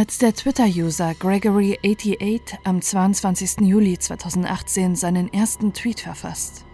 Als 0.00 0.16
der 0.16 0.32
Twitter-User 0.32 1.10
Gregory88 1.10 2.56
am 2.64 2.80
22. 2.80 3.60
Juli 3.60 3.98
2018 3.98 4.96
seinen 4.96 5.30
ersten 5.30 5.74
Tweet 5.74 6.00
verfasst, 6.00 6.64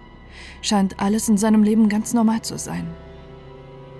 scheint 0.62 1.00
alles 1.00 1.28
in 1.28 1.36
seinem 1.36 1.64
Leben 1.64 1.88
ganz 1.88 2.14
normal 2.14 2.42
zu 2.42 2.56
sein. 2.56 2.86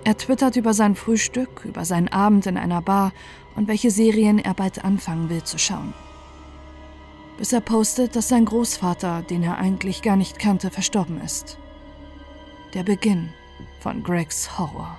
Er 0.05 0.15
twittert 0.15 0.55
über 0.55 0.73
sein 0.73 0.95
Frühstück, 0.95 1.65
über 1.65 1.83
seinen 1.83 2.07
Abend 2.07 2.45
in 2.45 2.55
einer 2.55 2.81
Bar 2.81 3.11
und 3.57 3.67
welche 3.67 3.91
Serien 3.91 4.39
er 4.39 4.53
bald 4.53 4.85
anfangen 4.85 5.29
will 5.29 5.43
zu 5.43 5.57
schauen. 5.57 5.93
Bis 7.37 7.51
er 7.51 7.59
postet, 7.59 8.15
dass 8.15 8.29
sein 8.29 8.45
Großvater, 8.45 9.23
den 9.23 9.43
er 9.43 9.57
eigentlich 9.57 10.03
gar 10.03 10.15
nicht 10.15 10.39
kannte, 10.39 10.69
verstorben 10.69 11.19
ist. 11.19 11.57
Der 12.73 12.83
Beginn 12.83 13.33
von 13.81 14.03
Gregs 14.03 14.57
Horror. 14.57 14.97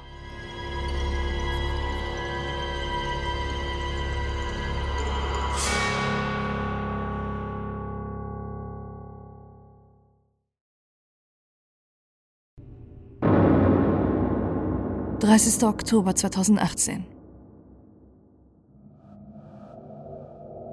30. 15.28 15.62
Oktober 15.64 16.14
2018. 16.14 17.04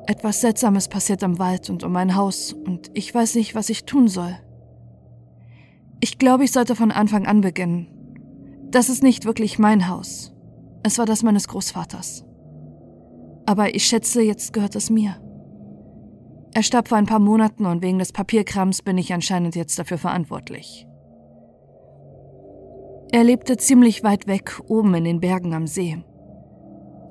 Etwas 0.08 0.40
Seltsames 0.40 0.88
passiert 0.88 1.24
im 1.24 1.40
Wald 1.40 1.70
und 1.70 1.84
um 1.84 1.92
mein 1.92 2.16
Haus 2.16 2.54
und 2.54 2.90
ich 2.94 3.14
weiß 3.14 3.36
nicht, 3.36 3.54
was 3.54 3.68
ich 3.68 3.84
tun 3.84 4.08
soll. 4.08 4.34
Ich 6.00 6.20
glaube, 6.20 6.46
ich 6.46 6.54
sollte 6.54 6.74
von 6.74 6.92
Anfang 6.92 7.28
an 7.28 7.42
beginnen. 7.42 7.90
Das 8.72 8.88
ist 8.88 9.04
nicht 9.04 9.26
wirklich 9.26 9.60
mein 9.60 9.90
Haus. 9.90 10.34
Es 10.84 10.98
war 11.00 11.06
das 11.06 11.22
meines 11.22 11.50
Großvaters. 11.50 12.24
Aber 13.46 13.76
ich 13.76 13.86
schätze, 13.86 14.22
jetzt 14.22 14.54
gehört 14.54 14.78
es 14.78 14.90
mir. 14.90 15.18
Er 16.54 16.64
starb 16.64 16.88
vor 16.88 16.98
ein 16.98 17.08
paar 17.08 17.20
Monaten 17.20 17.66
und 17.66 17.84
wegen 17.84 18.00
des 18.00 18.14
Papierkrams 18.14 18.84
bin 18.84 18.98
ich 18.98 19.12
anscheinend 19.14 19.58
jetzt 19.58 19.78
dafür 19.78 19.98
verantwortlich. 19.98 20.88
Er 23.12 23.24
lebte 23.24 23.58
ziemlich 23.58 24.04
weit 24.04 24.28
weg, 24.28 24.60
oben 24.68 24.94
in 24.96 25.04
den 25.04 25.20
Bergen 25.20 25.54
am 25.54 25.68
See. 25.68 26.04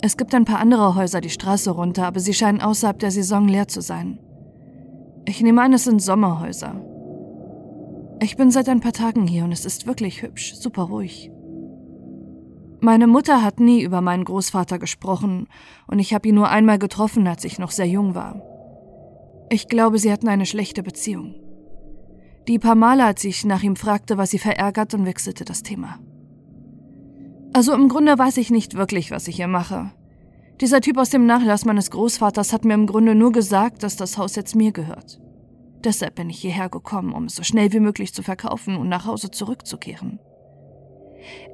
Es 0.02 0.16
gibt 0.16 0.34
ein 0.34 0.44
paar 0.44 0.58
andere 0.58 0.94
Häuser 0.94 1.20
die 1.20 1.30
Straße 1.30 1.70
runter, 1.70 2.06
aber 2.06 2.20
sie 2.20 2.34
scheinen 2.34 2.60
außerhalb 2.60 2.98
der 2.98 3.10
Saison 3.10 3.48
leer 3.48 3.68
zu 3.68 3.80
sein. 3.80 4.18
Ich 5.24 5.40
nehme 5.40 5.62
an, 5.62 5.72
es 5.72 5.84
sind 5.84 6.02
Sommerhäuser. 6.02 6.74
Ich 8.20 8.36
bin 8.36 8.50
seit 8.50 8.68
ein 8.68 8.80
paar 8.80 8.92
Tagen 8.92 9.26
hier 9.26 9.44
und 9.44 9.52
es 9.52 9.64
ist 9.64 9.86
wirklich 9.86 10.22
hübsch, 10.22 10.54
super 10.54 10.82
ruhig. 10.82 11.30
Meine 12.80 13.06
Mutter 13.06 13.42
hat 13.42 13.60
nie 13.60 13.82
über 13.82 14.02
meinen 14.02 14.24
Großvater 14.24 14.78
gesprochen 14.78 15.46
und 15.86 15.98
ich 15.98 16.12
habe 16.12 16.28
ihn 16.28 16.34
nur 16.34 16.50
einmal 16.50 16.78
getroffen, 16.78 17.26
als 17.26 17.44
ich 17.44 17.58
noch 17.58 17.70
sehr 17.70 17.86
jung 17.86 18.14
war. 18.14 18.42
Ich 19.48 19.68
glaube, 19.68 19.98
sie 19.98 20.12
hatten 20.12 20.28
eine 20.28 20.44
schlechte 20.44 20.82
Beziehung. 20.82 21.34
Die 22.46 22.58
paar 22.58 22.74
Male, 22.74 23.04
als 23.04 23.24
ich 23.24 23.44
nach 23.44 23.62
ihm 23.62 23.74
fragte, 23.74 24.18
was 24.18 24.30
sie 24.30 24.38
verärgert 24.38 24.92
und 24.92 25.06
wechselte 25.06 25.44
das 25.44 25.62
Thema. 25.62 25.98
Also 27.54 27.72
im 27.72 27.88
Grunde 27.88 28.18
weiß 28.18 28.36
ich 28.36 28.50
nicht 28.50 28.74
wirklich, 28.74 29.10
was 29.10 29.28
ich 29.28 29.36
hier 29.36 29.48
mache. 29.48 29.92
Dieser 30.60 30.80
Typ 30.80 30.98
aus 30.98 31.10
dem 31.10 31.24
Nachlass 31.24 31.64
meines 31.64 31.90
Großvaters 31.90 32.52
hat 32.52 32.64
mir 32.64 32.74
im 32.74 32.86
Grunde 32.86 33.14
nur 33.14 33.32
gesagt, 33.32 33.82
dass 33.82 33.96
das 33.96 34.18
Haus 34.18 34.36
jetzt 34.36 34.54
mir 34.54 34.72
gehört. 34.72 35.20
Deshalb 35.82 36.16
bin 36.16 36.30
ich 36.30 36.38
hierher 36.38 36.68
gekommen, 36.68 37.12
um 37.12 37.24
es 37.24 37.34
so 37.34 37.42
schnell 37.42 37.72
wie 37.72 37.80
möglich 37.80 38.12
zu 38.12 38.22
verkaufen 38.22 38.76
und 38.76 38.88
nach 38.88 39.06
Hause 39.06 39.30
zurückzukehren. 39.30 40.18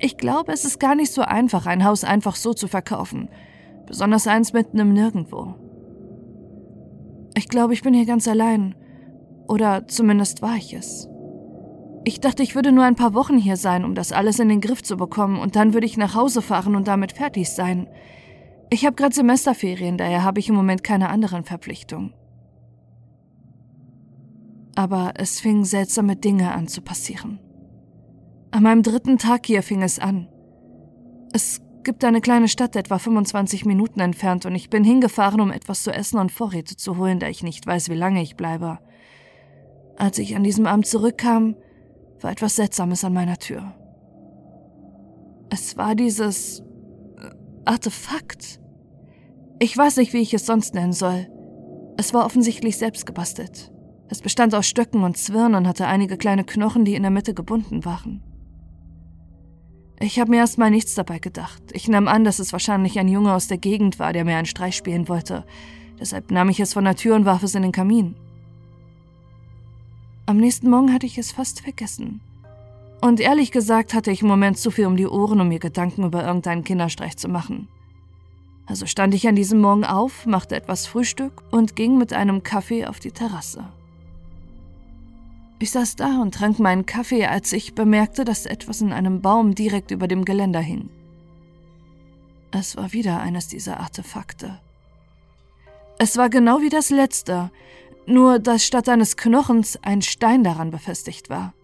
Ich 0.00 0.16
glaube, 0.16 0.52
es 0.52 0.64
ist 0.64 0.80
gar 0.80 0.96
nicht 0.96 1.12
so 1.12 1.22
einfach, 1.22 1.66
ein 1.66 1.84
Haus 1.84 2.02
einfach 2.02 2.34
so 2.34 2.52
zu 2.52 2.66
verkaufen, 2.66 3.28
besonders 3.86 4.26
eins 4.26 4.52
mitten 4.52 4.78
im 4.78 4.92
Nirgendwo. 4.92 5.54
Ich 7.36 7.48
glaube, 7.48 7.74
ich 7.74 7.82
bin 7.82 7.94
hier 7.94 8.06
ganz 8.06 8.26
allein 8.26 8.74
oder 9.50 9.88
zumindest 9.88 10.42
war 10.42 10.54
ich 10.54 10.72
es. 10.74 11.08
Ich 12.04 12.20
dachte, 12.20 12.42
ich 12.44 12.54
würde 12.54 12.70
nur 12.70 12.84
ein 12.84 12.94
paar 12.94 13.14
Wochen 13.14 13.36
hier 13.36 13.56
sein, 13.56 13.84
um 13.84 13.96
das 13.96 14.12
alles 14.12 14.38
in 14.38 14.48
den 14.48 14.60
Griff 14.60 14.80
zu 14.80 14.96
bekommen, 14.96 15.40
und 15.40 15.56
dann 15.56 15.74
würde 15.74 15.86
ich 15.86 15.96
nach 15.96 16.14
Hause 16.14 16.40
fahren 16.40 16.76
und 16.76 16.86
damit 16.86 17.12
fertig 17.12 17.50
sein. 17.50 17.88
Ich 18.70 18.86
habe 18.86 18.94
gerade 18.94 19.14
Semesterferien, 19.14 19.98
daher 19.98 20.22
habe 20.22 20.38
ich 20.38 20.48
im 20.48 20.54
Moment 20.54 20.84
keine 20.84 21.08
anderen 21.08 21.42
Verpflichtungen. 21.42 22.14
Aber 24.76 25.14
es 25.16 25.40
fingen 25.40 25.64
seltsame 25.64 26.14
Dinge 26.14 26.52
an 26.52 26.68
zu 26.68 26.80
passieren. 26.80 27.40
An 28.52 28.62
meinem 28.62 28.84
dritten 28.84 29.18
Tag 29.18 29.46
hier 29.46 29.64
fing 29.64 29.82
es 29.82 29.98
an. 29.98 30.28
Es 31.32 31.60
gibt 31.82 32.04
eine 32.04 32.20
kleine 32.20 32.46
Stadt 32.46 32.76
etwa 32.76 32.98
25 32.98 33.64
Minuten 33.64 33.98
entfernt 33.98 34.46
und 34.46 34.54
ich 34.54 34.70
bin 34.70 34.84
hingefahren, 34.84 35.40
um 35.40 35.50
etwas 35.50 35.82
zu 35.82 35.90
essen 35.90 36.20
und 36.20 36.30
Vorräte 36.30 36.76
zu 36.76 36.96
holen, 36.96 37.18
da 37.18 37.28
ich 37.28 37.42
nicht 37.42 37.66
weiß, 37.66 37.90
wie 37.90 37.94
lange 37.94 38.22
ich 38.22 38.36
bleibe. 38.36 38.78
Als 40.00 40.16
ich 40.16 40.34
an 40.34 40.42
diesem 40.42 40.66
Abend 40.66 40.86
zurückkam, 40.86 41.56
war 42.22 42.30
etwas 42.30 42.56
Seltsames 42.56 43.04
an 43.04 43.12
meiner 43.12 43.36
Tür. 43.36 43.74
Es 45.50 45.76
war 45.76 45.94
dieses 45.94 46.60
äh, 47.18 47.28
Artefakt. 47.66 48.60
Ich 49.58 49.76
weiß 49.76 49.98
nicht, 49.98 50.14
wie 50.14 50.22
ich 50.22 50.32
es 50.32 50.46
sonst 50.46 50.72
nennen 50.72 50.94
soll. 50.94 51.28
Es 51.98 52.14
war 52.14 52.24
offensichtlich 52.24 52.78
selbst 52.78 53.04
gebastelt. 53.04 53.70
Es 54.08 54.22
bestand 54.22 54.54
aus 54.54 54.66
Stöcken 54.66 55.04
und 55.04 55.18
Zwirn 55.18 55.54
und 55.54 55.68
hatte 55.68 55.86
einige 55.86 56.16
kleine 56.16 56.44
Knochen, 56.44 56.86
die 56.86 56.94
in 56.94 57.02
der 57.02 57.10
Mitte 57.10 57.34
gebunden 57.34 57.84
waren. 57.84 58.22
Ich 60.00 60.18
habe 60.18 60.30
mir 60.30 60.38
erstmal 60.38 60.70
nichts 60.70 60.94
dabei 60.94 61.18
gedacht. 61.18 61.62
Ich 61.74 61.88
nahm 61.88 62.08
an, 62.08 62.24
dass 62.24 62.38
es 62.38 62.54
wahrscheinlich 62.54 62.98
ein 62.98 63.08
Junge 63.08 63.34
aus 63.34 63.48
der 63.48 63.58
Gegend 63.58 63.98
war, 63.98 64.14
der 64.14 64.24
mir 64.24 64.38
einen 64.38 64.46
Streich 64.46 64.76
spielen 64.76 65.10
wollte. 65.10 65.44
Deshalb 66.00 66.30
nahm 66.30 66.48
ich 66.48 66.58
es 66.58 66.72
von 66.72 66.84
der 66.84 66.96
Tür 66.96 67.16
und 67.16 67.26
warf 67.26 67.42
es 67.42 67.54
in 67.54 67.60
den 67.60 67.72
Kamin. 67.72 68.16
Am 70.30 70.36
nächsten 70.36 70.70
Morgen 70.70 70.92
hatte 70.92 71.06
ich 71.06 71.18
es 71.18 71.32
fast 71.32 71.60
vergessen. 71.60 72.20
Und 73.00 73.18
ehrlich 73.18 73.50
gesagt 73.50 73.94
hatte 73.94 74.12
ich 74.12 74.22
im 74.22 74.28
Moment 74.28 74.58
zu 74.58 74.70
viel 74.70 74.86
um 74.86 74.94
die 74.96 75.08
Ohren, 75.08 75.40
um 75.40 75.48
mir 75.48 75.58
Gedanken 75.58 76.04
über 76.04 76.24
irgendeinen 76.24 76.62
Kinderstreich 76.62 77.16
zu 77.16 77.26
machen. 77.26 77.66
Also 78.64 78.86
stand 78.86 79.12
ich 79.12 79.26
an 79.26 79.34
diesem 79.34 79.60
Morgen 79.60 79.84
auf, 79.84 80.26
machte 80.26 80.54
etwas 80.54 80.86
Frühstück 80.86 81.42
und 81.50 81.74
ging 81.74 81.98
mit 81.98 82.12
einem 82.12 82.44
Kaffee 82.44 82.86
auf 82.86 83.00
die 83.00 83.10
Terrasse. 83.10 83.64
Ich 85.58 85.72
saß 85.72 85.96
da 85.96 86.22
und 86.22 86.32
trank 86.32 86.60
meinen 86.60 86.86
Kaffee, 86.86 87.26
als 87.26 87.52
ich 87.52 87.74
bemerkte, 87.74 88.24
dass 88.24 88.46
etwas 88.46 88.80
in 88.82 88.92
einem 88.92 89.22
Baum 89.22 89.56
direkt 89.56 89.90
über 89.90 90.06
dem 90.06 90.24
Geländer 90.24 90.60
hing. 90.60 90.90
Es 92.52 92.76
war 92.76 92.92
wieder 92.92 93.18
eines 93.18 93.48
dieser 93.48 93.80
Artefakte. 93.80 94.60
Es 95.98 96.16
war 96.16 96.30
genau 96.30 96.60
wie 96.60 96.68
das 96.68 96.90
letzte, 96.90 97.50
nur 98.10 98.38
dass 98.38 98.64
statt 98.64 98.88
eines 98.88 99.16
Knochens 99.16 99.78
ein 99.82 100.02
Stein 100.02 100.44
daran 100.44 100.70
befestigt 100.70 101.30
war. 101.30 101.54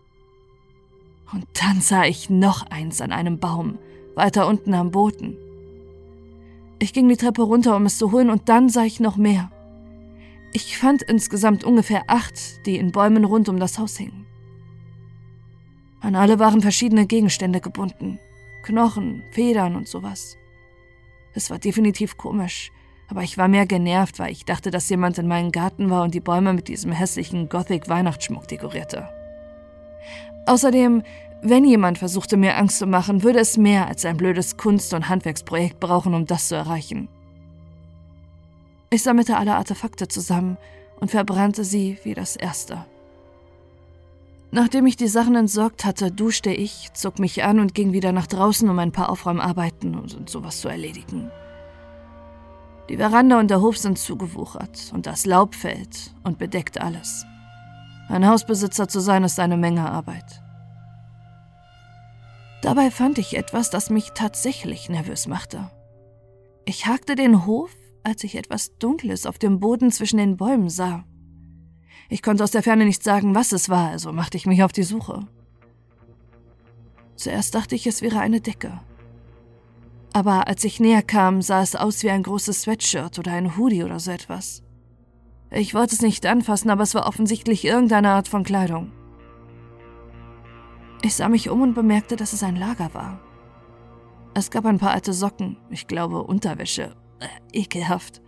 Und 1.33 1.47
dann 1.61 1.81
sah 1.81 2.05
ich 2.05 2.31
noch 2.31 2.67
eins 2.71 3.01
an 3.01 3.13
einem 3.13 3.39
Baum, 3.39 3.79
weiter 4.15 4.47
unten 4.47 4.75
am 4.75 4.91
Boden. 4.91 5.37
Ich 6.79 6.93
ging 6.93 7.09
die 7.09 7.17
Treppe 7.17 7.43
runter, 7.43 7.75
um 7.75 7.87
es 7.87 7.99
zu 7.99 8.13
holen, 8.13 8.31
und 8.31 8.49
dann 8.49 8.69
sah 8.69 8.85
ich 8.85 9.01
noch 9.01 9.17
mehr. 9.17 9.51
Ich 10.53 10.79
fand 10.79 11.03
insgesamt 11.03 11.65
ungefähr 11.65 12.05
acht, 12.07 12.65
die 12.67 12.77
in 12.77 12.93
Bäumen 12.93 13.25
rund 13.25 13.49
um 13.49 13.59
das 13.59 13.79
Haus 13.79 13.97
hingen. 13.97 14.27
An 16.01 16.15
alle 16.15 16.39
waren 16.39 16.61
verschiedene 16.61 17.07
Gegenstände 17.07 17.61
gebunden. 17.61 18.19
Knochen, 18.63 19.23
Federn 19.33 19.75
und 19.77 19.89
sowas. 19.89 20.37
Es 21.35 21.51
war 21.51 21.59
definitiv 21.59 22.17
komisch, 22.17 22.71
aber 23.09 23.23
ich 23.23 23.39
war 23.39 23.49
mehr 23.49 23.67
genervt, 23.67 24.19
weil 24.19 24.33
ich 24.33 24.45
dachte, 24.45 24.71
dass 24.71 24.89
jemand 24.89 25.19
in 25.19 25.29
meinem 25.29 25.53
Garten 25.53 25.91
war 25.91 26.03
und 26.03 26.15
die 26.15 26.21
Bäume 26.21 26.53
mit 26.53 26.69
diesem 26.69 26.93
hässlichen 26.93 27.49
Gothic-Weihnachtsschmuck 27.49 28.49
dekorierte. 28.49 29.09
Außerdem, 30.47 31.03
wenn 31.43 31.65
jemand 31.65 31.99
versuchte, 31.99 32.37
mir 32.37 32.57
Angst 32.57 32.79
zu 32.79 32.87
machen, 32.87 33.23
würde 33.23 33.41
es 33.41 33.57
mehr 33.57 33.87
als 33.89 34.05
ein 34.05 34.17
blödes 34.17 34.57
Kunst- 34.57 34.95
und 34.95 35.09
Handwerksprojekt 35.09 35.81
brauchen, 35.81 36.15
um 36.15 36.27
das 36.27 36.49
zu 36.49 36.55
erreichen. 36.55 37.09
Ich 38.91 39.03
sammelte 39.03 39.37
alle 39.37 39.57
Artefakte 39.57 40.09
zusammen 40.09 40.57
und 41.01 41.11
verbrannte 41.11 41.65
sie 41.65 41.99
wie 42.05 42.15
das 42.15 42.37
erste. 42.37 42.85
Nachdem 44.53 44.87
ich 44.87 44.97
die 44.97 45.09
Sachen 45.09 45.35
entsorgt 45.35 45.85
hatte, 45.85 46.11
duschte 46.11 46.51
ich, 46.51 46.93
zog 46.95 47.19
mich 47.19 47.45
an 47.45 47.61
und 47.61 47.75
ging 47.75 47.93
wieder 47.93 48.13
nach 48.13 48.27
draußen, 48.27 48.69
um 48.69 48.79
ein 48.79 48.93
paar 48.93 49.11
Aufräumarbeiten 49.11 49.97
und 49.97 50.31
sowas 50.31 50.61
zu 50.61 50.69
erledigen. 50.69 51.31
Die 52.89 52.97
Veranda 52.97 53.41
und 53.41 53.51
der 53.51 53.61
Hof 53.61 53.77
sind 53.79 53.99
zugewuchert 53.99 54.93
und 54.93 55.07
das 55.07 55.27
Laub 55.27 55.55
fällt 55.55 56.15
und 56.23 56.39
bedeckt 56.39 56.81
alles. 56.81 57.27
Ein 58.09 58.27
Hausbesitzer 58.27 58.87
zu 58.87 59.01
sein 59.01 59.25
ist 59.25 59.41
eine 59.41 59.57
Menge 59.57 59.91
Arbeit. 59.91 60.43
Dabei 62.63 62.91
fand 62.91 63.19
ich 63.19 63.37
etwas, 63.37 63.71
das 63.71 63.91
mich 63.91 64.13
tatsächlich 64.15 64.89
nervös 64.89 65.27
machte. 65.27 65.71
Ich 66.65 66.87
hakte 66.87 67.17
den 67.17 67.45
Hof, 67.45 67.71
als 68.05 68.23
ich 68.23 68.37
etwas 68.37 68.79
Dunkles 68.79 69.27
auf 69.27 69.39
dem 69.39 69.59
Boden 69.59 69.91
zwischen 69.91 70.19
den 70.19 70.37
Bäumen 70.37 70.71
sah. 70.71 71.05
Ich 72.09 72.23
konnte 72.23 72.45
aus 72.45 72.53
der 72.53 72.63
Ferne 72.63 72.85
nicht 72.85 73.03
sagen, 73.03 73.35
was 73.35 73.51
es 73.51 73.69
war, 73.69 73.91
also 73.91 74.13
machte 74.13 74.37
ich 74.37 74.47
mich 74.47 74.63
auf 74.63 74.71
die 74.71 74.85
Suche. 74.85 75.27
Zuerst 77.17 77.55
dachte 77.55 77.75
ich, 77.75 77.87
es 77.87 78.03
wäre 78.03 78.21
eine 78.21 78.41
Decke. 78.41 78.81
Aber 80.17 80.49
als 80.49 80.65
ich 80.65 80.81
näher 80.81 81.03
kam, 81.03 81.43
sah 81.43 81.61
es 81.61 81.77
aus 81.77 82.03
wie 82.03 82.09
ein 82.09 82.23
großes 82.23 82.63
Sweatshirt 82.63 83.19
oder 83.19 83.33
ein 83.33 83.59
Hoodie 83.59 83.85
oder 83.85 84.01
so 84.01 84.11
etwas. 84.11 84.63
Ich 85.51 85.75
wollte 85.75 85.95
es 85.95 86.01
nicht 86.01 86.25
anfassen, 86.25 86.71
aber 86.71 86.85
es 86.85 86.95
war 86.95 87.07
offensichtlich 87.07 87.67
irgendeine 87.67 88.13
Art 88.13 88.27
von 88.27 88.43
Kleidung. 88.43 88.93
Ich 91.03 91.17
sah 91.17 91.29
mich 91.29 91.51
um 91.51 91.61
und 91.61 91.75
bemerkte, 91.75 92.17
dass 92.17 92.33
es 92.33 92.43
ein 92.43 92.57
Lager 92.57 92.95
war. 92.95 93.21
Es 94.33 94.51
gab 94.51 94.65
ein 94.65 94.79
paar 94.79 94.93
alte 94.93 95.13
Socken, 95.13 95.59
ich 95.69 95.87
glaube 95.87 96.23
Unterwäsche, 96.23 96.97
äh, 97.21 97.59
ekelhaft. 97.61 98.23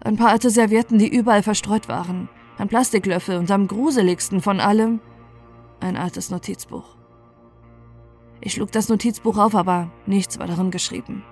Ein 0.00 0.16
paar 0.16 0.30
alte 0.30 0.50
Servietten, 0.50 0.98
die 0.98 1.06
überall 1.06 1.44
verstreut 1.44 1.88
waren, 1.88 2.28
ein 2.56 2.66
Plastiklöffel 2.66 3.38
und 3.38 3.52
am 3.52 3.68
gruseligsten 3.68 4.42
von 4.42 4.58
allem 4.58 5.00
ein 5.78 5.96
altes 5.96 6.30
Notizbuch. 6.30 6.97
Ich 8.40 8.54
schlug 8.54 8.72
das 8.72 8.88
Notizbuch 8.88 9.36
auf, 9.36 9.54
aber 9.54 9.90
nichts 10.06 10.38
war 10.38 10.46
darin 10.46 10.70
geschrieben. 10.70 11.24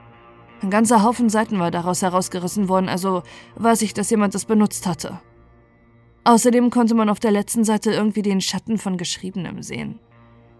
Ein 0.62 0.70
ganzer 0.70 1.02
Haufen 1.02 1.28
Seiten 1.28 1.58
war 1.58 1.70
daraus 1.70 2.02
herausgerissen 2.02 2.68
worden, 2.68 2.88
also 2.88 3.22
weiß 3.56 3.82
ich, 3.82 3.94
dass 3.94 4.10
jemand 4.10 4.34
das 4.34 4.46
benutzt 4.46 4.86
hatte. 4.86 5.20
Außerdem 6.24 6.70
konnte 6.70 6.94
man 6.94 7.08
auf 7.08 7.20
der 7.20 7.30
letzten 7.30 7.64
Seite 7.64 7.92
irgendwie 7.92 8.22
den 8.22 8.40
Schatten 8.40 8.78
von 8.78 8.96
Geschriebenem 8.96 9.62
sehen. 9.62 10.00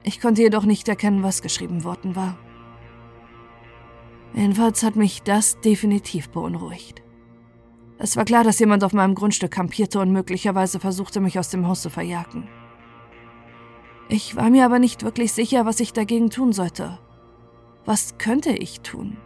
Ich 0.04 0.20
konnte 0.20 0.42
jedoch 0.42 0.64
nicht 0.64 0.86
erkennen, 0.88 1.24
was 1.24 1.42
geschrieben 1.42 1.82
worden 1.82 2.14
war. 2.14 2.38
Jedenfalls 4.34 4.82
hat 4.82 4.94
mich 4.94 5.22
das 5.22 5.60
definitiv 5.60 6.28
beunruhigt. 6.28 7.02
Es 7.98 8.16
war 8.16 8.24
klar, 8.26 8.44
dass 8.44 8.58
jemand 8.58 8.84
auf 8.84 8.92
meinem 8.92 9.14
Grundstück 9.14 9.50
kampierte 9.50 9.98
und 9.98 10.12
möglicherweise 10.12 10.78
versuchte, 10.78 11.20
mich 11.20 11.38
aus 11.38 11.48
dem 11.48 11.66
Haus 11.66 11.82
zu 11.82 11.90
verjagen. 11.90 12.46
Ich 14.08 14.36
war 14.36 14.50
mir 14.50 14.64
aber 14.64 14.78
nicht 14.78 15.02
wirklich 15.02 15.32
sicher, 15.32 15.66
was 15.66 15.80
ich 15.80 15.92
dagegen 15.92 16.30
tun 16.30 16.52
sollte. 16.52 16.98
Was 17.84 18.18
könnte 18.18 18.50
ich 18.50 18.80
tun? 18.80 19.16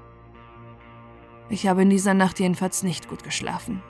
Ich 1.50 1.67
habe 1.67 1.82
in 1.82 1.91
dieser 1.91 2.15
Nacht 2.15 2.41
jedenfalls 2.41 2.82
nicht 2.82 3.09
gut 3.09 3.23
geschlafen. 3.23 3.82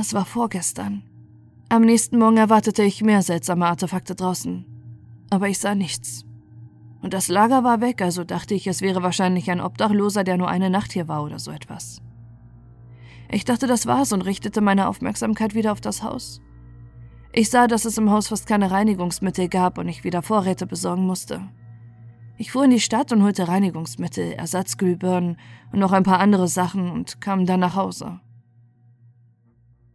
Es 0.00 0.14
war 0.14 0.24
vorgestern. 0.24 1.02
Am 1.68 1.82
nächsten 1.82 2.18
Morgen 2.18 2.36
erwartete 2.36 2.82
ich 2.82 3.02
mehr 3.02 3.22
seltsame 3.22 3.66
Artefakte 3.66 4.14
draußen. 4.14 4.64
Aber 5.30 5.48
ich 5.48 5.58
sah 5.58 5.74
nichts. 5.74 6.24
Und 7.02 7.14
das 7.14 7.28
Lager 7.28 7.64
war 7.64 7.80
weg, 7.80 8.02
also 8.02 8.24
dachte 8.24 8.54
ich, 8.54 8.66
es 8.66 8.80
wäre 8.80 9.02
wahrscheinlich 9.02 9.50
ein 9.50 9.60
Obdachloser, 9.60 10.24
der 10.24 10.38
nur 10.38 10.48
eine 10.48 10.70
Nacht 10.70 10.92
hier 10.92 11.08
war 11.08 11.22
oder 11.24 11.38
so 11.38 11.50
etwas. 11.50 12.02
Ich 13.34 13.46
dachte, 13.46 13.66
das 13.66 13.86
war's 13.86 14.12
und 14.12 14.20
richtete 14.20 14.60
meine 14.60 14.88
Aufmerksamkeit 14.88 15.54
wieder 15.54 15.72
auf 15.72 15.80
das 15.80 16.02
Haus. 16.02 16.42
Ich 17.32 17.48
sah, 17.48 17.66
dass 17.66 17.86
es 17.86 17.96
im 17.96 18.10
Haus 18.10 18.28
fast 18.28 18.46
keine 18.46 18.70
Reinigungsmittel 18.70 19.48
gab 19.48 19.78
und 19.78 19.88
ich 19.88 20.04
wieder 20.04 20.20
Vorräte 20.20 20.66
besorgen 20.66 21.06
musste. 21.06 21.48
Ich 22.36 22.52
fuhr 22.52 22.64
in 22.64 22.70
die 22.70 22.80
Stadt 22.80 23.10
und 23.10 23.22
holte 23.22 23.48
Reinigungsmittel, 23.48 24.32
Ersatzglühbirnen 24.32 25.38
und 25.72 25.78
noch 25.78 25.92
ein 25.92 26.02
paar 26.02 26.20
andere 26.20 26.46
Sachen 26.46 26.90
und 26.90 27.22
kam 27.22 27.46
dann 27.46 27.60
nach 27.60 27.74
Hause. 27.74 28.20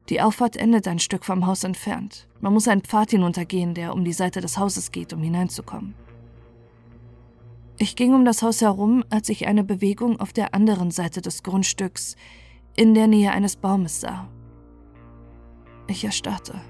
Die 0.09 0.19
Auffahrt 0.19 0.57
endet 0.57 0.87
ein 0.87 0.99
Stück 0.99 1.23
vom 1.23 1.45
Haus 1.45 1.63
entfernt. 1.63 2.27
Man 2.41 2.53
muss 2.53 2.67
einen 2.67 2.81
Pfad 2.81 3.11
hinuntergehen, 3.11 3.75
der 3.75 3.93
um 3.93 4.03
die 4.03 4.13
Seite 4.13 4.41
des 4.41 4.57
Hauses 4.57 4.91
geht, 4.91 5.13
um 5.13 5.21
hineinzukommen. 5.21 5.93
Ich 7.77 7.95
ging 7.95 8.15
um 8.15 8.25
das 8.25 8.41
Haus 8.41 8.61
herum, 8.61 9.03
als 9.11 9.29
ich 9.29 9.45
eine 9.45 9.63
Bewegung 9.63 10.19
auf 10.19 10.33
der 10.33 10.55
anderen 10.55 10.89
Seite 10.89 11.21
des 11.21 11.43
Grundstücks 11.43 12.15
in 12.77 12.93
der 12.93 13.07
Nähe 13.07 13.31
eines 13.31 13.55
Baumes 13.55 13.99
sah. 13.99 14.29
Ich 15.87 16.05
erstarrte. 16.05 16.61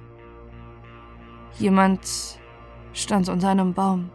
Jemand 1.60 2.40
stand 2.94 3.30
unter 3.30 3.50
einem 3.50 3.74
Baum 3.74 4.10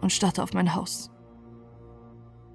und 0.00 0.12
starrte 0.12 0.42
auf 0.42 0.52
mein 0.52 0.74
Haus. 0.74 1.10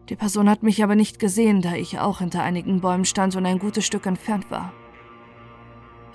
Die 0.09 0.17
Person 0.17 0.49
hat 0.49 0.61
mich 0.61 0.83
aber 0.83 0.95
nicht 0.95 1.19
gesehen, 1.19 1.61
da 1.61 1.73
ich 1.73 1.99
auch 1.99 2.19
hinter 2.19 2.43
einigen 2.43 2.81
Bäumen 2.81 3.05
stand 3.05 3.35
und 3.37 3.45
ein 3.45 3.59
gutes 3.59 3.85
Stück 3.85 4.05
entfernt 4.05 4.51
war. 4.51 4.73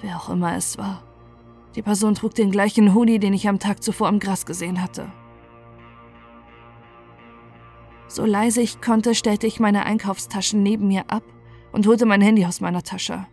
Wer 0.02 0.16
auch 0.16 0.28
immer 0.28 0.54
es 0.54 0.76
war. 0.76 1.02
Die 1.76 1.82
Person 1.82 2.14
trug 2.14 2.34
den 2.34 2.50
gleichen 2.50 2.94
Hoodie, 2.94 3.18
den 3.18 3.32
ich 3.32 3.48
am 3.48 3.58
Tag 3.58 3.82
zuvor 3.82 4.10
im 4.10 4.18
Gras 4.18 4.44
gesehen 4.44 4.82
hatte. 4.82 5.10
So 8.06 8.26
leise 8.26 8.60
ich 8.60 8.82
konnte, 8.82 9.14
stellte 9.14 9.46
ich 9.46 9.60
meine 9.60 9.86
Einkaufstaschen 9.86 10.62
neben 10.62 10.88
mir 10.88 11.04
ab 11.08 11.22
und 11.78 11.86
holte 11.86 12.06
mein 12.06 12.20
Handy 12.20 12.44
aus 12.44 12.60
meiner 12.60 12.82
Tasche. 12.82 13.24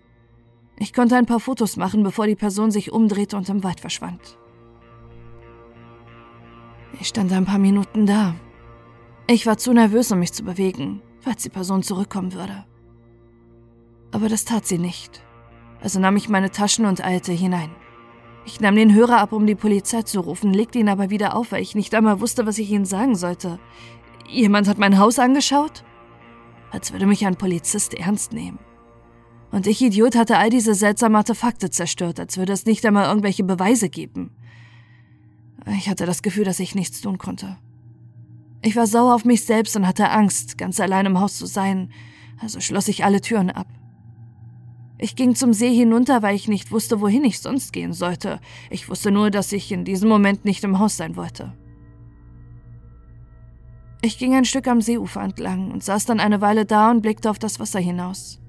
Ich 0.78 0.94
konnte 0.94 1.18
ein 1.18 1.26
paar 1.26 1.40
Fotos 1.40 1.78
machen, 1.78 2.04
bevor 2.04 2.28
die 2.28 2.36
Person 2.36 2.70
sich 2.70 2.92
umdrehte 2.92 3.38
und 3.38 3.50
im 3.50 3.64
Wald 3.64 3.80
verschwand. 3.80 4.38
Ich 7.00 7.08
stand 7.08 7.34
ein 7.34 7.46
paar 7.46 7.58
Minuten 7.58 8.06
da. 8.06 8.36
Ich 9.26 9.48
war 9.48 9.58
zu 9.58 9.74
nervös, 9.74 10.12
um 10.12 10.20
mich 10.20 10.32
zu 10.32 10.44
bewegen, 10.44 11.02
falls 11.22 11.42
die 11.42 11.50
Person 11.50 11.82
zurückkommen 11.82 12.34
würde. 12.34 12.66
Aber 14.12 14.30
das 14.30 14.46
tat 14.46 14.68
sie 14.68 14.78
nicht. 14.78 15.24
Also 15.82 16.00
nahm 16.00 16.16
ich 16.16 16.30
meine 16.30 16.52
Taschen 16.52 16.86
und 16.86 17.04
eilte 17.04 17.32
hinein. 17.32 17.72
Ich 18.46 18.60
nahm 18.60 18.76
den 18.76 18.94
Hörer 18.94 19.18
ab, 19.18 19.34
um 19.34 19.48
die 19.48 19.56
Polizei 19.56 20.04
zu 20.04 20.20
rufen, 20.20 20.54
legte 20.54 20.78
ihn 20.78 20.90
aber 20.90 21.10
wieder 21.10 21.36
auf, 21.36 21.52
weil 21.52 21.64
ich 21.64 21.74
nicht 21.74 21.96
einmal 21.96 22.22
wusste, 22.22 22.46
was 22.46 22.60
ich 22.60 22.70
ihnen 22.70 22.86
sagen 22.86 23.16
sollte. 23.16 23.58
Jemand 24.30 24.68
hat 24.68 24.78
mein 24.78 25.00
Haus 25.00 25.18
angeschaut? 25.18 25.84
Als 26.72 26.92
würde 26.92 27.06
mich 27.06 27.26
ein 27.26 27.36
Polizist 27.36 27.94
ernst 27.94 28.34
nehmen. 28.34 28.60
Und 29.52 29.68
ich, 29.68 29.82
Idiot, 29.82 30.16
hatte 30.16 30.38
all 30.38 30.50
diese 30.50 30.76
seltsamen 30.76 31.16
Artefakte 31.16 31.70
zerstört, 31.70 32.20
als 32.20 32.38
würde 32.38 32.54
es 32.54 32.66
nicht 32.66 32.86
einmal 32.86 33.08
irgendwelche 33.08 33.44
Beweise 33.44 33.90
geben. 33.90 34.32
Ich 35.78 35.90
hatte 35.90 36.06
das 36.06 36.22
Gefühl, 36.22 36.44
dass 36.44 36.60
ich 36.60 36.76
nichts 36.76 37.02
tun 37.02 37.18
konnte. 37.18 37.58
Ich 38.62 38.76
war 38.76 38.88
sauer 38.88 39.16
auf 39.16 39.26
mich 39.26 39.46
selbst 39.46 39.76
und 39.76 39.88
hatte 39.88 40.10
Angst, 40.10 40.58
ganz 40.58 40.80
allein 40.80 41.06
im 41.06 41.20
Haus 41.20 41.38
zu 41.38 41.46
sein, 41.46 41.92
also 42.42 42.60
schloss 42.60 42.88
ich 42.88 43.06
alle 43.06 43.22
Türen 43.22 43.50
ab. 43.50 43.68
Ich 44.98 45.16
ging 45.16 45.36
zum 45.36 45.54
See 45.54 45.74
hinunter, 45.74 46.22
weil 46.22 46.36
ich 46.36 46.48
nicht 46.48 46.72
wusste, 46.72 47.02
wohin 47.02 47.24
ich 47.24 47.40
sonst 47.40 47.74
gehen 47.74 47.94
sollte. 47.94 48.40
Ich 48.70 48.90
wusste 48.90 49.12
nur, 49.12 49.30
dass 49.30 49.52
ich 49.52 49.72
in 49.72 49.86
diesem 49.86 50.10
Moment 50.10 50.46
nicht 50.46 50.64
im 50.64 50.80
Haus 50.80 50.98
sein 50.98 51.16
wollte. 51.16 51.54
Ich 54.06 54.20
ging 54.20 54.36
ein 54.36 54.46
Stück 54.46 54.68
am 54.68 54.82
Seeufer 54.82 55.24
entlang 55.24 55.72
und 55.72 55.84
saß 55.84 56.06
dann 56.06 56.20
eine 56.20 56.40
Weile 56.40 56.68
da 56.68 56.92
und 56.92 57.02
blickte 57.02 57.28
auf 57.28 57.40
das 57.40 57.60
Wasser 57.60 57.80
hinaus. 57.80 58.40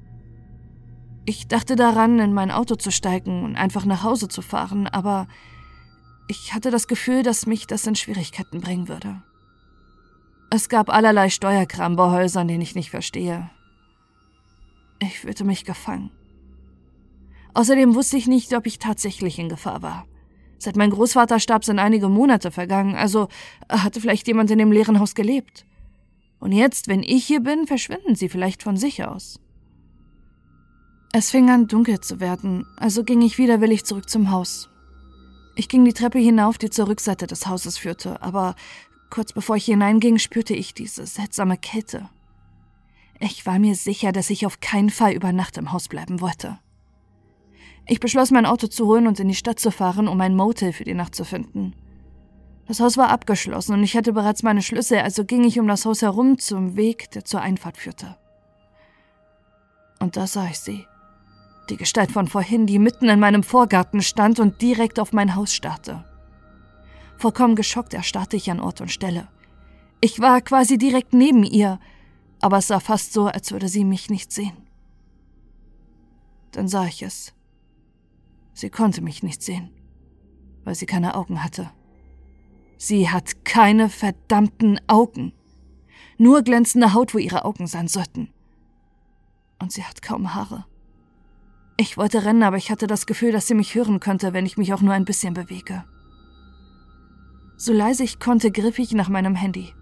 Ich 1.25 1.49
dachte 1.49 1.77
daran, 1.77 2.19
in 2.19 2.35
mein 2.35 2.51
Auto 2.51 2.75
zu 2.75 2.91
steigen 2.91 3.43
und 3.43 3.57
einfach 3.57 3.87
nach 3.87 4.03
Hause 4.03 4.29
zu 4.29 4.43
fahren, 4.43 4.87
aber 4.87 5.29
ich 6.29 6.53
hatte 6.53 6.71
das 6.71 6.89
Gefühl, 6.89 7.23
dass 7.23 7.47
mich 7.47 7.67
das 7.67 7.87
in 7.87 7.97
Schwierigkeiten 7.97 8.61
bringen 8.61 8.89
würde. 8.89 9.23
Es 10.51 10.69
gab 10.69 10.91
allerlei 10.91 11.31
Steuerkram 11.31 11.97
bei 11.97 12.11
Häusern, 12.11 12.49
den 12.49 12.61
ich 12.61 12.75
nicht 12.75 12.91
verstehe. 12.91 13.49
Ich 14.99 15.21
fühlte 15.21 15.45
mich 15.45 15.65
gefangen. 15.65 16.11
Außerdem 17.55 17.95
wusste 17.95 18.19
ich 18.19 18.27
nicht, 18.27 18.55
ob 18.55 18.67
ich 18.67 18.79
tatsächlich 18.79 19.39
in 19.39 19.49
Gefahr 19.49 19.81
war. 19.81 20.07
Seit 20.59 20.77
mein 20.77 20.91
Großvater 20.91 21.39
starb, 21.39 21.65
sind 21.65 21.79
einige 21.79 22.09
Monate 22.09 22.51
vergangen, 22.51 22.95
also 22.95 23.29
hatte 23.69 24.01
vielleicht 24.01 24.27
jemand 24.27 24.51
in 24.51 24.59
dem 24.59 24.73
leeren 24.73 25.01
Haus 25.01 25.15
gelebt. 25.15 25.67
Und 26.39 26.53
jetzt, 26.53 26.89
wenn 26.89 27.03
ich 27.03 27.25
hier 27.25 27.41
bin, 27.41 27.67
verschwinden 27.67 28.15
sie 28.15 28.29
vielleicht 28.29 28.63
von 28.63 28.77
sich 28.77 29.05
aus. 29.05 29.41
Es 31.13 31.31
fing 31.31 31.51
an, 31.51 31.67
dunkel 31.67 32.01
zu 32.01 32.21
werden, 32.21 32.67
also 32.77 33.05
ging 33.05 33.23
ich 33.23 33.39
widerwillig 33.39 33.85
zurück 33.85 34.09
zum 34.11 34.31
Haus. 34.31 34.69
Ich 35.55 35.69
ging 35.69 35.85
die 35.85 35.95
Treppe 35.95 36.19
hinauf, 36.19 36.59
die 36.59 36.69
zur 36.69 36.89
Rückseite 36.89 37.27
des 37.27 37.47
Hauses 37.47 37.79
führte, 37.79 38.21
aber 38.21 38.55
kurz 39.09 39.33
bevor 39.33 39.57
ich 39.57 39.65
hineinging, 39.65 40.19
spürte 40.19 40.55
ich 40.55 40.75
diese 40.75 41.07
seltsame 41.07 41.57
Kälte. 41.57 42.11
Ich 43.19 43.47
war 43.47 43.59
mir 43.59 43.75
sicher, 43.75 44.13
dass 44.13 44.29
ich 44.29 44.45
auf 44.45 44.61
keinen 44.61 44.91
Fall 44.91 45.13
über 45.13 45.33
Nacht 45.33 45.57
im 45.57 45.73
Haus 45.73 45.89
bleiben 45.89 46.21
wollte. 46.21 46.59
Ich 47.87 48.01
beschloss, 48.01 48.33
mein 48.33 48.47
Auto 48.47 48.67
zu 48.67 48.87
holen 48.87 49.07
und 49.07 49.21
in 49.21 49.29
die 49.29 49.35
Stadt 49.35 49.61
zu 49.61 49.71
fahren, 49.71 50.09
um 50.09 50.21
ein 50.21 50.35
Motel 50.35 50.73
für 50.73 50.85
die 50.85 50.95
Nacht 50.95 51.15
zu 51.15 51.25
finden. 51.25 51.75
Das 52.67 52.81
Haus 52.81 52.97
war 52.97 53.11
abgeschlossen 53.11 53.75
und 53.75 53.85
ich 53.85 53.97
hatte 53.97 54.13
bereits 54.13 54.43
meine 54.43 54.61
Schlüssel, 54.61 54.99
also 54.99 55.25
ging 55.25 55.45
ich 55.45 55.61
um 55.61 55.69
das 55.69 55.87
Haus 55.87 56.03
herum 56.03 56.39
zum 56.39 56.77
Weg, 56.77 57.13
der 57.13 57.25
zur 57.25 57.41
Einfahrt 57.41 57.77
führte. 57.77 58.17
Und 60.01 60.17
da 60.17 60.27
sah 60.27 60.47
ich 60.47 60.59
sie. 60.59 60.85
Die 61.71 61.77
Gestalt 61.77 62.11
von 62.11 62.27
vorhin, 62.27 62.67
die 62.67 62.81
mitten 62.81 63.09
in 63.09 63.21
meinem 63.21 63.45
Vorgarten 63.45 64.03
stand 64.03 64.41
und 64.41 64.61
direkt 64.61 64.99
auf 64.99 65.13
mein 65.13 65.37
Haus 65.37 65.55
starrte. 65.55 66.05
Vollkommen 67.19 67.55
geschockt 67.55 67.95
erstarrte 67.95 68.37
ich 68.37 68.51
an 68.51 68.61
Ort 68.61 68.81
und 68.81 68.91
Stelle. 68.91 69.29
Ich 70.01 70.21
war 70.21 70.41
quasi 70.41 70.77
direkt 70.77 71.15
neben 71.15 71.45
ihr, 71.45 71.79
aber 72.41 72.59
es 72.59 72.67
sah 72.67 72.81
fast 72.81 73.13
so, 73.13 73.27
als 73.27 73.53
würde 73.53 73.69
sie 73.69 73.85
mich 73.85 74.11
nicht 74.11 74.33
sehen. 74.33 74.57
Dann 76.51 76.69
sah 76.69 76.85
ich 76.85 77.03
es. 77.03 77.36
Sie 78.57 78.71
konnte 78.71 79.03
mich 79.03 79.23
nicht 79.23 79.43
sehen, 79.43 79.69
weil 80.65 80.75
sie 80.75 80.87
keine 80.87 81.15
Augen 81.15 81.45
hatte. 81.45 81.71
Sie 82.79 83.11
hat 83.11 83.45
keine 83.45 83.91
verdammten 83.91 84.81
Augen. 84.87 85.35
Nur 86.17 86.41
glänzende 86.41 86.95
Haut, 86.95 87.13
wo 87.13 87.19
ihre 87.19 87.45
Augen 87.45 87.67
sein 87.67 87.87
sollten. 87.87 88.31
Und 89.59 89.73
sie 89.73 89.85
hat 89.85 90.01
kaum 90.01 90.35
Haare. 90.35 90.65
Ich 91.77 91.99
wollte 91.99 92.25
rennen, 92.25 92.43
aber 92.43 92.57
ich 92.57 92.71
hatte 92.71 92.87
das 92.87 93.05
Gefühl, 93.05 93.31
dass 93.31 93.47
sie 93.47 93.55
mich 93.55 93.75
hören 93.75 94.01
könnte, 94.01 94.33
wenn 94.33 94.47
ich 94.47 94.57
mich 94.57 94.73
auch 94.73 94.81
nur 94.81 94.95
ein 94.95 95.05
bisschen 95.05 95.35
bewege. 95.35 95.85
So 97.59 97.75
leise 97.75 98.05
ich 98.05 98.21
konnte, 98.21 98.51
griff 98.51 98.79
ich 98.79 98.93
nach 98.93 99.11
meinem 99.11 99.35
Handy. 99.35 99.75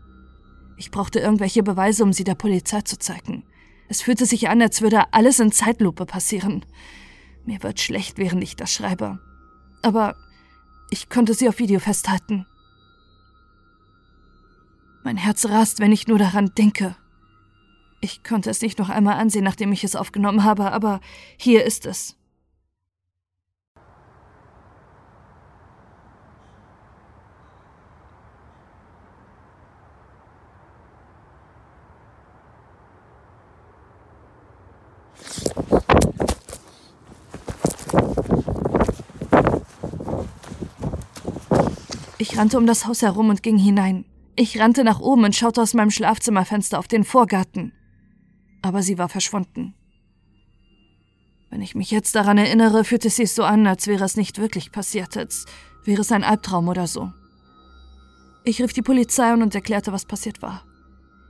Ich 0.76 0.90
brauchte 0.90 1.21
irgendwelche 1.21 1.62
Beweise, 1.62 2.02
um 2.02 2.12
sie 2.12 2.25
der 2.25 2.35
Polizei 2.35 2.81
zu 2.81 2.99
zeigen. 2.99 3.45
Es 3.88 4.02
fühlte 4.02 4.26
sich 4.26 4.49
an, 4.49 4.61
als 4.61 4.83
würde 4.83 5.12
alles 5.12 5.38
in 5.38 5.52
Zeitlupe 5.52 6.07
passieren. 6.07 6.64
Mir 7.44 7.62
wird 7.62 7.80
schlecht, 7.80 8.18
während 8.18 8.42
ich 8.42 8.56
das 8.56 8.72
schreibe. 8.72 9.18
Aber 9.82 10.16
ich 10.90 11.08
konnte 11.08 11.34
sie 11.34 11.48
auf 11.48 11.58
Video 11.58 11.78
festhalten. 11.78 12.46
Mein 15.02 15.18
Herz 15.18 15.44
rast, 15.46 15.80
wenn 15.80 15.92
ich 15.92 16.08
nur 16.08 16.18
daran 16.18 16.52
denke. 16.56 16.96
Ich 18.00 18.24
konnte 18.24 18.50
es 18.50 18.62
nicht 18.62 18.78
noch 18.78 18.88
einmal 18.88 19.16
ansehen, 19.16 19.44
nachdem 19.44 19.72
ich 19.72 19.84
es 19.84 19.96
aufgenommen 19.96 20.44
habe, 20.44 20.72
aber 20.72 21.00
hier 21.36 21.64
ist 21.64 21.84
es. 21.86 22.16
Ich 42.26 42.38
rannte 42.38 42.57
um 42.57 42.66
das 42.66 42.87
Haus 42.87 43.02
herum 43.02 43.28
und 43.28 43.43
ging 43.43 43.59
hinein. 43.59 44.07
Ich 44.35 44.59
rannte 44.59 44.83
nach 44.83 44.99
oben 44.99 45.25
und 45.25 45.37
schaute 45.37 45.61
aus 45.61 45.75
meinem 45.75 45.90
Schlafzimmerfenster 45.90 46.78
auf 46.78 46.88
den 46.88 47.04
Vorgarten. 47.04 47.75
Aber 48.62 48.83
sie 48.83 48.97
war 48.97 49.11
verschwunden. 49.11 49.75
Wenn 51.50 51.61
ich 51.61 51.75
mich 51.75 51.90
jetzt 51.90 52.14
daran 52.14 52.38
erinnere, 52.38 52.85
fühlt 52.85 53.04
es 53.04 53.16
sich 53.16 53.35
so 53.35 53.45
an, 53.45 53.66
als 53.66 53.88
wäre 53.88 54.04
es 54.04 54.16
nicht 54.16 54.38
wirklich 54.38 54.73
passiert, 54.73 55.19
als 55.19 55.45
wäre 55.85 56.00
es 56.00 56.12
ein 56.12 56.25
Albtraum 56.25 56.69
oder 56.69 56.87
so. 56.87 57.12
Ich 58.43 58.62
rief 58.62 58.73
die 58.73 58.81
Polizei 58.81 59.31
an 59.31 59.43
und 59.43 59.54
erklärte, 59.54 59.93
was 59.93 60.07
passiert 60.07 60.40
war. 60.40 60.64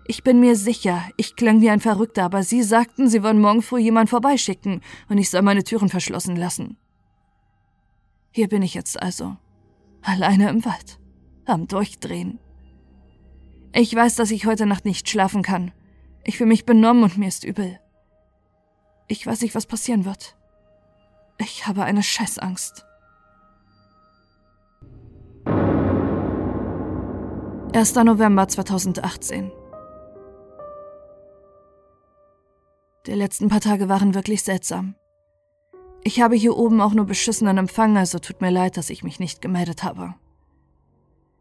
Ich 0.06 0.22
bin 0.22 0.38
mir 0.38 0.54
sicher, 0.54 1.02
ich 1.16 1.34
klang 1.34 1.60
wie 1.60 1.70
ein 1.70 1.80
Verrückter, 1.80 2.22
aber 2.22 2.44
sie 2.44 2.62
sagten, 2.62 3.08
sie 3.08 3.24
wollen 3.24 3.40
morgen 3.40 3.62
früh 3.62 3.80
jemand 3.80 4.10
vorbeischicken 4.10 4.80
und 5.08 5.18
ich 5.18 5.28
soll 5.28 5.42
meine 5.42 5.64
Türen 5.64 5.88
verschlossen 5.88 6.36
lassen. 6.36 6.76
Hier 8.30 8.48
bin 8.48 8.62
ich 8.62 8.74
jetzt 8.74 9.02
also, 9.02 9.36
alleine 10.04 10.48
im 10.50 10.64
Wald, 10.64 10.98
am 11.46 11.66
Durchdrehen. 11.66 12.38
Ich 13.72 13.94
weiß, 13.94 14.14
dass 14.16 14.30
ich 14.30 14.46
heute 14.46 14.66
Nacht 14.66 14.84
nicht 14.84 15.08
schlafen 15.08 15.42
kann. 15.42 15.72
Ich 16.22 16.38
fühle 16.38 16.48
mich 16.48 16.64
benommen 16.64 17.02
und 17.02 17.18
mir 17.18 17.28
ist 17.28 17.44
übel. 17.44 17.80
Ich 19.08 19.26
weiß 19.26 19.40
nicht, 19.40 19.54
was 19.54 19.66
passieren 19.66 20.04
wird. 20.04 20.36
Ich 21.38 21.66
habe 21.66 21.84
eine 21.84 22.02
Scheißangst. 22.02 22.86
1. 27.74 27.94
November 27.96 28.46
2018 28.46 29.50
Die 33.06 33.12
letzten 33.12 33.48
paar 33.48 33.60
Tage 33.60 33.88
waren 33.88 34.14
wirklich 34.14 34.42
seltsam. 34.42 34.94
Ich 36.06 36.20
habe 36.20 36.36
hier 36.36 36.54
oben 36.54 36.82
auch 36.82 36.92
nur 36.92 37.06
beschissenen 37.06 37.56
Empfang, 37.56 37.96
also 37.96 38.18
tut 38.18 38.42
mir 38.42 38.50
leid, 38.50 38.76
dass 38.76 38.90
ich 38.90 39.02
mich 39.02 39.18
nicht 39.20 39.40
gemeldet 39.40 39.82
habe. 39.82 40.14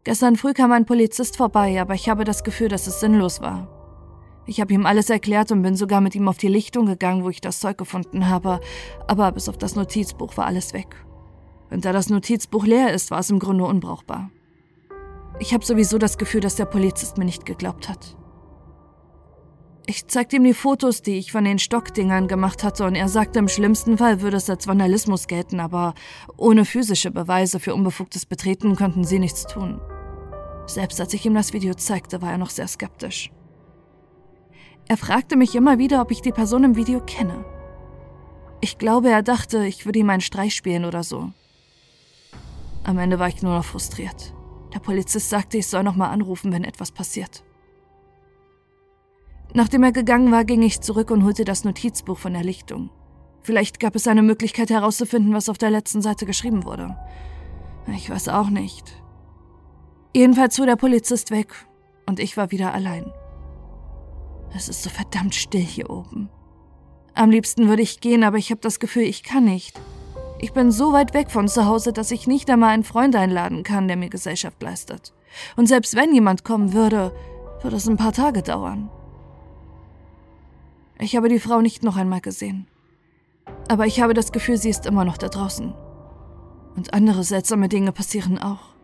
Gestern 0.04 0.36
früh 0.36 0.54
kam 0.54 0.72
ein 0.72 0.86
Polizist 0.86 1.36
vorbei, 1.36 1.78
aber 1.78 1.92
ich 1.94 2.08
habe 2.08 2.24
das 2.24 2.44
Gefühl, 2.44 2.68
dass 2.68 2.86
es 2.86 2.98
sinnlos 2.98 3.42
war. 3.42 3.68
Ich 4.46 4.62
habe 4.62 4.72
ihm 4.72 4.86
alles 4.86 5.10
erklärt 5.10 5.52
und 5.52 5.60
bin 5.60 5.76
sogar 5.76 6.00
mit 6.00 6.14
ihm 6.14 6.28
auf 6.28 6.38
die 6.38 6.48
Lichtung 6.48 6.86
gegangen, 6.86 7.24
wo 7.24 7.28
ich 7.28 7.42
das 7.42 7.60
Zeug 7.60 7.76
gefunden 7.76 8.28
habe, 8.28 8.60
aber 9.06 9.32
bis 9.32 9.50
auf 9.50 9.58
das 9.58 9.76
Notizbuch 9.76 10.36
war 10.38 10.46
alles 10.46 10.72
weg. 10.72 10.96
Und 11.70 11.84
da 11.84 11.92
das 11.92 12.08
Notizbuch 12.08 12.64
leer 12.64 12.94
ist, 12.94 13.10
war 13.10 13.18
es 13.18 13.30
im 13.30 13.40
Grunde 13.40 13.64
unbrauchbar. 13.64 14.30
Ich 15.40 15.52
habe 15.52 15.64
sowieso 15.64 15.98
das 15.98 16.16
Gefühl, 16.16 16.40
dass 16.40 16.56
der 16.56 16.66
Polizist 16.66 17.18
mir 17.18 17.26
nicht 17.26 17.44
geglaubt 17.44 17.88
hat. 17.88 18.16
Ich 19.86 20.06
zeigte 20.06 20.36
ihm 20.36 20.44
die 20.44 20.54
Fotos, 20.54 21.02
die 21.02 21.18
ich 21.18 21.30
von 21.30 21.44
den 21.44 21.58
Stockdingern 21.58 22.26
gemacht 22.26 22.64
hatte, 22.64 22.84
und 22.84 22.94
er 22.94 23.08
sagte, 23.08 23.38
im 23.38 23.48
schlimmsten 23.48 23.98
Fall 23.98 24.22
würde 24.22 24.38
es 24.38 24.48
als 24.48 24.66
Vandalismus 24.66 25.26
gelten, 25.26 25.60
aber 25.60 25.94
ohne 26.38 26.64
physische 26.64 27.10
Beweise 27.10 27.60
für 27.60 27.74
unbefugtes 27.74 28.24
Betreten 28.24 28.76
konnten 28.76 29.04
sie 29.04 29.18
nichts 29.18 29.46
tun. 29.46 29.80
Selbst 30.66 31.00
als 31.00 31.12
ich 31.12 31.26
ihm 31.26 31.34
das 31.34 31.52
Video 31.52 31.74
zeigte, 31.74 32.22
war 32.22 32.30
er 32.30 32.38
noch 32.38 32.48
sehr 32.48 32.66
skeptisch. 32.66 33.30
Er 34.88 34.96
fragte 34.96 35.36
mich 35.36 35.54
immer 35.54 35.78
wieder, 35.78 36.00
ob 36.00 36.10
ich 36.10 36.22
die 36.22 36.32
Person 36.32 36.64
im 36.64 36.76
Video 36.76 37.00
kenne. 37.00 37.44
Ich 38.62 38.78
glaube, 38.78 39.10
er 39.10 39.22
dachte, 39.22 39.66
ich 39.66 39.84
würde 39.84 39.98
ihm 39.98 40.08
einen 40.08 40.22
Streich 40.22 40.54
spielen 40.54 40.86
oder 40.86 41.02
so. 41.02 41.30
Am 42.84 42.98
Ende 42.98 43.18
war 43.18 43.28
ich 43.28 43.42
nur 43.42 43.54
noch 43.54 43.64
frustriert. 43.64 44.34
Der 44.72 44.78
Polizist 44.78 45.28
sagte, 45.28 45.58
ich 45.58 45.66
soll 45.66 45.82
nochmal 45.82 46.10
anrufen, 46.10 46.52
wenn 46.52 46.64
etwas 46.64 46.90
passiert. 46.90 47.44
Nachdem 49.56 49.84
er 49.84 49.92
gegangen 49.92 50.32
war, 50.32 50.44
ging 50.44 50.62
ich 50.62 50.80
zurück 50.80 51.12
und 51.12 51.24
holte 51.24 51.44
das 51.44 51.62
Notizbuch 51.64 52.18
von 52.18 52.32
der 52.32 52.42
Lichtung. 52.42 52.90
Vielleicht 53.40 53.78
gab 53.78 53.94
es 53.94 54.08
eine 54.08 54.22
Möglichkeit 54.22 54.68
herauszufinden, 54.68 55.32
was 55.32 55.48
auf 55.48 55.58
der 55.58 55.70
letzten 55.70 56.02
Seite 56.02 56.26
geschrieben 56.26 56.64
wurde. 56.64 56.96
Ich 57.94 58.10
weiß 58.10 58.28
auch 58.30 58.50
nicht. 58.50 59.00
Jedenfalls 60.12 60.56
fuhr 60.56 60.66
der 60.66 60.76
Polizist 60.76 61.30
weg 61.30 61.54
und 62.06 62.18
ich 62.18 62.36
war 62.36 62.50
wieder 62.50 62.74
allein. 62.74 63.12
Es 64.56 64.68
ist 64.68 64.82
so 64.82 64.90
verdammt 64.90 65.36
still 65.36 65.60
hier 65.60 65.88
oben. 65.88 66.30
Am 67.14 67.30
liebsten 67.30 67.68
würde 67.68 67.82
ich 67.82 68.00
gehen, 68.00 68.24
aber 68.24 68.38
ich 68.38 68.50
habe 68.50 68.60
das 68.60 68.80
Gefühl, 68.80 69.04
ich 69.04 69.22
kann 69.22 69.44
nicht. 69.44 69.80
Ich 70.40 70.52
bin 70.52 70.72
so 70.72 70.92
weit 70.92 71.14
weg 71.14 71.30
von 71.30 71.46
zu 71.46 71.66
Hause, 71.66 71.92
dass 71.92 72.10
ich 72.10 72.26
nicht 72.26 72.50
einmal 72.50 72.70
einen 72.70 72.82
Freund 72.82 73.14
einladen 73.14 73.62
kann, 73.62 73.86
der 73.86 73.96
mir 73.96 74.08
Gesellschaft 74.08 74.60
leistet. 74.60 75.12
Und 75.56 75.66
selbst 75.66 75.94
wenn 75.94 76.12
jemand 76.12 76.44
kommen 76.44 76.72
würde, 76.72 77.12
würde 77.62 77.76
es 77.76 77.88
ein 77.88 77.96
paar 77.96 78.12
Tage 78.12 78.42
dauern. 78.42 78.90
Ich 80.98 81.16
habe 81.16 81.28
die 81.28 81.40
Frau 81.40 81.60
nicht 81.60 81.82
noch 81.82 81.96
einmal 81.96 82.20
gesehen. 82.20 82.66
Aber 83.68 83.86
ich 83.86 84.00
habe 84.00 84.14
das 84.14 84.32
Gefühl, 84.32 84.56
sie 84.56 84.70
ist 84.70 84.86
immer 84.86 85.04
noch 85.04 85.18
da 85.18 85.28
draußen. 85.28 85.74
Und 86.76 86.94
andere 86.94 87.24
seltsame 87.24 87.68
Dinge 87.68 87.92
passieren 87.92 88.38
auch. 88.38 88.74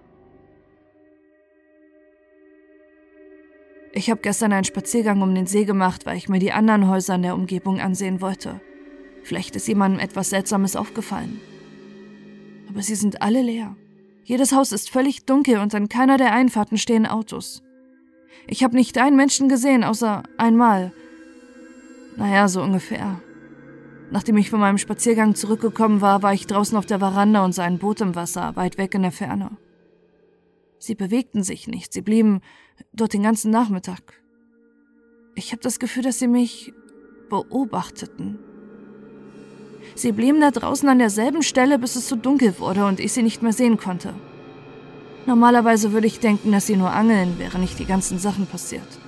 Ich 3.92 4.08
habe 4.08 4.20
gestern 4.20 4.52
einen 4.52 4.64
Spaziergang 4.64 5.20
um 5.20 5.34
den 5.34 5.46
See 5.46 5.64
gemacht, 5.64 6.06
weil 6.06 6.16
ich 6.16 6.28
mir 6.28 6.38
die 6.38 6.52
anderen 6.52 6.88
Häuser 6.88 7.16
in 7.16 7.22
der 7.22 7.34
Umgebung 7.34 7.80
ansehen 7.80 8.20
wollte. 8.20 8.60
Vielleicht 9.24 9.56
ist 9.56 9.66
jemandem 9.68 10.00
etwas 10.00 10.30
Seltsames 10.30 10.76
aufgefallen. 10.76 11.40
Aber 12.68 12.82
sie 12.82 12.94
sind 12.94 13.20
alle 13.20 13.42
leer. 13.42 13.76
Jedes 14.24 14.52
Haus 14.52 14.70
ist 14.70 14.90
völlig 14.90 15.24
dunkel 15.24 15.58
und 15.58 15.74
an 15.74 15.88
keiner 15.88 16.16
der 16.16 16.32
Einfahrten 16.32 16.78
stehen 16.78 17.04
Autos. 17.06 17.62
Ich 18.46 18.62
habe 18.62 18.76
nicht 18.76 18.96
einen 18.96 19.16
Menschen 19.16 19.48
gesehen, 19.48 19.82
außer 19.82 20.22
einmal, 20.38 20.92
naja, 22.20 22.48
so 22.48 22.62
ungefähr. 22.62 23.22
Nachdem 24.10 24.36
ich 24.36 24.50
von 24.50 24.60
meinem 24.60 24.76
Spaziergang 24.76 25.34
zurückgekommen 25.34 26.02
war, 26.02 26.22
war 26.22 26.34
ich 26.34 26.46
draußen 26.46 26.76
auf 26.76 26.84
der 26.84 26.98
Veranda 26.98 27.42
und 27.42 27.54
sah 27.54 27.64
ein 27.64 27.78
Boot 27.78 28.02
im 28.02 28.14
Wasser, 28.14 28.54
weit 28.56 28.76
weg 28.76 28.94
in 28.94 29.02
der 29.02 29.10
Ferne. 29.10 29.56
Sie 30.78 30.94
bewegten 30.94 31.42
sich 31.42 31.66
nicht, 31.66 31.94
sie 31.94 32.02
blieben 32.02 32.42
dort 32.92 33.14
den 33.14 33.22
ganzen 33.22 33.50
Nachmittag. 33.50 34.20
Ich 35.34 35.52
habe 35.52 35.62
das 35.62 35.78
Gefühl, 35.78 36.02
dass 36.02 36.18
sie 36.18 36.28
mich 36.28 36.74
beobachteten. 37.30 38.38
Sie 39.94 40.12
blieben 40.12 40.42
da 40.42 40.50
draußen 40.50 40.88
an 40.90 40.98
derselben 40.98 41.42
Stelle, 41.42 41.78
bis 41.78 41.96
es 41.96 42.06
zu 42.06 42.16
dunkel 42.16 42.58
wurde 42.58 42.84
und 42.84 43.00
ich 43.00 43.14
sie 43.14 43.22
nicht 43.22 43.42
mehr 43.42 43.54
sehen 43.54 43.78
konnte. 43.78 44.12
Normalerweise 45.24 45.92
würde 45.92 46.06
ich 46.06 46.20
denken, 46.20 46.52
dass 46.52 46.66
sie 46.66 46.76
nur 46.76 46.90
angeln, 46.90 47.36
während 47.38 47.62
nicht 47.62 47.78
die 47.78 47.86
ganzen 47.86 48.18
Sachen 48.18 48.46
passiert. 48.46 49.00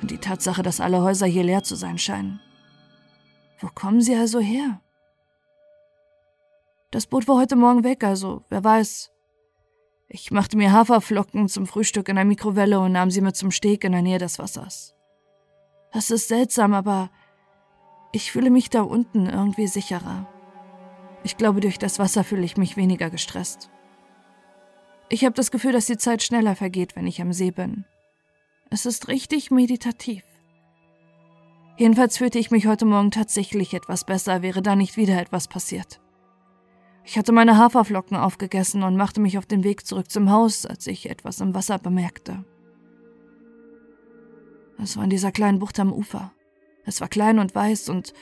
Und 0.00 0.10
die 0.10 0.18
Tatsache, 0.18 0.62
dass 0.62 0.80
alle 0.80 1.02
Häuser 1.02 1.26
hier 1.26 1.42
leer 1.42 1.62
zu 1.62 1.74
sein 1.74 1.98
scheinen. 1.98 2.40
Wo 3.60 3.68
kommen 3.68 4.00
sie 4.00 4.14
also 4.14 4.38
her? 4.38 4.80
Das 6.90 7.06
Boot 7.06 7.28
war 7.28 7.36
heute 7.36 7.56
Morgen 7.56 7.84
weg, 7.84 8.04
also 8.04 8.44
wer 8.48 8.64
weiß. 8.64 9.10
Ich 10.08 10.30
machte 10.30 10.56
mir 10.56 10.72
Haferflocken 10.72 11.48
zum 11.48 11.66
Frühstück 11.66 12.08
in 12.08 12.16
der 12.16 12.24
Mikrowelle 12.24 12.80
und 12.80 12.92
nahm 12.92 13.10
sie 13.10 13.20
mit 13.20 13.36
zum 13.36 13.50
Steg 13.50 13.84
in 13.84 13.92
der 13.92 14.00
Nähe 14.02 14.18
des 14.18 14.38
Wassers. 14.38 14.94
Das 15.92 16.10
ist 16.10 16.28
seltsam, 16.28 16.72
aber 16.72 17.10
ich 18.12 18.32
fühle 18.32 18.50
mich 18.50 18.70
da 18.70 18.82
unten 18.82 19.26
irgendwie 19.26 19.66
sicherer. 19.66 20.26
Ich 21.24 21.36
glaube, 21.36 21.60
durch 21.60 21.78
das 21.78 21.98
Wasser 21.98 22.24
fühle 22.24 22.44
ich 22.44 22.56
mich 22.56 22.76
weniger 22.76 23.10
gestresst. 23.10 23.70
Ich 25.10 25.24
habe 25.24 25.34
das 25.34 25.50
Gefühl, 25.50 25.72
dass 25.72 25.86
die 25.86 25.98
Zeit 25.98 26.22
schneller 26.22 26.56
vergeht, 26.56 26.96
wenn 26.96 27.06
ich 27.06 27.20
am 27.20 27.32
See 27.32 27.50
bin. 27.50 27.84
Es 28.70 28.84
ist 28.84 29.08
richtig 29.08 29.50
meditativ. 29.50 30.22
Jedenfalls 31.78 32.18
fühlte 32.18 32.38
ich 32.38 32.50
mich 32.50 32.66
heute 32.66 32.84
Morgen 32.84 33.10
tatsächlich 33.10 33.72
etwas 33.72 34.04
besser, 34.04 34.42
wäre 34.42 34.60
da 34.60 34.76
nicht 34.76 34.96
wieder 34.96 35.18
etwas 35.20 35.48
passiert. 35.48 36.00
Ich 37.04 37.16
hatte 37.16 37.32
meine 37.32 37.56
Haferflocken 37.56 38.16
aufgegessen 38.16 38.82
und 38.82 38.96
machte 38.96 39.20
mich 39.20 39.38
auf 39.38 39.46
den 39.46 39.64
Weg 39.64 39.86
zurück 39.86 40.10
zum 40.10 40.30
Haus, 40.30 40.66
als 40.66 40.86
ich 40.86 41.08
etwas 41.08 41.40
im 41.40 41.54
Wasser 41.54 41.78
bemerkte. 41.78 42.44
Es 44.82 44.96
war 44.96 45.04
in 45.04 45.10
dieser 45.10 45.32
kleinen 45.32 45.60
Bucht 45.60 45.80
am 45.80 45.92
Ufer. 45.92 46.32
Es 46.84 47.00
war 47.00 47.08
klein 47.08 47.38
und 47.38 47.54
weiß 47.54 47.88
und 47.88 48.12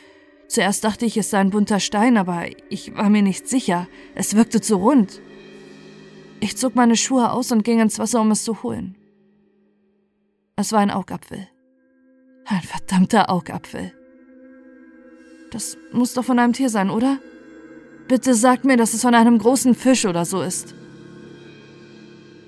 Zuerst 0.48 0.84
dachte 0.84 1.04
ich, 1.06 1.16
es 1.16 1.30
sei 1.30 1.38
ein 1.38 1.50
bunter 1.50 1.80
Stein, 1.80 2.16
aber 2.16 2.44
ich 2.68 2.94
war 2.94 3.10
mir 3.10 3.22
nicht 3.22 3.48
sicher. 3.48 3.88
Es 4.14 4.36
wirkte 4.36 4.60
zu 4.60 4.76
rund. 4.76 5.20
Ich 6.38 6.56
zog 6.56 6.76
meine 6.76 6.96
Schuhe 6.96 7.32
aus 7.32 7.50
und 7.50 7.64
ging 7.64 7.80
ins 7.80 7.98
Wasser, 7.98 8.20
um 8.20 8.30
es 8.30 8.44
zu 8.44 8.62
holen. 8.62 8.96
Es 10.58 10.72
war 10.72 10.80
ein 10.80 10.90
Augapfel. 10.90 11.46
Ein 12.46 12.62
verdammter 12.62 13.28
Augapfel. 13.28 13.92
Das 15.50 15.76
muss 15.92 16.14
doch 16.14 16.24
von 16.24 16.38
einem 16.38 16.54
Tier 16.54 16.70
sein, 16.70 16.88
oder? 16.88 17.18
Bitte 18.08 18.34
sag 18.34 18.64
mir, 18.64 18.78
dass 18.78 18.94
es 18.94 19.02
von 19.02 19.14
einem 19.14 19.36
großen 19.36 19.74
Fisch 19.74 20.06
oder 20.06 20.24
so 20.24 20.40
ist. 20.40 20.74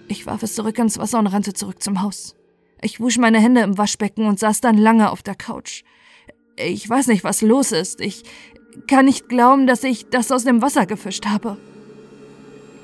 Ich 0.09 0.25
warf 0.25 0.43
es 0.43 0.55
zurück 0.55 0.79
ins 0.79 0.97
Wasser 0.97 1.19
und 1.19 1.27
rannte 1.27 1.53
zurück 1.53 1.83
zum 1.83 2.00
Haus. 2.00 2.35
Ich 2.81 2.99
wusch 2.99 3.19
meine 3.19 3.41
Hände 3.41 3.61
im 3.61 3.77
Waschbecken 3.77 4.25
und 4.25 4.38
saß 4.38 4.62
dann 4.62 4.79
lange 4.79 5.11
auf 5.11 5.23
der 5.23 5.35
Couch. 5.35 5.83
Ich 6.57 6.88
weiß 6.88 7.09
nicht, 7.09 7.25
was 7.25 7.43
los 7.43 7.73
ist. 7.73 8.00
Ich 8.00 8.23
kann 8.87 9.05
nicht 9.05 9.29
glauben, 9.29 9.67
dass 9.67 9.85
ich 9.85 10.09
das 10.09 10.33
aus 10.33 10.45
dem 10.45 10.62
Wasser 10.62 10.87
gefischt 10.87 11.27
habe. 11.27 11.59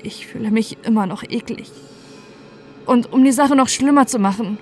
Ich 0.03 0.27
fühle 0.27 0.51
mich 0.51 0.77
immer 0.83 1.07
noch 1.07 1.23
eklig. 1.23 1.71
Und 2.85 3.11
um 3.11 3.23
die 3.23 3.31
Sache 3.31 3.55
noch 3.55 3.69
schlimmer 3.69 4.05
zu 4.05 4.19
machen, 4.19 4.59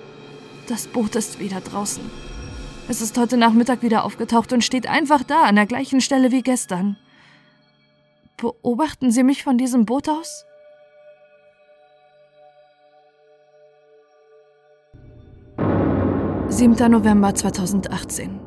das 0.66 0.86
Boot 0.86 1.16
ist 1.16 1.38
wieder 1.38 1.60
draußen. 1.60 2.02
Es 2.88 3.00
ist 3.00 3.16
heute 3.18 3.36
Nachmittag 3.36 3.82
wieder 3.82 4.04
aufgetaucht 4.04 4.52
und 4.52 4.62
steht 4.62 4.86
einfach 4.86 5.22
da, 5.22 5.44
an 5.44 5.56
der 5.56 5.66
gleichen 5.66 6.00
Stelle 6.00 6.30
wie 6.32 6.42
gestern. 6.42 6.96
Beobachten 8.36 9.10
Sie 9.10 9.22
mich 9.22 9.42
von 9.42 9.56
diesem 9.56 9.86
Boot 9.86 10.08
aus? 10.08 10.44
Siebter 16.48 16.88
November 16.88 17.34
2018 17.34 18.40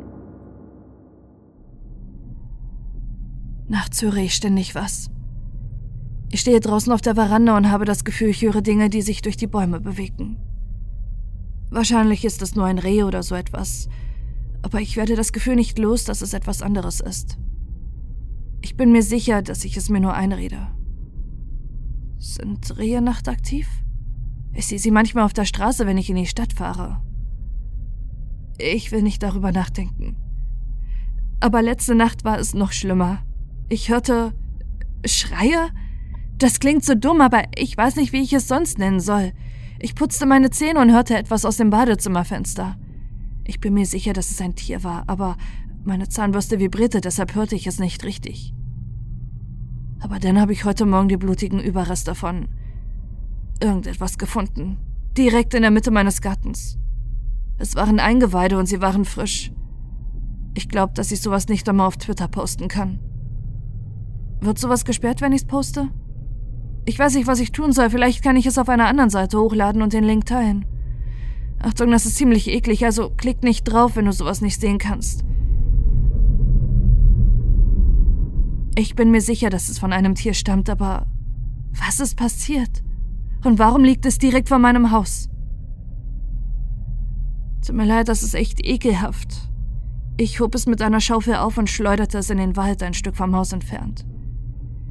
Nachts 3.69 4.01
höre 4.01 4.17
ich 4.17 4.33
ständig 4.33 4.75
was. 4.75 5.09
Ich 6.29 6.41
stehe 6.41 6.59
draußen 6.59 6.91
auf 6.93 7.01
der 7.01 7.15
Veranda 7.15 7.57
und 7.57 7.69
habe 7.69 7.85
das 7.85 8.05
Gefühl, 8.05 8.29
ich 8.29 8.41
höre 8.41 8.61
Dinge, 8.61 8.89
die 8.89 9.01
sich 9.01 9.21
durch 9.21 9.35
die 9.35 9.47
Bäume 9.47 9.81
bewegen. 9.81 10.37
Wahrscheinlich 11.69 12.23
ist 12.25 12.41
es 12.41 12.55
nur 12.55 12.65
ein 12.65 12.79
Reh 12.79 13.03
oder 13.03 13.23
so 13.23 13.35
etwas, 13.35 13.89
aber 14.61 14.81
ich 14.81 14.97
werde 14.97 15.15
das 15.15 15.33
Gefühl 15.33 15.55
nicht 15.55 15.77
los, 15.79 16.05
dass 16.05 16.21
es 16.21 16.33
etwas 16.33 16.61
anderes 16.61 16.99
ist. 16.99 17.37
Ich 18.61 18.75
bin 18.75 18.91
mir 18.91 19.03
sicher, 19.03 19.41
dass 19.41 19.65
ich 19.65 19.77
es 19.77 19.89
mir 19.89 19.99
nur 19.99 20.13
einrede. 20.13 20.67
Sind 22.17 22.77
Rehe 22.77 23.01
nachtaktiv? 23.01 23.67
Ich 24.53 24.65
sehe 24.65 24.79
sie 24.79 24.91
manchmal 24.91 25.25
auf 25.25 25.33
der 25.33 25.45
Straße, 25.45 25.85
wenn 25.85 25.97
ich 25.97 26.09
in 26.09 26.15
die 26.15 26.25
Stadt 26.25 26.53
fahre. 26.53 27.01
Ich 28.57 28.91
will 28.91 29.03
nicht 29.03 29.21
darüber 29.21 29.51
nachdenken. 29.51 30.15
Aber 31.39 31.61
letzte 31.61 31.93
Nacht 31.93 32.23
war 32.23 32.39
es 32.39 32.55
noch 32.55 32.71
schlimmer. 32.71 33.23
Ich 33.69 33.89
hörte 33.89 34.33
Schreie? 35.05 35.69
Das 36.37 36.59
klingt 36.59 36.83
so 36.83 36.95
dumm, 36.95 37.21
aber 37.21 37.43
ich 37.55 37.77
weiß 37.77 37.95
nicht, 37.97 38.13
wie 38.13 38.21
ich 38.21 38.33
es 38.33 38.47
sonst 38.47 38.79
nennen 38.79 38.99
soll. 38.99 39.33
Ich 39.79 39.95
putzte 39.95 40.25
meine 40.25 40.49
Zähne 40.49 40.79
und 40.79 40.91
hörte 40.91 41.17
etwas 41.17 41.45
aus 41.45 41.57
dem 41.57 41.69
Badezimmerfenster. 41.69 42.77
Ich 43.43 43.59
bin 43.59 43.73
mir 43.73 43.85
sicher, 43.85 44.13
dass 44.13 44.31
es 44.31 44.41
ein 44.41 44.55
Tier 44.55 44.83
war, 44.83 45.03
aber 45.07 45.37
meine 45.83 46.09
Zahnbürste 46.09 46.59
vibrierte, 46.59 46.99
deshalb 46.99 47.35
hörte 47.35 47.55
ich 47.55 47.67
es 47.67 47.79
nicht 47.79 48.03
richtig. 48.03 48.53
Aber 49.99 50.19
dann 50.19 50.39
habe 50.39 50.53
ich 50.53 50.65
heute 50.65 50.85
Morgen 50.85 51.07
die 51.07 51.17
blutigen 51.17 51.59
Überreste 51.59 52.13
von 52.13 52.47
irgendetwas 53.61 54.17
gefunden. 54.17 54.77
Direkt 55.17 55.53
in 55.53 55.61
der 55.61 55.71
Mitte 55.71 55.91
meines 55.91 56.21
Gartens. 56.21 56.77
Es 57.57 57.75
waren 57.75 57.99
Eingeweide 57.99 58.57
und 58.57 58.67
sie 58.67 58.81
waren 58.81 59.05
frisch. 59.05 59.51
Ich 60.53 60.69
glaube, 60.69 60.93
dass 60.93 61.11
ich 61.11 61.21
sowas 61.21 61.47
nicht 61.47 61.67
einmal 61.69 61.87
auf 61.87 61.97
Twitter 61.97 62.27
posten 62.27 62.67
kann. 62.67 62.99
Wird 64.41 64.59
sowas 64.59 64.85
gesperrt, 64.85 65.21
wenn 65.21 65.31
ich's 65.31 65.45
poste? 65.45 65.89
Ich 66.87 66.97
weiß 66.97 67.15
nicht, 67.15 67.27
was 67.27 67.41
ich 67.41 67.51
tun 67.51 67.73
soll. 67.73 67.89
Vielleicht 67.89 68.23
kann 68.23 68.37
ich 68.37 68.45
es 68.45 68.57
auf 68.57 68.69
einer 68.69 68.87
anderen 68.87 69.09
Seite 69.09 69.37
hochladen 69.37 69.81
und 69.81 69.91
den 69.91 70.05
Link 70.05 70.25
teilen. 70.25 70.65
Achtung, 71.59 71.91
das 71.91 72.05
ist 72.05 72.15
ziemlich 72.15 72.47
eklig, 72.47 72.85
also 72.85 73.09
klick 73.09 73.43
nicht 73.43 73.65
drauf, 73.65 73.97
wenn 73.97 74.05
du 74.05 74.13
sowas 74.13 74.39
nicht 74.39 74.61
sehen 74.61 74.77
kannst. 74.77 75.25
Ich 78.75 78.95
bin 78.95 79.11
mir 79.11 79.19
sicher, 79.19 79.49
dass 79.49 79.67
es 79.67 79.79
von 79.79 79.91
einem 79.91 80.15
Tier 80.15 80.33
stammt, 80.33 80.69
aber 80.69 81.07
was 81.73 81.99
ist 81.99 82.15
passiert? 82.15 82.83
Und 83.43 83.59
warum 83.59 83.83
liegt 83.83 84.05
es 84.05 84.17
direkt 84.17 84.47
vor 84.47 84.59
meinem 84.59 84.89
Haus? 84.91 85.27
Tut 87.65 87.75
mir 87.75 87.85
leid, 87.85 88.07
das 88.07 88.23
ist 88.23 88.33
echt 88.33 88.65
ekelhaft. 88.65 89.49
Ich 90.15 90.39
hob 90.39 90.55
es 90.55 90.67
mit 90.67 90.81
einer 90.81 91.01
Schaufel 91.01 91.35
auf 91.35 91.57
und 91.57 91.69
schleuderte 91.69 92.19
es 92.19 92.29
in 92.29 92.37
den 92.37 92.55
Wald 92.55 92.81
ein 92.81 92.93
Stück 92.93 93.17
vom 93.17 93.35
Haus 93.35 93.51
entfernt. 93.51 94.05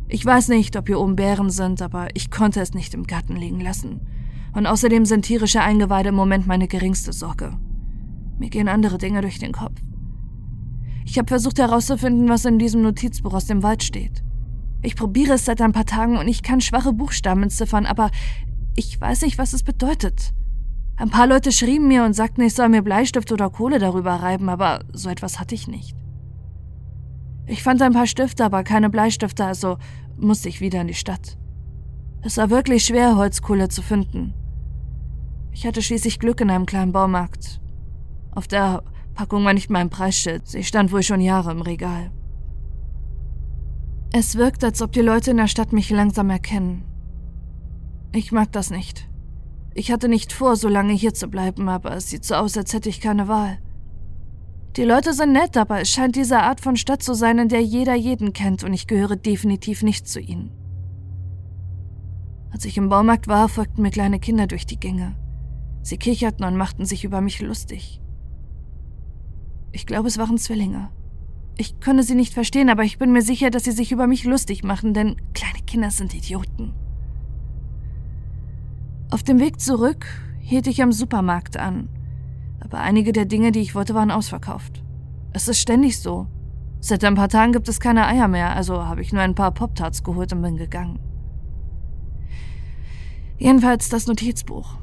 Ich 0.09 0.25
weiß 0.25 0.49
nicht, 0.49 0.77
ob 0.77 0.87
hier 0.87 1.01
oben 1.01 1.17
Bären 1.17 1.51
sind, 1.51 1.83
aber 1.83 2.09
ich 2.15 2.31
konnte 2.31 2.61
es 2.61 2.75
nicht 2.75 2.95
im 2.95 3.05
Garten 3.05 3.37
liegen 3.37 3.61
lassen. 3.61 4.01
Und 4.55 4.67
außerdem 4.67 5.05
sind 5.05 5.23
tierische 5.23 5.61
Eingeweide 5.61 6.11
im 6.11 6.15
Moment 6.15 6.47
meine 6.47 6.69
geringste 6.69 7.13
Sorge. 7.13 7.59
Mir 8.39 8.49
gehen 8.51 8.69
andere 8.69 8.99
Dinge 8.99 9.21
durch 9.21 9.39
den 9.39 9.53
Kopf. 9.53 9.81
Ich 11.05 11.19
habe 11.19 11.29
versucht 11.29 11.59
herauszufinden, 11.59 12.29
was 12.29 12.45
in 12.45 12.59
diesem 12.59 12.83
Notizbuch 12.83 13.35
aus 13.35 13.47
dem 13.47 13.63
Wald 13.63 13.83
steht. 13.83 14.23
Ich 14.83 14.97
probiere 14.97 15.35
es 15.35 15.45
seit 15.45 15.61
ein 15.61 15.73
paar 15.73 15.87
Tagen 15.87 16.17
und 16.17 16.29
ich 16.29 16.43
kann 16.43 16.61
schwache 16.61 16.93
Buchstaben 16.93 17.43
entziffern, 17.43 17.87
aber 17.87 18.11
ich 18.77 19.01
weiß 19.01 19.23
nicht, 19.23 19.39
was 19.39 19.53
es 19.53 19.63
bedeutet. 19.63 20.33
Ein 20.97 21.11
paar 21.11 21.27
Leute 21.27 21.53
schrieben 21.53 21.89
mir 21.89 22.05
und 22.05 22.15
sagten, 22.15 22.43
ich 22.43 22.55
soll 22.55 22.69
mir 22.69 22.83
Bleistift 22.83 23.33
oder 23.33 23.51
Kohle 23.51 23.79
darüber 23.79 24.13
reiben, 24.13 24.49
aber 24.49 24.81
so 24.93 25.09
etwas 25.09 25.41
hatte 25.41 25.55
ich 25.55 25.69
nicht. 25.69 25.97
Ich 27.47 27.63
fand 27.63 27.81
ein 27.81 27.93
paar 27.93 28.07
Stifte, 28.07 28.45
aber 28.45 28.65
keine 28.65 28.91
Bleistifte, 28.91 29.45
also 29.45 29.79
musste 30.17 30.49
ich 30.49 30.61
wieder 30.61 30.81
in 30.81 30.89
die 30.89 30.95
Stadt. 30.95 31.39
Es 32.23 32.37
war 32.37 32.51
wirklich 32.51 32.85
schwer, 32.85 33.17
Holzkohle 33.17 33.69
zu 33.69 33.83
finden. 33.83 34.35
Ich 35.53 35.67
hatte 35.67 35.81
schließlich 35.81 36.19
Glück 36.19 36.41
in 36.41 36.51
einem 36.51 36.67
kleinen 36.67 36.93
Baumarkt. 36.93 37.61
Auf 38.33 38.49
der 38.49 38.83
Packung 39.15 39.45
war 39.45 39.55
nicht 39.55 39.71
mein 39.71 39.91
Preisschild, 39.91 40.47
sie 40.49 40.65
stand 40.65 40.93
wohl 40.93 41.03
schon 41.03 41.21
Jahre 41.21 41.53
im 41.53 41.63
Regal. 41.63 42.11
Es 44.13 44.37
wirkt, 44.37 44.65
als 44.65 44.83
ob 44.83 44.93
die 44.93 45.01
Leute 45.01 45.31
in 45.31 45.37
der 45.37 45.47
Stadt 45.47 45.73
mich 45.73 45.91
langsam 45.91 46.31
erkennen. 46.31 46.85
Ich 48.13 48.33
mag 48.33 48.51
das 48.53 48.71
nicht. 48.71 49.09
Ich 49.75 49.93
hatte 49.93 50.09
nicht 50.09 50.33
vor, 50.33 50.57
so 50.57 50.69
lange 50.69 50.95
hier 50.95 51.15
zu 51.15 51.29
bleiben, 51.29 51.69
aber 51.69 51.95
es 51.95 52.11
sieht 52.11 52.25
so 52.25 52.35
aus, 52.35 52.57
als 52.57 52.73
hätte 52.73 52.89
ich 52.89 53.01
keine 53.01 53.29
Wahl. 53.29 53.59
Die 54.77 54.85
Leute 54.85 55.15
sind 55.15 55.33
nett, 55.33 55.57
aber 55.57 55.81
es 55.81 55.89
scheint 55.89 56.17
diese 56.17 56.41
Art 56.41 56.61
von 56.61 56.77
Stadt 56.77 57.03
zu 57.03 57.15
sein, 57.15 57.39
in 57.39 57.49
der 57.49 57.63
jeder 57.63 57.95
jeden 57.95 58.35
kennt 58.35 58.63
und 58.63 58.75
ich 58.75 58.87
gehöre 58.87 59.17
definitiv 59.17 59.83
nicht 59.83 60.07
zu 60.07 60.21
ihnen. 60.21 60.51
Als 62.51 62.67
ich 62.67 62.77
im 62.77 62.91
Baumarkt 62.91 63.27
war, 63.27 63.49
folgten 63.49 63.81
mir 63.81 63.91
kleine 63.91 64.21
Kinder 64.21 64.47
durch 64.47 64.67
die 64.67 64.79
Gänge. 64.79 65.17
Sie 65.83 65.97
kicherten 65.97 66.45
und 66.45 66.57
machten 66.57 66.85
sich 66.85 67.05
über 67.05 67.23
mich 67.23 67.41
lustig. 67.41 68.03
Ich 69.73 69.87
glaube, 69.87 70.09
es 70.09 70.19
waren 70.19 70.37
Zwillinge. 70.37 70.91
Ich 71.57 71.81
könne 71.81 72.03
sie 72.03 72.15
nicht 72.15 72.35
verstehen, 72.35 72.69
aber 72.69 72.83
ich 72.83 72.99
bin 72.99 73.13
mir 73.13 73.23
sicher, 73.23 73.49
dass 73.49 73.65
sie 73.65 73.73
sich 73.73 73.93
über 73.93 74.07
mich 74.07 74.25
lustig 74.25 74.63
machen, 74.63 74.93
denn 74.93 75.17
kleine 75.33 75.61
Kinder 75.67 75.91
sind 75.91 76.15
Idioten. 76.15 76.75
Auf 79.11 79.23
dem 79.23 79.39
Weg 79.39 79.59
zurück 79.59 80.07
hielt 80.39 80.67
ich 80.67 80.83
am 80.83 80.93
Supermarkt 80.93 81.57
an 81.57 81.89
aber 82.61 82.81
einige 82.81 83.13
der 83.13 83.25
Dinge, 83.25 83.53
die 83.53 83.61
ich 83.61 83.75
wollte, 83.75 83.95
waren 83.95 84.11
ausverkauft. 84.11 84.83
Es 85.33 85.49
ist 85.49 85.61
ständig 85.61 86.01
so. 86.01 86.27
Seit 86.81 87.05
ein 87.05 87.15
paar 87.15 87.29
Tagen 87.29 87.53
gibt 87.53 87.69
es 87.69 87.81
keine 87.81 88.07
Eier 88.07 88.29
mehr, 88.29 88.55
also 88.55 88.85
habe 88.85 89.03
ich 89.03 89.13
nur 89.13 89.23
ein 89.23 89.35
paar 89.35 89.53
Pop-Tarts 89.53 90.03
geholt 90.03 90.33
und 90.33 90.43
bin 90.43 90.57
gegangen. 90.57 90.99
Jedenfalls 93.39 93.89
das 93.89 94.07
Notizbuch. 94.07 94.79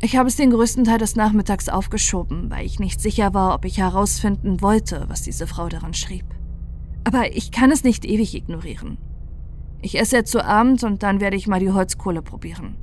Ich 0.00 0.16
habe 0.16 0.28
es 0.28 0.36
den 0.36 0.50
größten 0.50 0.84
Teil 0.84 0.98
des 0.98 1.16
Nachmittags 1.16 1.68
aufgeschoben, 1.68 2.50
weil 2.50 2.66
ich 2.66 2.78
nicht 2.78 3.00
sicher 3.00 3.32
war, 3.34 3.54
ob 3.54 3.64
ich 3.64 3.78
herausfinden 3.78 4.60
wollte, 4.60 5.04
was 5.08 5.22
diese 5.22 5.46
Frau 5.46 5.68
daran 5.68 5.94
schrieb. 5.94 6.26
Aber 7.04 7.34
ich 7.34 7.52
kann 7.52 7.70
es 7.70 7.84
nicht 7.84 8.04
ewig 8.04 8.34
ignorieren. 8.34 8.98
Ich 9.80 9.98
esse 9.98 10.16
jetzt 10.16 10.32
zu 10.32 10.44
Abend 10.44 10.82
und 10.82 11.02
dann 11.02 11.20
werde 11.20 11.36
ich 11.36 11.46
mal 11.46 11.60
die 11.60 11.70
Holzkohle 11.70 12.22
probieren. 12.22 12.76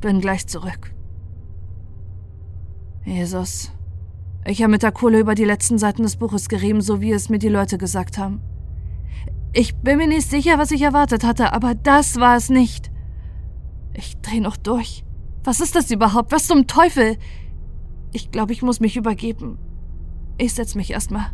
Bin 0.00 0.20
gleich 0.20 0.46
zurück. 0.46 0.92
Jesus. 3.04 3.72
Ich 4.44 4.62
habe 4.62 4.72
mit 4.72 4.82
der 4.82 4.92
Kohle 4.92 5.20
über 5.20 5.34
die 5.34 5.44
letzten 5.44 5.78
Seiten 5.78 6.02
des 6.02 6.16
Buches 6.16 6.48
gerieben, 6.48 6.80
so 6.80 7.00
wie 7.00 7.12
es 7.12 7.28
mir 7.28 7.38
die 7.38 7.48
Leute 7.48 7.78
gesagt 7.78 8.18
haben. 8.18 8.40
Ich 9.52 9.76
bin 9.76 9.98
mir 9.98 10.06
nicht 10.06 10.28
sicher, 10.28 10.58
was 10.58 10.70
ich 10.70 10.82
erwartet 10.82 11.24
hatte, 11.24 11.52
aber 11.52 11.74
das 11.74 12.20
war 12.20 12.36
es 12.36 12.50
nicht. 12.50 12.90
Ich 13.94 14.20
drehe 14.20 14.40
noch 14.40 14.56
durch. 14.56 15.04
Was 15.44 15.60
ist 15.60 15.74
das 15.74 15.90
überhaupt? 15.90 16.32
Was 16.32 16.46
zum 16.46 16.66
Teufel? 16.66 17.16
Ich 18.12 18.30
glaube, 18.30 18.52
ich 18.52 18.62
muss 18.62 18.80
mich 18.80 18.96
übergeben. 18.96 19.58
Ich 20.38 20.54
setze 20.54 20.78
mich 20.78 20.90
erstmal. 20.90 21.32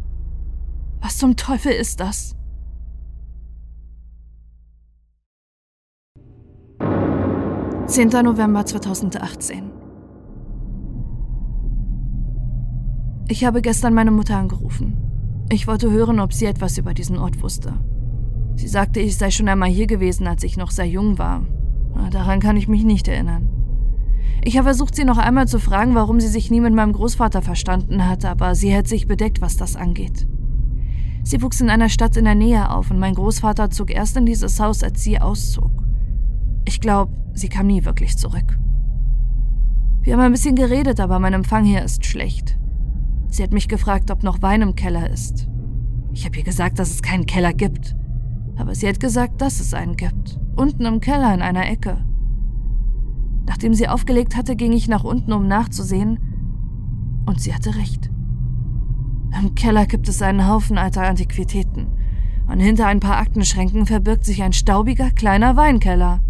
Was 1.00 1.18
zum 1.18 1.37
Teufel 1.37 1.72
ist 1.72 2.00
das? 2.00 2.35
Zehnter 7.87 8.22
November 8.22 8.64
2018 8.64 9.86
Ich 13.29 13.45
habe 13.45 13.61
gestern 13.61 13.93
meine 13.93 14.12
Mutter 14.12 14.37
angerufen. 14.37 14.97
Ich 15.51 15.67
wollte 15.67 15.91
hören, 15.91 16.21
ob 16.21 16.33
sie 16.33 16.47
etwas 16.47 16.79
über 16.79 16.95
diesen 16.95 17.19
Ort 17.19 17.43
wusste. 17.43 17.73
Sie 18.55 18.69
sagte, 18.69 19.01
ich 19.01 19.17
sei 19.17 19.31
schon 19.31 19.49
einmal 19.49 19.69
hier 19.69 19.89
gewesen, 19.89 20.27
als 20.27 20.45
ich 20.45 20.57
noch 20.57 20.71
sehr 20.71 20.87
jung 20.87 21.19
war. 21.19 21.43
Daran 22.11 22.41
kann 22.41 22.57
ich 22.57 22.69
mich 22.69 22.85
nicht 22.85 23.09
erinnern. 23.09 23.49
Ich 24.45 24.57
habe 24.57 24.67
versucht, 24.67 24.95
sie 24.95 25.05
noch 25.05 25.19
einmal 25.19 25.49
zu 25.49 25.59
fragen, 25.59 25.97
warum 25.97 26.21
sie 26.21 26.29
sich 26.29 26.53
nie 26.53 26.61
mit 26.61 26.73
meinem 26.73 26.93
Großvater 26.93 27.43
verstanden 27.43 28.07
hat, 28.07 28.25
aber 28.25 28.55
sie 28.55 28.71
hält 28.71 28.87
sich 28.87 29.09
bedeckt, 29.09 29.41
was 29.41 29.57
das 29.57 29.75
angeht. 29.75 30.29
Sie 31.25 31.43
wuchs 31.43 31.61
in 31.61 31.69
einer 31.69 31.89
Stadt 31.89 32.17
in 32.17 32.27
der 32.27 32.37
Nähe 32.37 32.71
auf 32.71 32.93
und 32.93 33.01
mein 33.01 33.15
Großvater 33.15 33.71
zog 33.71 33.91
erst 33.91 34.17
in 34.17 34.27
dieses 34.27 34.61
Haus, 34.61 34.85
als 34.85 35.03
sie 35.03 35.21
auszog. 35.21 35.73
Ich 36.65 36.81
glaube, 36.81 37.12
sie 37.35 37.49
kam 37.49 37.67
nie 37.67 37.85
wirklich 37.85 38.17
zurück. 38.17 38.57
Wir 40.03 40.12
haben 40.12 40.21
ein 40.21 40.33
bisschen 40.33 40.55
geredet, 40.55 41.01
aber 41.01 41.19
mein 41.19 41.33
Empfang 41.33 41.65
hier 41.65 41.83
ist 41.83 42.07
schlecht. 42.07 42.57
Sie 43.29 43.43
hat 43.43 43.53
mich 43.53 43.69
gefragt, 43.69 44.11
ob 44.11 44.23
noch 44.23 44.43
Wein 44.43 44.62
im 44.62 44.75
Keller 44.75 45.11
ist. 45.11 45.49
Ich 46.12 46.25
habe 46.25 46.39
ihr 46.39 46.45
gesagt, 46.45 46.79
dass 46.79 46.91
es 46.91 47.03
keinen 47.03 47.27
Keller 47.27 47.53
gibt. 47.53 47.97
Aber 48.57 48.75
sie 48.75 48.89
hat 48.89 49.01
gesagt, 49.01 49.43
dass 49.43 49.61
es 49.61 49.75
einen 49.75 49.97
gibt. 49.97 50.41
Unten 50.57 50.87
im 50.87 51.01
Keller 51.01 51.35
in 51.35 51.43
einer 51.43 51.69
Ecke. 51.69 51.99
Nachdem 53.47 53.75
sie 53.75 53.89
aufgelegt 53.89 54.37
hatte, 54.37 54.57
ging 54.57 54.73
ich 54.73 54.89
nach 54.89 55.05
unten, 55.05 55.33
um 55.33 55.47
nachzusehen. 55.47 56.19
Und 57.27 57.41
sie 57.41 57.55
hatte 57.55 57.75
recht. 57.77 58.11
Im 59.39 59.55
Keller 59.55 59.87
gibt 59.87 60.09
es 60.09 60.23
einen 60.23 60.49
Haufen 60.49 60.79
alter 60.79 61.03
Antiquitäten. 61.03 61.89
Und 62.49 62.61
hinter 62.61 62.87
ein 62.87 63.01
paar 63.01 63.19
Aktenschränken 63.19 63.87
verbirgt 63.87 64.25
sich 64.25 64.43
ein 64.43 64.53
staubiger 64.53 65.11
kleiner 65.11 65.57
Weinkeller. 65.57 66.21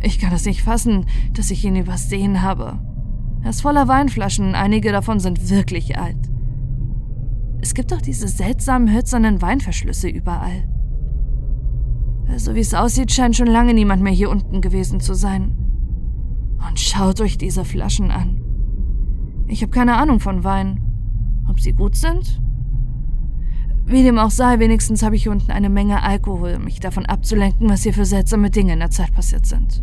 Ich 0.00 0.18
kann 0.18 0.32
es 0.32 0.44
nicht 0.44 0.62
fassen, 0.62 1.06
dass 1.32 1.50
ich 1.50 1.64
ihn 1.64 1.76
übersehen 1.76 2.42
habe. 2.42 2.78
Er 3.44 3.50
ist 3.50 3.60
voller 3.60 3.88
Weinflaschen, 3.88 4.54
einige 4.54 4.90
davon 4.90 5.20
sind 5.20 5.50
wirklich 5.50 5.98
alt. 5.98 6.16
Es 7.60 7.74
gibt 7.74 7.92
auch 7.92 8.00
diese 8.00 8.26
seltsamen 8.26 8.92
hölzernen 8.92 9.42
Weinverschlüsse 9.42 10.08
überall. 10.08 10.66
So 12.36 12.54
wie 12.54 12.60
es 12.60 12.72
aussieht, 12.72 13.12
scheint 13.12 13.36
schon 13.36 13.46
lange 13.46 13.74
niemand 13.74 14.02
mehr 14.02 14.14
hier 14.14 14.30
unten 14.30 14.62
gewesen 14.62 14.98
zu 14.98 15.12
sein. 15.12 15.56
Und 16.66 16.80
schaut 16.80 17.20
euch 17.20 17.36
diese 17.36 17.66
Flaschen 17.66 18.10
an. 18.10 18.42
Ich 19.46 19.60
habe 19.60 19.70
keine 19.70 19.96
Ahnung 19.96 20.20
von 20.20 20.42
Wein. 20.42 20.80
Ob 21.48 21.60
sie 21.60 21.72
gut 21.72 21.96
sind? 21.96 22.40
Wie 23.84 24.02
dem 24.02 24.18
auch 24.18 24.30
sei, 24.30 24.58
wenigstens 24.58 25.02
habe 25.02 25.16
ich 25.16 25.24
hier 25.24 25.32
unten 25.32 25.52
eine 25.52 25.68
Menge 25.68 26.02
Alkohol, 26.02 26.54
um 26.56 26.64
mich 26.64 26.80
davon 26.80 27.04
abzulenken, 27.04 27.68
was 27.68 27.82
hier 27.82 27.92
für 27.92 28.06
seltsame 28.06 28.50
Dinge 28.50 28.72
in 28.72 28.78
der 28.78 28.90
Zeit 28.90 29.12
passiert 29.12 29.44
sind. 29.44 29.82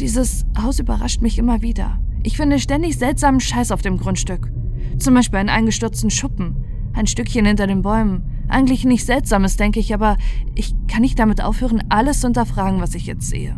Dieses 0.00 0.46
Haus 0.58 0.78
überrascht 0.78 1.20
mich 1.20 1.38
immer 1.38 1.60
wieder. 1.60 1.98
Ich 2.22 2.38
finde 2.38 2.58
ständig 2.58 2.96
seltsamen 2.96 3.38
Scheiß 3.38 3.70
auf 3.70 3.82
dem 3.82 3.98
Grundstück. 3.98 4.50
Zum 4.98 5.12
Beispiel 5.12 5.38
einen 5.38 5.50
eingestürzten 5.50 6.08
Schuppen, 6.08 6.64
ein 6.94 7.06
Stückchen 7.06 7.44
hinter 7.44 7.66
den 7.66 7.82
Bäumen. 7.82 8.22
Eigentlich 8.48 8.86
nichts 8.86 9.06
Seltsames, 9.06 9.58
denke 9.58 9.78
ich, 9.78 9.92
aber 9.92 10.16
ich 10.54 10.74
kann 10.88 11.02
nicht 11.02 11.18
damit 11.18 11.42
aufhören, 11.42 11.82
alles 11.90 12.20
zu 12.20 12.28
hinterfragen, 12.28 12.80
was 12.80 12.94
ich 12.94 13.04
jetzt 13.04 13.28
sehe. 13.28 13.56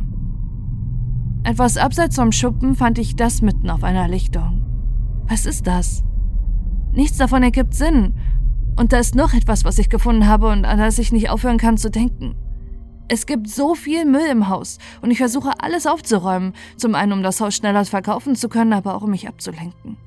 Etwas 1.45 1.77
abseits 1.77 2.17
vom 2.17 2.33
Schuppen 2.33 2.75
fand 2.75 2.99
ich 2.99 3.15
das 3.15 3.41
mitten 3.41 3.71
auf 3.71 3.85
einer 3.85 4.09
Lichtung. 4.09 4.63
Was 5.29 5.47
ist 5.47 5.69
das? 5.69 6.03
Nichts 6.93 7.19
davon 7.19 7.45
ergibt 7.45 7.75
Sinn. 7.75 8.15
Und 8.77 8.93
da 8.93 8.99
ist 8.99 9.15
noch 9.15 9.33
etwas, 9.33 9.65
was 9.65 9.79
ich 9.79 9.89
gefunden 9.89 10.27
habe 10.27 10.49
und 10.49 10.65
an 10.65 10.79
das 10.79 10.99
ich 10.99 11.13
nicht 11.13 11.31
aufhören 11.31 11.59
kann 11.59 11.77
zu 11.77 11.89
denken. 11.89 12.35
Es 13.15 13.27
gibt 13.27 13.47
so 13.47 13.75
viel 13.75 14.07
Müll 14.07 14.27
im 14.31 14.49
Haus 14.49 14.79
und 15.03 15.11
ich 15.11 15.19
versuche 15.19 15.53
alles 15.61 15.87
aufzuräumen, 15.87 16.55
zum 16.79 16.95
einen 16.95 17.13
um 17.13 17.23
das 17.23 17.43
Haus 17.43 17.55
schneller 17.55 17.85
verkaufen 17.85 18.37
zu 18.37 18.49
können, 18.49 18.73
aber 18.73 18.95
auch 18.95 19.03
um 19.03 19.11
mich 19.11 19.29
abzulenken. 19.29 19.99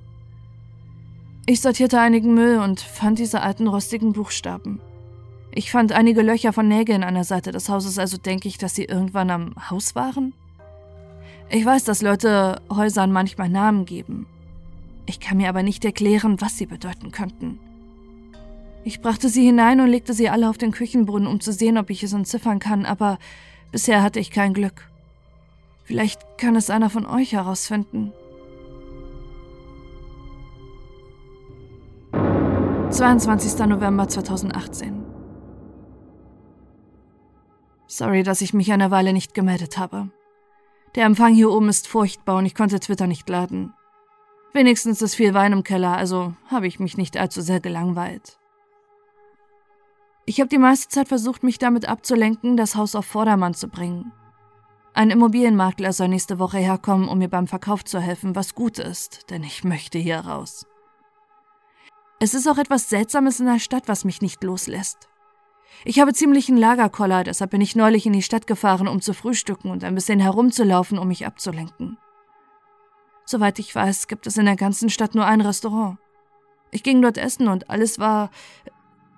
Ich 1.45 1.61
sortierte 1.61 1.99
einigen 1.99 2.33
Müll 2.33 2.57
und 2.57 2.79
fand 2.79 3.19
diese 3.19 3.43
alten 3.43 3.67
rostigen 3.67 4.13
Buchstaben. 4.13 4.81
Ich 5.53 5.69
fand 5.69 5.91
einige 5.91 6.23
Löcher 6.23 6.51
von 6.51 6.67
Nägeln 6.67 7.03
an 7.03 7.13
der 7.13 7.25
Seite 7.25 7.51
des 7.51 7.69
Hauses, 7.69 7.99
also 7.99 8.17
denke 8.17 8.47
ich, 8.47 8.57
dass 8.57 8.73
sie 8.73 8.85
irgendwann 8.85 9.29
am 9.29 9.53
Haus 9.69 9.93
waren? 9.93 10.33
Ich 11.51 11.63
weiß, 11.63 11.83
dass 11.83 12.01
Leute 12.01 12.59
Häusern 12.71 13.11
manchmal 13.11 13.49
Namen 13.49 13.85
geben. 13.85 14.25
Ich 15.05 15.19
kann 15.19 15.37
mir 15.37 15.49
aber 15.49 15.61
nicht 15.61 15.85
erklären, 15.85 16.41
was 16.41 16.57
sie 16.57 16.65
bedeuten 16.65 17.11
könnten. 17.11 17.59
Ich 18.87 19.01
brachte 19.01 19.29
sie 19.29 19.43
hinein 19.43 19.81
und 19.81 19.87
legte 19.87 20.13
sie 20.13 20.29
alle 20.29 20.47
auf 20.47 20.59
den 20.59 20.71
Küchenbrunnen, 20.71 21.27
um 21.27 21.39
zu 21.39 21.51
sehen, 21.51 21.79
ob 21.79 21.89
ich 21.89 22.03
es 22.03 22.13
entziffern 22.13 22.59
kann, 22.59 22.85
aber 22.85 23.17
bisher 23.71 24.03
hatte 24.03 24.19
ich 24.19 24.29
kein 24.29 24.53
Glück. 24.53 24.87
Vielleicht 25.85 26.21
kann 26.37 26.55
es 26.55 26.69
einer 26.69 26.91
von 26.91 27.07
euch 27.07 27.33
herausfinden. 27.33 28.13
22. 32.91 33.65
November 33.65 34.07
2018 34.07 35.03
Sorry, 37.87 38.21
dass 38.21 38.41
ich 38.41 38.53
mich 38.53 38.71
eine 38.71 38.91
Weile 38.91 39.13
nicht 39.13 39.33
gemeldet 39.33 39.79
habe. 39.79 40.09
Der 40.93 41.05
Empfang 41.05 41.33
hier 41.33 41.49
oben 41.49 41.69
ist 41.69 41.87
furchtbar 41.87 42.37
und 42.37 42.45
ich 42.45 42.53
konnte 42.53 42.79
Twitter 42.79 43.07
nicht 43.07 43.27
laden. 43.29 43.73
Wenigstens 44.53 45.01
ist 45.01 45.15
viel 45.15 45.33
Wein 45.33 45.53
im 45.53 45.63
Keller, 45.63 45.97
also 45.97 46.35
habe 46.49 46.67
ich 46.67 46.79
mich 46.79 46.97
nicht 46.97 47.17
allzu 47.17 47.41
sehr 47.41 47.59
gelangweilt. 47.59 48.37
Ich 50.27 50.39
habe 50.39 50.49
die 50.49 50.57
meiste 50.57 50.87
Zeit 50.87 51.07
versucht, 51.07 51.43
mich 51.43 51.59
damit 51.59 51.87
abzulenken, 51.87 52.57
das 52.57 52.75
Haus 52.75 52.95
auf 52.95 53.05
Vordermann 53.05 53.53
zu 53.53 53.67
bringen. 53.67 54.11
Ein 54.93 55.11
Immobilienmakler 55.11 55.93
soll 55.93 56.07
nächste 56.07 56.39
Woche 56.39 56.57
herkommen, 56.57 57.09
um 57.09 57.19
mir 57.19 57.27
beim 57.27 57.47
Verkauf 57.47 57.83
zu 57.83 57.99
helfen, 57.99 58.35
was 58.35 58.55
gut 58.55 58.79
ist, 58.79 59.29
denn 59.29 59.43
ich 59.43 59.63
möchte 59.63 59.99
hier 59.99 60.19
raus. 60.19 60.65
Es 62.19 62.33
ist 62.33 62.47
auch 62.47 62.57
etwas 62.57 62.89
Seltsames 62.89 63.39
in 63.39 63.45
der 63.45 63.59
Stadt, 63.59 63.87
was 63.87 64.05
mich 64.05 64.21
nicht 64.21 64.43
loslässt. 64.43 65.09
Ich 65.83 65.99
habe 65.99 66.13
ziemlichen 66.13 66.57
Lagerkoller, 66.57 67.23
deshalb 67.23 67.51
bin 67.51 67.61
ich 67.61 67.75
neulich 67.75 68.05
in 68.05 68.13
die 68.13 68.21
Stadt 68.21 68.47
gefahren, 68.47 68.87
um 68.87 69.01
zu 69.01 69.13
frühstücken 69.13 69.69
und 69.69 69.83
ein 69.83 69.93
bisschen 69.93 70.19
herumzulaufen, 70.19 70.97
um 70.97 71.09
mich 71.09 71.27
abzulenken. 71.27 71.97
Soweit 73.25 73.59
ich 73.59 73.75
weiß, 73.75 74.07
gibt 74.07 74.25
es 74.25 74.37
in 74.37 74.45
der 74.45 74.55
ganzen 74.55 74.89
Stadt 74.89 75.13
nur 75.13 75.25
ein 75.25 75.41
Restaurant. 75.41 75.97
Ich 76.71 76.83
ging 76.83 77.01
dort 77.01 77.17
essen 77.17 77.47
und 77.47 77.69
alles 77.69 77.99
war 77.99 78.31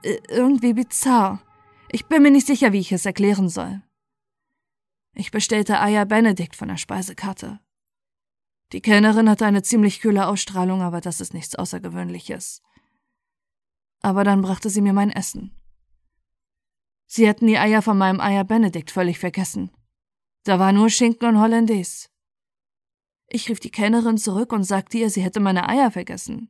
irgendwie 0.03 0.73
bizarr. 0.73 1.41
Ich 1.89 2.05
bin 2.07 2.23
mir 2.23 2.31
nicht 2.31 2.47
sicher, 2.47 2.73
wie 2.73 2.79
ich 2.79 2.91
es 2.91 3.05
erklären 3.05 3.49
soll. 3.49 3.81
Ich 5.13 5.31
bestellte 5.31 5.79
Eier 5.79 6.05
Benedikt 6.05 6.55
von 6.55 6.67
der 6.67 6.77
Speisekarte. 6.77 7.59
Die 8.73 8.81
Kellnerin 8.81 9.29
hatte 9.29 9.45
eine 9.45 9.63
ziemlich 9.63 10.01
kühle 10.01 10.27
Ausstrahlung, 10.27 10.81
aber 10.81 11.01
das 11.01 11.21
ist 11.21 11.33
nichts 11.33 11.55
Außergewöhnliches. 11.55 12.61
Aber 14.01 14.23
dann 14.23 14.41
brachte 14.41 14.69
sie 14.69 14.81
mir 14.81 14.93
mein 14.93 15.09
Essen. 15.09 15.55
Sie 17.07 17.27
hatten 17.27 17.47
die 17.47 17.57
Eier 17.57 17.81
von 17.81 17.97
meinem 17.97 18.19
Eier 18.19 18.43
Benedikt 18.43 18.91
völlig 18.91 19.17
vergessen. 19.17 19.71
Da 20.43 20.59
war 20.59 20.73
nur 20.73 20.89
Schinken 20.89 21.29
und 21.29 21.39
Hollandaise. 21.39 22.09
Ich 23.29 23.49
rief 23.49 23.59
die 23.59 23.71
Kellnerin 23.71 24.17
zurück 24.17 24.51
und 24.53 24.63
sagte 24.63 24.97
ihr, 24.97 25.09
sie 25.09 25.21
hätte 25.21 25.39
meine 25.39 25.67
Eier 25.67 25.91
vergessen. 25.91 26.49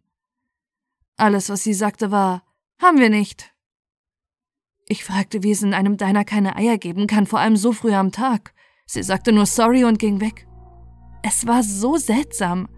Alles, 1.16 1.50
was 1.50 1.64
sie 1.64 1.74
sagte, 1.74 2.12
war, 2.12 2.44
haben 2.82 3.00
wir 3.00 3.10
nicht. 3.10 3.54
Ich 4.88 5.04
fragte, 5.04 5.44
wie 5.44 5.52
es 5.52 5.64
in 5.64 5.74
einem 5.74 5.98
Diner 5.98 6.24
keine 6.24 6.56
Eier 6.56 6.78
geben 6.78 7.08
kann, 7.08 7.26
vor 7.26 7.40
allem 7.40 7.58
so 7.58 7.74
früh 7.74 7.94
am 7.94 8.12
Tag. 8.12 8.54
Sie 8.86 9.04
sagte 9.04 9.34
nur 9.34 9.46
sorry 9.46 9.84
und 9.84 10.00
ging 10.00 10.22
weg. 10.22 10.48
Es 11.24 11.46
war 11.46 11.62
so 11.64 11.98
seltsam. 11.98 12.70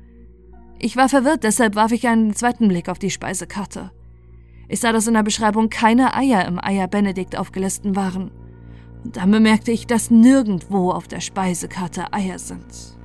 Ich 0.79 0.95
war 0.95 1.09
verwirrt, 1.09 1.43
deshalb 1.43 1.75
warf 1.75 1.91
ich 1.91 2.07
einen 2.07 2.33
zweiten 2.33 2.67
Blick 2.67 2.89
auf 2.89 2.97
die 2.97 3.11
Speisekarte. 3.11 3.91
Ich 4.67 4.79
sah, 4.79 4.91
dass 4.91 5.07
in 5.07 5.13
der 5.13 5.23
Beschreibung 5.23 5.69
keine 5.69 6.15
Eier 6.15 6.45
im 6.47 6.63
Eier 6.63 6.87
Benedikt 6.87 7.35
aufgelistet 7.35 7.95
waren. 7.95 8.31
Und 9.03 9.17
dann 9.17 9.31
bemerkte 9.31 9.71
ich, 9.71 9.87
dass 9.87 10.09
nirgendwo 10.09 10.91
auf 10.91 11.07
der 11.07 11.21
Speisekarte 11.21 12.11
Eier 12.13 12.39
sind. 12.39 12.97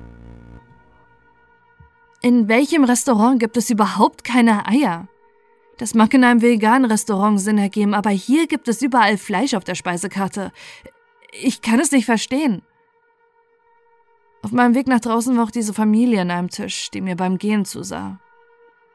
In 2.21 2.47
welchem 2.47 2.83
Restaurant 2.83 3.39
gibt 3.39 3.57
es 3.57 3.69
überhaupt 3.69 4.23
keine 4.23 4.67
Eier? 4.67 5.07
Das 5.77 5.93
mag 5.93 6.13
in 6.13 6.23
einem 6.23 6.41
veganen 6.41 6.89
Restaurant 6.89 7.39
Sinn 7.39 7.57
ergeben, 7.57 7.93
aber 7.93 8.09
hier 8.09 8.47
gibt 8.47 8.67
es 8.67 8.81
überall 8.81 9.17
Fleisch 9.17 9.53
auf 9.53 9.63
der 9.63 9.75
Speisekarte. 9.75 10.51
Ich 11.31 11.61
kann 11.61 11.79
es 11.79 11.91
nicht 11.91 12.05
verstehen. 12.05 12.61
Auf 14.41 14.51
meinem 14.51 14.75
Weg 14.75 14.87
nach 14.87 15.01
draußen 15.01 15.35
war 15.35 15.43
auch 15.43 15.51
diese 15.51 15.73
Familie 15.73 16.21
an 16.21 16.31
einem 16.31 16.49
Tisch, 16.49 16.91
die 16.91 17.01
mir 17.01 17.15
beim 17.15 17.37
Gehen 17.37 17.65
zusah. 17.65 18.19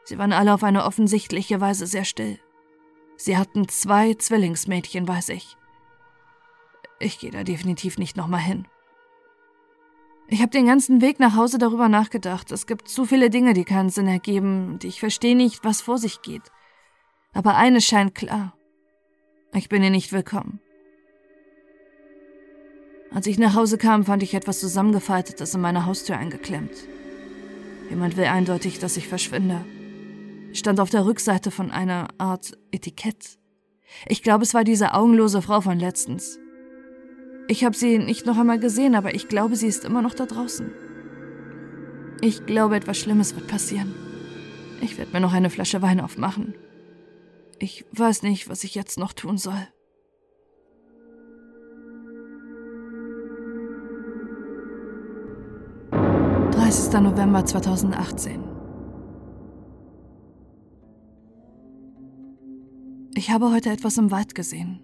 Sie 0.04 0.16
waren 0.16 0.32
alle 0.32 0.54
auf 0.54 0.64
eine 0.64 0.84
offensichtliche 0.84 1.60
Weise 1.60 1.86
sehr 1.86 2.04
still. 2.04 2.38
Sie 3.16 3.36
hatten 3.36 3.68
zwei 3.68 4.14
Zwillingsmädchen, 4.14 5.06
weiß 5.06 5.30
ich. 5.30 5.56
Ich 6.98 7.18
gehe 7.18 7.30
da 7.30 7.44
definitiv 7.44 7.98
nicht 7.98 8.16
nochmal 8.16 8.40
hin. 8.40 8.66
Ich 10.28 10.40
habe 10.40 10.50
den 10.50 10.66
ganzen 10.66 11.00
Weg 11.00 11.18
nach 11.18 11.34
Hause 11.34 11.58
darüber 11.58 11.88
nachgedacht. 11.88 12.52
Es 12.52 12.66
gibt 12.66 12.88
zu 12.88 13.04
viele 13.04 13.28
Dinge, 13.28 13.52
die 13.52 13.64
keinen 13.64 13.90
Sinn 13.90 14.06
ergeben, 14.06 14.68
und 14.68 14.84
ich 14.84 15.00
verstehe 15.00 15.36
nicht, 15.36 15.64
was 15.64 15.80
vor 15.80 15.98
sich 15.98 16.22
geht. 16.22 16.50
Aber 17.32 17.56
eines 17.56 17.84
scheint 17.84 18.14
klar. 18.14 18.54
Ich 19.54 19.68
bin 19.68 19.82
hier 19.82 19.90
nicht 19.90 20.12
willkommen. 20.12 20.60
Als 23.12 23.26
ich 23.26 23.38
nach 23.38 23.54
Hause 23.54 23.78
kam, 23.78 24.04
fand 24.04 24.22
ich 24.22 24.34
etwas 24.34 24.60
zusammengefaltetes 24.60 25.54
in 25.54 25.60
meiner 25.60 25.86
Haustür 25.86 26.16
eingeklemmt. 26.16 26.70
Jemand 27.88 28.16
will 28.16 28.26
eindeutig, 28.26 28.78
dass 28.78 28.96
ich 28.96 29.08
verschwinde. 29.08 29.64
stand 30.52 30.80
auf 30.80 30.90
der 30.90 31.04
Rückseite 31.04 31.50
von 31.50 31.70
einer 31.70 32.08
Art 32.18 32.56
Etikett. 32.70 33.38
Ich 34.06 34.22
glaube, 34.22 34.44
es 34.44 34.54
war 34.54 34.64
diese 34.64 34.94
augenlose 34.94 35.42
Frau 35.42 35.60
von 35.60 35.78
letztens. 35.78 36.38
Ich 37.48 37.64
habe 37.64 37.76
sie 37.76 37.98
nicht 37.98 38.26
noch 38.26 38.38
einmal 38.38 38.60
gesehen, 38.60 38.94
aber 38.94 39.14
ich 39.14 39.28
glaube, 39.28 39.56
sie 39.56 39.66
ist 39.66 39.84
immer 39.84 40.02
noch 40.02 40.14
da 40.14 40.26
draußen. 40.26 40.70
Ich 42.20 42.46
glaube, 42.46 42.76
etwas 42.76 42.98
Schlimmes 42.98 43.34
wird 43.34 43.48
passieren. 43.48 43.92
Ich 44.80 44.98
werde 44.98 45.12
mir 45.12 45.20
noch 45.20 45.32
eine 45.32 45.50
Flasche 45.50 45.82
Wein 45.82 46.00
aufmachen. 46.00 46.54
Ich 47.62 47.84
weiß 47.92 48.22
nicht, 48.22 48.48
was 48.48 48.64
ich 48.64 48.74
jetzt 48.74 48.98
noch 48.98 49.12
tun 49.12 49.36
soll. 49.36 49.68
»30. 55.92 57.00
November 57.00 57.44
2018 57.44 58.42
Ich 63.14 63.30
habe 63.30 63.52
heute 63.52 63.70
etwas 63.70 63.98
im 63.98 64.10
Wald 64.10 64.34
gesehen. 64.34 64.80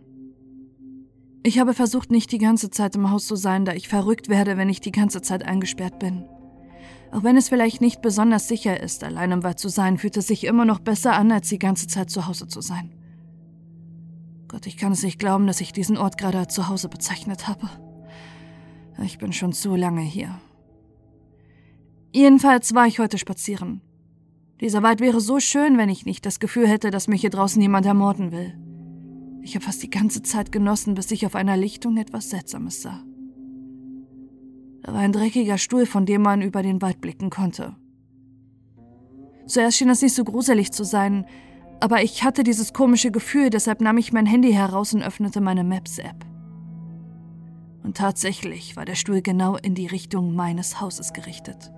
Ich 1.43 1.59
habe 1.59 1.73
versucht, 1.73 2.11
nicht 2.11 2.31
die 2.31 2.39
ganze 2.39 2.69
Zeit 2.69 2.95
im 2.95 3.11
Haus 3.11 3.27
zu 3.27 3.37
sein, 3.37 3.65
da 3.65 3.73
ich 3.73 3.89
verrückt 3.89 4.29
werde, 4.29 4.59
wenn 4.59 4.69
ich 4.69 4.81
die 4.81 4.93
ganze 4.93 5.23
Zeit 5.23 5.45
eingesperrt 5.45 5.99
bin. 5.99 6.27
Auch 7.13 7.23
wenn 7.23 7.37
es 7.37 7.49
vielleicht 7.49 7.81
nicht 7.81 8.03
besonders 8.03 8.49
sicher 8.49 8.81
ist, 8.81 9.05
allein 9.05 9.33
im 9.33 9.43
Wald 9.43 9.59
zu 9.59 9.69
sein, 9.69 9.99
fühlt 9.99 10.17
es 10.17 10.27
sich 10.27 10.45
immer 10.45 10.65
noch 10.65 10.81
besser 10.81 11.15
an, 11.15 11.33
als 11.33 11.49
die 11.49 11.59
ganze 11.59 11.87
Zeit 11.87 12.11
zu 12.11 12.27
Hause 12.27 12.49
zu 12.49 12.61
sein. 12.61 12.93
Gott, 14.49 14.67
ich 14.67 14.77
kann 14.77 14.93
es 14.93 15.03
nicht 15.03 15.19
glauben, 15.19 15.47
dass 15.47 15.61
ich 15.61 15.73
diesen 15.73 15.97
Ort 15.97 16.19
gerade 16.19 16.39
als 16.39 16.55
zu 16.55 16.69
Hause 16.69 16.89
bezeichnet 16.89 17.49
habe. 17.49 17.69
Ich 19.03 19.19
bin 19.19 19.33
schon 19.33 19.53
zu 19.53 19.77
lange 19.77 20.03
hier. 20.03 20.39
Jedenfalls 22.13 22.75
war 22.75 22.87
ich 22.87 22.99
heute 22.99 23.19
spazieren. 23.19 23.83
Dieser 24.61 24.83
Wald 24.83 25.01
wäre 25.01 25.21
so 25.21 25.39
schön, 25.39 25.77
wenn 25.77 25.91
ich 25.91 26.07
nicht 26.07 26.25
das 26.25 26.41
Gefühl 26.41 26.67
hätte, 26.67 26.91
dass 26.91 27.09
mich 27.09 27.21
hier 27.21 27.31
draußen 27.31 27.61
jemand 27.61 27.85
ermorden 27.85 28.33
will. 28.33 28.59
Ich 29.43 29.55
habe 29.55 29.65
fast 29.65 29.83
die 29.83 29.91
ganze 29.91 30.23
Zeit 30.23 30.51
genossen, 30.51 30.95
bis 30.95 31.11
ich 31.11 31.27
auf 31.27 31.35
einer 31.35 31.57
Lichtung 31.57 31.99
etwas 31.99 32.31
Seltsames 32.31 32.83
sah. 32.83 33.05
War 34.87 35.01
ein 35.01 35.13
dreckiger 35.13 35.59
Stuhl, 35.59 35.85
von 35.85 36.07
dem 36.07 36.23
man 36.23 36.43
über 36.43 36.63
den 36.63 36.81
Wald 36.81 37.01
blicken 37.01 37.29
konnte. 37.31 37.75
Zuerst 39.47 39.77
schien 39.77 39.91
es 39.91 40.03
nicht 40.03 40.15
so 40.15 40.25
gruselig 40.25 40.73
zu 40.73 40.85
sein, 40.85 41.27
aber 41.81 42.03
ich 42.03 42.25
hatte 42.25 42.43
dieses 42.43 42.73
komische 42.73 43.11
Gefühl, 43.11 43.51
deshalb 43.51 43.81
nahm 43.81 43.99
ich 43.99 44.13
mein 44.13 44.27
Handy 44.27 44.53
heraus 44.53 44.95
und 44.95 45.03
öffnete 45.03 45.41
meine 45.41 45.65
Maps-App. 45.65 46.25
Und 47.83 47.97
tatsächlich 47.97 48.77
war 48.77 48.85
der 48.85 48.95
Stuhl 48.95 49.23
genau 49.23 49.57
in 49.57 49.75
die 49.75 49.87
Richtung 49.87 50.35
meines 50.35 50.81
Hauses 50.81 51.13
gerichtet. 51.13 51.71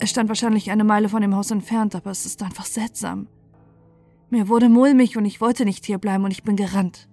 Er 0.00 0.06
stand 0.06 0.28
wahrscheinlich 0.28 0.70
eine 0.70 0.84
Meile 0.84 1.08
von 1.08 1.22
dem 1.22 1.36
Haus 1.36 1.50
entfernt, 1.50 1.94
aber 1.94 2.10
es 2.10 2.26
ist 2.26 2.42
einfach 2.42 2.64
seltsam. 2.64 3.28
Mir 4.30 4.48
wurde 4.48 4.68
mulmig 4.68 5.16
und 5.16 5.24
ich 5.24 5.40
wollte 5.40 5.64
nicht 5.64 5.84
hierbleiben 5.84 6.24
und 6.24 6.32
ich 6.32 6.42
bin 6.42 6.56
gerannt. 6.56 7.08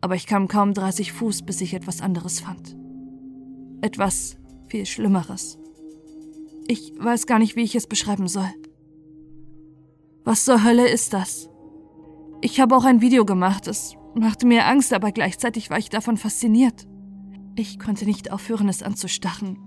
Aber 0.00 0.16
ich 0.16 0.26
kam 0.26 0.48
kaum 0.48 0.74
30 0.74 1.12
Fuß, 1.12 1.42
bis 1.42 1.60
ich 1.60 1.74
etwas 1.74 2.00
anderes 2.00 2.40
fand. 2.40 2.76
Etwas 3.80 4.36
viel 4.66 4.86
Schlimmeres. 4.86 5.58
Ich 6.66 6.92
weiß 6.98 7.26
gar 7.26 7.38
nicht, 7.38 7.56
wie 7.56 7.62
ich 7.62 7.74
es 7.74 7.86
beschreiben 7.86 8.28
soll. 8.28 8.50
Was 10.24 10.44
zur 10.44 10.64
Hölle 10.64 10.88
ist 10.88 11.12
das? 11.12 11.48
Ich 12.40 12.60
habe 12.60 12.76
auch 12.76 12.84
ein 12.84 13.00
Video 13.00 13.24
gemacht. 13.24 13.66
Es 13.66 13.94
machte 14.14 14.46
mir 14.46 14.66
Angst, 14.66 14.92
aber 14.92 15.12
gleichzeitig 15.12 15.70
war 15.70 15.78
ich 15.78 15.88
davon 15.88 16.16
fasziniert. 16.16 16.86
Ich 17.56 17.78
konnte 17.78 18.04
nicht 18.04 18.30
aufhören, 18.30 18.68
es 18.68 18.82
anzustarren. 18.82 19.58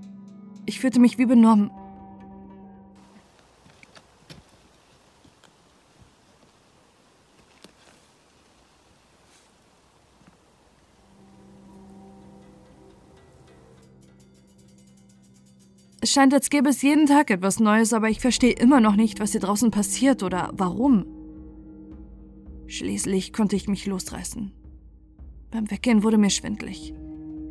Ich 0.66 0.80
fühlte 0.80 1.00
mich 1.00 1.18
wie 1.18 1.26
benommen. 1.26 1.72
Es 16.04 16.12
scheint, 16.12 16.34
als 16.34 16.50
gäbe 16.50 16.70
es 16.70 16.82
jeden 16.82 17.06
Tag 17.06 17.30
etwas 17.30 17.60
Neues, 17.60 17.94
aber 17.94 18.10
ich 18.10 18.20
verstehe 18.20 18.54
immer 18.54 18.82
noch 18.82 18.96
nicht, 18.96 19.20
was 19.20 19.34
hier 19.34 19.40
draußen 19.40 19.70
passiert 19.70 20.24
oder 20.24 20.50
warum. 20.54 21.06
Schließlich 22.66 23.34
konnte 23.34 23.56
ich 23.56 23.68
mich 23.68 23.86
losreißen. 23.86 24.52
Beim 25.52 25.70
Weggehen 25.70 26.02
wurde 26.02 26.18
mir 26.18 26.32
schwindlig. 26.32 26.96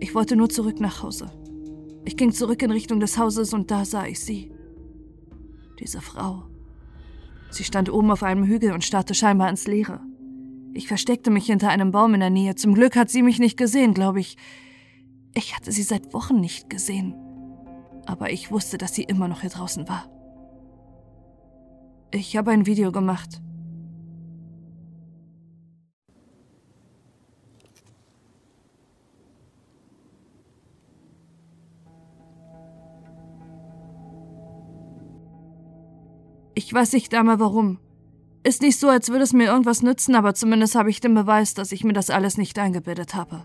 Ich 0.00 0.16
wollte 0.16 0.34
nur 0.34 0.48
zurück 0.48 0.80
nach 0.80 1.04
Hause. 1.04 1.30
Ich 2.04 2.16
ging 2.16 2.32
zurück 2.32 2.60
in 2.62 2.72
Richtung 2.72 2.98
des 2.98 3.18
Hauses 3.18 3.54
und 3.54 3.70
da 3.70 3.84
sah 3.84 4.06
ich 4.06 4.18
sie. 4.18 4.50
Diese 5.78 6.00
Frau. 6.00 6.42
Sie 7.50 7.62
stand 7.62 7.88
oben 7.88 8.10
auf 8.10 8.24
einem 8.24 8.44
Hügel 8.44 8.72
und 8.72 8.82
starrte 8.82 9.14
scheinbar 9.14 9.48
ins 9.48 9.68
Leere. 9.68 10.00
Ich 10.74 10.88
versteckte 10.88 11.30
mich 11.30 11.46
hinter 11.46 11.68
einem 11.68 11.92
Baum 11.92 12.14
in 12.14 12.20
der 12.20 12.30
Nähe. 12.30 12.56
Zum 12.56 12.74
Glück 12.74 12.96
hat 12.96 13.10
sie 13.10 13.22
mich 13.22 13.38
nicht 13.38 13.56
gesehen, 13.56 13.94
glaube 13.94 14.18
ich. 14.18 14.36
Ich 15.34 15.54
hatte 15.54 15.70
sie 15.70 15.84
seit 15.84 16.12
Wochen 16.14 16.40
nicht 16.40 16.68
gesehen 16.68 17.14
aber 18.10 18.32
ich 18.32 18.50
wusste, 18.50 18.76
dass 18.76 18.94
sie 18.94 19.04
immer 19.04 19.28
noch 19.28 19.42
hier 19.42 19.50
draußen 19.50 19.88
war. 19.88 20.06
Ich 22.10 22.36
habe 22.36 22.50
ein 22.50 22.66
Video 22.66 22.90
gemacht. 22.90 23.40
Ich 36.54 36.74
weiß 36.74 36.92
nicht 36.92 37.14
einmal 37.14 37.38
warum. 37.38 37.78
Ist 38.42 38.60
nicht 38.62 38.78
so, 38.78 38.88
als 38.88 39.08
würde 39.08 39.22
es 39.22 39.32
mir 39.32 39.46
irgendwas 39.46 39.82
nützen, 39.82 40.14
aber 40.14 40.34
zumindest 40.34 40.74
habe 40.74 40.90
ich 40.90 41.00
den 41.00 41.14
Beweis, 41.14 41.54
dass 41.54 41.72
ich 41.72 41.84
mir 41.84 41.92
das 41.92 42.10
alles 42.10 42.38
nicht 42.38 42.58
eingebildet 42.58 43.14
habe. 43.14 43.44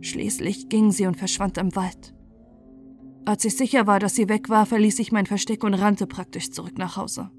Schließlich 0.00 0.68
ging 0.68 0.90
sie 0.90 1.06
und 1.06 1.16
verschwand 1.16 1.58
im 1.58 1.76
Wald. 1.76 2.14
Als 3.24 3.44
ich 3.44 3.56
sicher 3.56 3.86
war, 3.86 4.00
dass 4.00 4.14
sie 4.14 4.28
weg 4.28 4.48
war, 4.48 4.66
verließ 4.66 4.98
ich 4.98 5.12
mein 5.12 5.26
Versteck 5.26 5.62
und 5.62 5.74
rannte 5.74 6.06
praktisch 6.06 6.50
zurück 6.50 6.76
nach 6.78 6.96
Hause. 6.96 7.30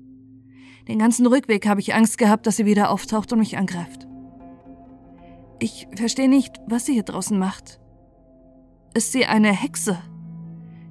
Den 0.88 1.00
ganzen 1.00 1.26
Rückweg 1.28 1.68
habe 1.68 1.82
ich 1.82 1.94
Angst 1.94 2.18
gehabt, 2.18 2.48
dass 2.48 2.58
sie 2.58 2.66
wieder 2.66 2.90
auftaucht 2.90 3.32
und 3.34 3.40
mich 3.40 3.58
angreift. 3.58 4.08
Ich 5.60 5.88
verstehe 5.96 6.30
nicht, 6.30 6.60
was 6.68 6.86
sie 6.86 6.94
hier 6.94 7.04
draußen 7.04 7.38
macht. 7.38 7.80
Ist 8.94 9.12
sie 9.12 9.26
eine 9.26 9.52
Hexe? 9.52 9.98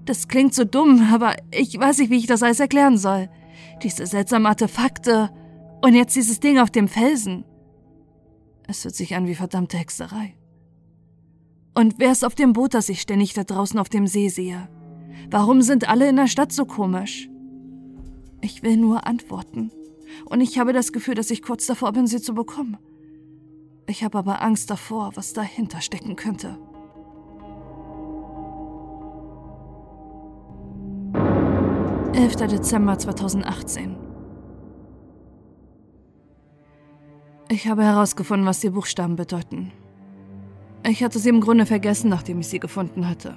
Das 0.05 0.29
klingt 0.29 0.55
so 0.55 0.65
dumm, 0.65 1.09
aber 1.13 1.37
ich 1.53 1.79
weiß 1.79 1.99
nicht, 1.99 2.11
wie 2.11 2.19
ich 2.19 2.27
das 2.27 2.43
alles 2.43 2.61
erklären 2.61 2.99
soll. 2.99 3.29
Diese 3.83 4.07
seltsamen 4.07 4.47
Artefakte 4.47 5.31
und 5.83 5.95
jetzt 5.95 6.17
dieses 6.17 6.41
Ding 6.41 6.59
auf 6.59 6.71
dem 6.71 6.89
Felsen. 6.89 7.45
Es 8.67 8.85
hört 8.85 8.95
sich 8.95 9.15
an 9.15 9.27
wie 9.27 9.35
verdammte 9.35 9.77
Hexerei. 9.77 10.37
Und 11.75 11.95
wer 11.99 12.13
ist 12.13 12.25
auf 12.25 12.35
dem 12.35 12.53
Boot, 12.53 12.75
das 12.75 12.89
ich 12.89 13.01
ständig 13.01 13.35
da 13.35 13.45
draußen 13.45 13.79
auf 13.79 13.89
dem 13.89 14.07
See 14.07 14.29
sehe? 14.29 14.69
Warum 15.31 15.63
sind 15.63 15.89
alle 15.89 16.09
in 16.09 16.17
der 16.17 16.27
Stadt 16.27 16.53
so 16.53 16.65
komisch? 16.65 17.29
Ich 18.41 18.63
will 18.63 18.77
nur 18.77 19.07
Antworten. 19.07 19.71
Und 20.27 20.41
ich 20.41 20.59
habe 20.59 20.73
das 20.73 20.93
Gefühl, 20.93 21.15
dass 21.15 21.31
ich 21.31 21.43
kurz 21.43 21.67
davor 21.67 21.93
bin, 21.93 22.07
sie 22.07 22.21
zu 22.21 22.35
bekommen. 22.35 22.77
Ich 23.87 24.05
habe 24.05 24.19
aber 24.19 24.43
Angst 24.43 24.71
davor, 24.71 25.13
was 25.15 25.33
dahinter 25.33 25.81
stecken 25.81 26.17
könnte. 26.17 26.59
Elfter 32.15 32.47
Dezember 32.47 32.99
2018 32.99 33.97
Ich 37.53 37.69
habe 37.69 37.85
herausgefunden, 37.85 38.47
was 38.47 38.61
die 38.61 38.71
Buchstaben 38.71 39.17
bedeuten. 39.17 39.73
Ich 40.89 41.05
hatte 41.05 41.19
sie 41.19 41.29
im 41.29 41.41
Grunde 41.41 41.67
vergessen, 41.67 42.09
nachdem 42.09 42.41
ich 42.41 42.49
sie 42.49 42.59
gefunden 42.59 43.09
hatte. 43.09 43.37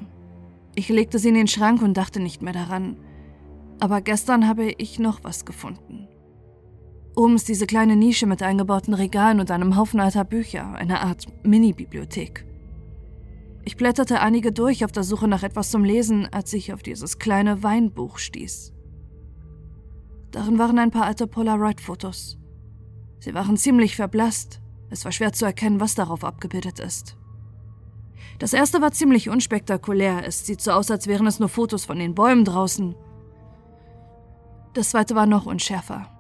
Ich 0.75 0.89
legte 0.89 1.19
sie 1.19 1.29
in 1.29 1.35
den 1.35 1.47
Schrank 1.47 1.81
und 1.81 1.95
dachte 1.95 2.19
nicht 2.19 2.41
mehr 2.41 2.53
daran. 2.53 2.97
Aber 3.79 4.01
gestern 4.01 4.47
habe 4.47 4.71
ich 4.77 4.99
noch 4.99 5.23
was 5.23 5.45
gefunden. 5.45 6.07
Oben 7.15 7.35
ist 7.35 7.47
diese 7.47 7.65
kleine 7.65 7.95
Nische 7.95 8.27
mit 8.27 8.43
eingebauten 8.43 8.93
Regalen 8.93 9.39
und 9.39 9.49
einem 9.49 9.77
Haufen 9.77 10.01
alter 10.01 10.25
Bücher, 10.25 10.73
eine 10.73 10.99
Art 11.01 11.27
Mini-Bibliothek. 11.43 12.45
Ich 13.63 13.77
blätterte 13.77 14.19
einige 14.19 14.51
durch 14.51 14.83
auf 14.83 14.91
der 14.91 15.03
Suche 15.03 15.27
nach 15.27 15.43
etwas 15.43 15.71
zum 15.71 15.83
Lesen, 15.83 16.27
als 16.31 16.51
ich 16.53 16.73
auf 16.73 16.83
dieses 16.83 17.17
kleine 17.17 17.63
Weinbuch 17.63 18.17
stieß. 18.17 18.73
Darin 20.31 20.59
waren 20.59 20.77
ein 20.77 20.91
paar 20.91 21.05
alte 21.05 21.25
Polaroid-Fotos. 21.25 22.37
Sie 23.19 23.33
waren 23.33 23.55
ziemlich 23.55 23.95
verblasst. 23.95 24.61
Es 24.89 25.05
war 25.05 25.13
schwer 25.13 25.31
zu 25.31 25.45
erkennen, 25.45 25.79
was 25.79 25.95
darauf 25.95 26.25
abgebildet 26.25 26.79
ist. 26.79 27.17
Das 28.39 28.53
erste 28.53 28.81
war 28.81 28.91
ziemlich 28.91 29.29
unspektakulär. 29.29 30.27
Es 30.27 30.45
sieht 30.45 30.61
so 30.61 30.71
aus, 30.71 30.91
als 30.91 31.07
wären 31.07 31.27
es 31.27 31.39
nur 31.39 31.49
Fotos 31.49 31.85
von 31.85 31.99
den 31.99 32.15
Bäumen 32.15 32.45
draußen. 32.45 32.95
Das 34.73 34.89
zweite 34.89 35.15
war 35.15 35.25
noch 35.25 35.45
unschärfer. 35.45 36.11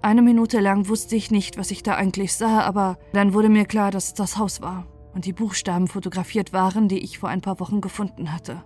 Eine 0.00 0.22
Minute 0.22 0.58
lang 0.58 0.88
wusste 0.88 1.14
ich 1.14 1.30
nicht, 1.30 1.58
was 1.58 1.70
ich 1.70 1.82
da 1.82 1.94
eigentlich 1.94 2.34
sah, 2.34 2.62
aber 2.62 2.98
dann 3.12 3.34
wurde 3.34 3.48
mir 3.48 3.66
klar, 3.66 3.90
dass 3.90 4.06
es 4.06 4.14
das 4.14 4.36
Haus 4.36 4.60
war 4.60 4.86
und 5.14 5.26
die 5.26 5.32
Buchstaben 5.32 5.86
fotografiert 5.86 6.52
waren, 6.52 6.88
die 6.88 6.98
ich 6.98 7.18
vor 7.18 7.28
ein 7.28 7.42
paar 7.42 7.60
Wochen 7.60 7.80
gefunden 7.80 8.32
hatte. 8.32 8.64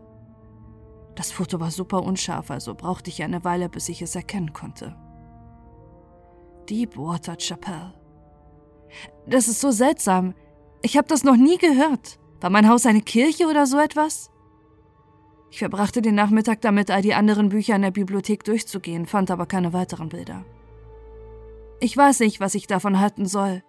Das 1.15 1.33
Foto 1.33 1.61
war 1.61 1.71
super 1.71 2.03
unscharf, 2.03 2.51
also 2.51 2.75
brauchte 2.75 3.11
ich 3.11 3.23
eine 3.23 3.43
Weile, 3.43 3.69
bis 3.69 3.89
ich 3.89 4.03
es 4.03 4.15
erkennen 4.15 4.53
konnte. 4.53 4.97
Deepwater 6.71 7.37
Chapel. 7.37 7.93
Das 9.27 9.49
ist 9.49 9.61
so 9.61 9.71
seltsam. 9.71 10.35
Ich 10.83 10.97
habe 10.97 11.09
das 11.09 11.25
noch 11.25 11.37
nie 11.37 11.59
gehört. 11.59 12.19
War 12.41 12.51
mein 12.51 12.69
Haus 12.69 12.87
eine 12.87 13.01
Kirche 13.01 13.47
oder 13.47 13.67
so 13.67 13.79
etwas? 13.79 14.31
Ich 15.51 15.61
verbrachte 15.61 16.03
den 16.03 16.15
Nachmittag 16.15 16.61
damit, 16.61 16.91
all 16.91 17.03
die 17.03 17.15
anderen 17.15 17.49
Bücher 17.49 17.77
in 17.77 17.83
der 17.83 17.91
Bibliothek 17.91 18.45
durchzugehen, 18.45 19.07
fand 19.07 19.31
aber 19.31 19.47
keine 19.47 19.73
weiteren 19.73 20.09
Bilder. 20.09 20.45
Ich 21.81 21.97
weiß 21.97 22.21
nicht, 22.21 22.41
was 22.41 22.55
ich 22.55 22.67
davon 22.67 23.01
halten 23.01 23.27
soll. 23.27 23.63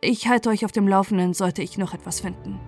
Ich 0.00 0.28
halte 0.28 0.50
euch 0.50 0.64
auf 0.64 0.72
dem 0.72 0.86
Laufenden, 0.86 1.32
sollte 1.32 1.62
ich 1.62 1.78
noch 1.78 1.94
etwas 1.94 2.20
finden. 2.20 2.60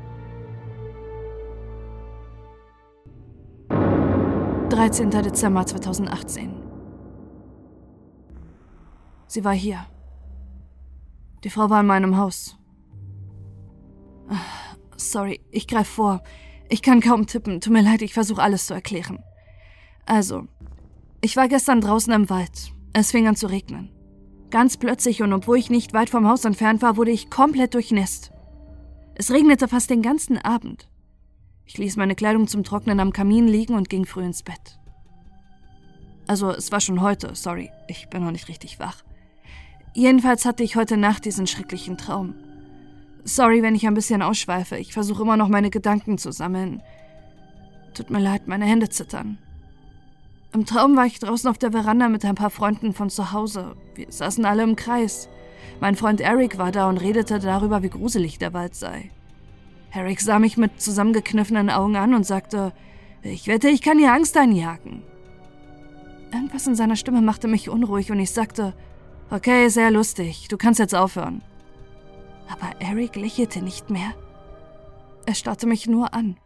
13. 4.71 5.11
Dezember 5.11 5.67
2018. 5.67 6.55
Sie 9.27 9.45
war 9.45 9.55
hier. 9.55 9.87
Die 11.45 11.51
Frau 11.51 11.71
war 11.71 11.81
in 11.81 11.87
meinem 11.87 12.17
Haus. 12.17 12.59
Sorry, 14.97 15.41
ich 15.51 15.67
greife 15.67 15.93
vor. 15.93 16.23
Ich 16.69 16.83
kann 16.83 17.01
kaum 17.01 17.27
tippen. 17.27 17.61
Tut 17.61 17.73
mir 17.73 17.83
leid, 17.83 18.03
ich 18.03 18.15
versuche 18.15 18.43
alles 18.43 18.67
zu 18.67 18.75
erklären. 18.75 19.23
Also, 20.05 20.47
ich 21.21 21.37
war 21.37 21.49
gestern 21.49 21.81
draußen 21.81 22.13
im 22.13 22.31
Wald. 22.31 22.73
Es 22.93 23.11
fing 23.11 23.27
an 23.27 23.37
zu 23.37 23.47
regnen. 23.47 23.91
Ganz 24.51 24.77
plötzlich 24.77 25.23
und 25.23 25.33
obwohl 25.33 25.59
ich 25.59 25.71
nicht 25.71 25.93
weit 25.93 26.09
vom 26.09 26.29
Haus 26.29 26.45
entfernt 26.45 26.83
war, 26.83 26.97
wurde 26.97 27.11
ich 27.11 27.31
komplett 27.31 27.75
durchnässt. 27.75 28.33
Es 29.15 29.31
regnete 29.31 29.69
fast 29.69 29.91
den 29.91 30.03
ganzen 30.03 30.39
Abend. 30.39 30.89
Ich 31.65 31.79
ließ 31.79 31.97
meine 31.97 32.15
Kleidung 32.15 32.47
zum 32.47 32.63
Trocknen 32.65 33.01
am 33.01 33.13
Kamin 33.13 33.49
liegen 33.49 33.75
und 33.75 33.89
ging 33.89 34.07
früh 34.07 34.25
ins 34.25 34.43
Bett. 34.43 34.79
Also, 36.29 36.51
es 36.51 36.71
war 36.73 36.81
schon 36.81 37.01
heute, 37.01 37.35
sorry, 37.35 37.71
ich 37.89 38.09
bin 38.09 38.25
noch 38.25 38.31
nicht 38.31 38.49
richtig 38.49 38.79
wach. 38.79 39.03
Jedenfalls 39.95 40.45
hatte 40.45 40.63
ich 40.63 40.77
heute 40.77 40.97
Nacht 40.97 41.25
diesen 41.25 41.47
schrecklichen 41.47 41.97
Traum. 41.97 42.35
Sorry, 43.27 43.61
wenn 43.61 43.75
ich 43.75 43.85
ein 43.89 43.95
bisschen 43.95 44.23
ausschweife. 44.23 44.77
Ich 44.77 44.93
versuche 44.93 45.25
immer 45.25 45.37
noch 45.37 45.49
meine 45.49 45.71
Gedanken 45.71 46.17
zu 46.17 46.31
sammeln. 46.31 46.81
Tut 47.93 48.09
mir 48.09 48.21
leid, 48.21 48.47
meine 48.47 48.67
Hände 48.67 48.89
zittern. 48.89 49.39
Im 50.55 50.65
Traum 50.65 50.97
war 50.97 51.07
ich 51.07 51.19
draußen 51.19 51.51
auf 51.51 51.59
der 51.59 51.73
Veranda 51.73 52.09
mit 52.09 52.25
ein 52.25 52.37
paar 52.37 52.51
Freunden 52.51 52.93
von 52.93 53.11
zu 53.11 53.33
Hause. 53.33 53.75
Wir 53.97 54.07
saßen 54.09 54.45
alle 54.45 54.63
im 54.63 54.77
Kreis. 54.77 55.29
Mein 55.81 55.97
Freund 55.97 56.21
Eric 56.21 56.57
war 56.57 56.71
da 56.71 56.89
und 56.89 56.99
redete 56.99 57.41
darüber, 57.41 57.83
wie 57.83 57.91
gruselig 57.91 58.39
der 58.39 58.53
Wald 58.53 58.77
sei. 58.77 59.11
Eric 59.91 60.21
sah 60.21 60.39
mich 60.39 60.57
mit 60.57 60.81
zusammengekniffenen 60.81 61.69
Augen 61.69 61.97
an 61.97 62.15
und 62.15 62.25
sagte, 62.25 62.73
ich 63.23 63.49
wette, 63.49 63.69
ich 63.69 63.83
kann 63.83 63.99
dir 63.99 64.13
Angst 64.13 64.37
einjagen. 64.37 65.03
Irgendwas 66.33 66.69
in 66.69 66.77
seiner 66.77 66.97
Stimme 66.97 67.23
machte 67.23 67.49
mich 67.49 67.69
unruhig 67.69 68.13
und 68.13 68.21
ich 68.21 68.31
sagte, 68.31 68.73
okay, 69.31 69.69
sehr 69.69 69.91
lustig, 69.91 70.47
du 70.49 70.57
kannst 70.57 70.79
jetzt 70.79 70.95
aufhören. 70.95 71.43
Aber 72.49 72.81
Eric 72.81 73.17
lächelte 73.17 73.63
nicht 73.63 73.91
mehr. 73.91 74.15
Er 75.27 75.35
starrte 75.35 75.67
mich 75.67 75.87
nur 75.87 76.15
an. 76.15 76.37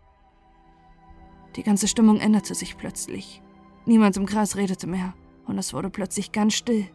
Die 1.56 1.62
ganze 1.62 1.88
Stimmung 1.88 2.18
änderte 2.18 2.54
sich 2.54 2.76
plötzlich. 2.76 3.42
Niemand 3.84 4.16
im 4.16 4.26
Kreis 4.26 4.56
redete 4.56 4.86
mehr 4.86 5.14
und 5.46 5.58
es 5.58 5.74
wurde 5.74 5.90
plötzlich 5.90 6.32
ganz 6.32 6.54
still. 6.54 6.86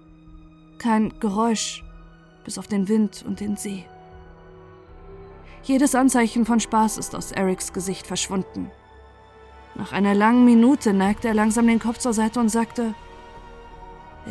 Kein 0.79 1.19
Geräusch, 1.19 1.83
bis 2.43 2.57
auf 2.57 2.67
den 2.67 2.87
Wind 2.87 3.23
und 3.27 3.39
den 3.39 3.57
See. 3.57 3.85
Jedes 5.63 5.95
Anzeichen 5.95 6.45
von 6.45 6.59
Spaß 6.59 6.97
ist 6.97 7.15
aus 7.15 7.31
Erics 7.31 7.73
Gesicht 7.73 8.05
verschwunden. 8.05 8.71
Nach 9.73 9.91
einer 9.91 10.13
langen 10.13 10.45
Minute 10.45 10.93
neigte 10.93 11.27
er 11.27 11.33
langsam 11.33 11.67
den 11.67 11.79
Kopf 11.79 11.97
zur 11.97 12.13
Seite 12.13 12.39
und 12.39 12.49
sagte, 12.49 12.93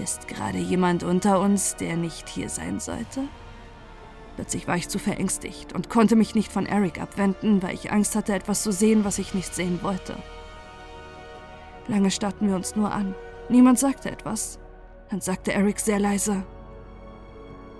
Ist 0.00 0.26
gerade 0.28 0.58
jemand 0.58 1.02
unter 1.02 1.40
uns, 1.40 1.76
der 1.76 1.96
nicht 1.96 2.28
hier 2.28 2.48
sein 2.48 2.80
sollte? 2.80 3.24
Plötzlich 4.36 4.66
war 4.66 4.76
ich 4.76 4.88
zu 4.88 4.98
verängstigt 4.98 5.72
und 5.72 5.88
konnte 5.88 6.16
mich 6.16 6.34
nicht 6.34 6.50
von 6.50 6.66
Eric 6.66 7.00
abwenden, 7.00 7.62
weil 7.62 7.74
ich 7.74 7.92
Angst 7.92 8.16
hatte, 8.16 8.34
etwas 8.34 8.62
zu 8.62 8.72
sehen, 8.72 9.04
was 9.04 9.18
ich 9.18 9.34
nicht 9.34 9.54
sehen 9.54 9.80
wollte. 9.82 10.16
Lange 11.86 12.10
starrten 12.10 12.48
wir 12.48 12.56
uns 12.56 12.74
nur 12.76 12.92
an. 12.92 13.14
Niemand 13.48 13.78
sagte 13.78 14.10
etwas. 14.10 14.58
Dann 15.10 15.20
sagte 15.20 15.52
Eric 15.52 15.78
sehr 15.78 16.00
leise: 16.00 16.44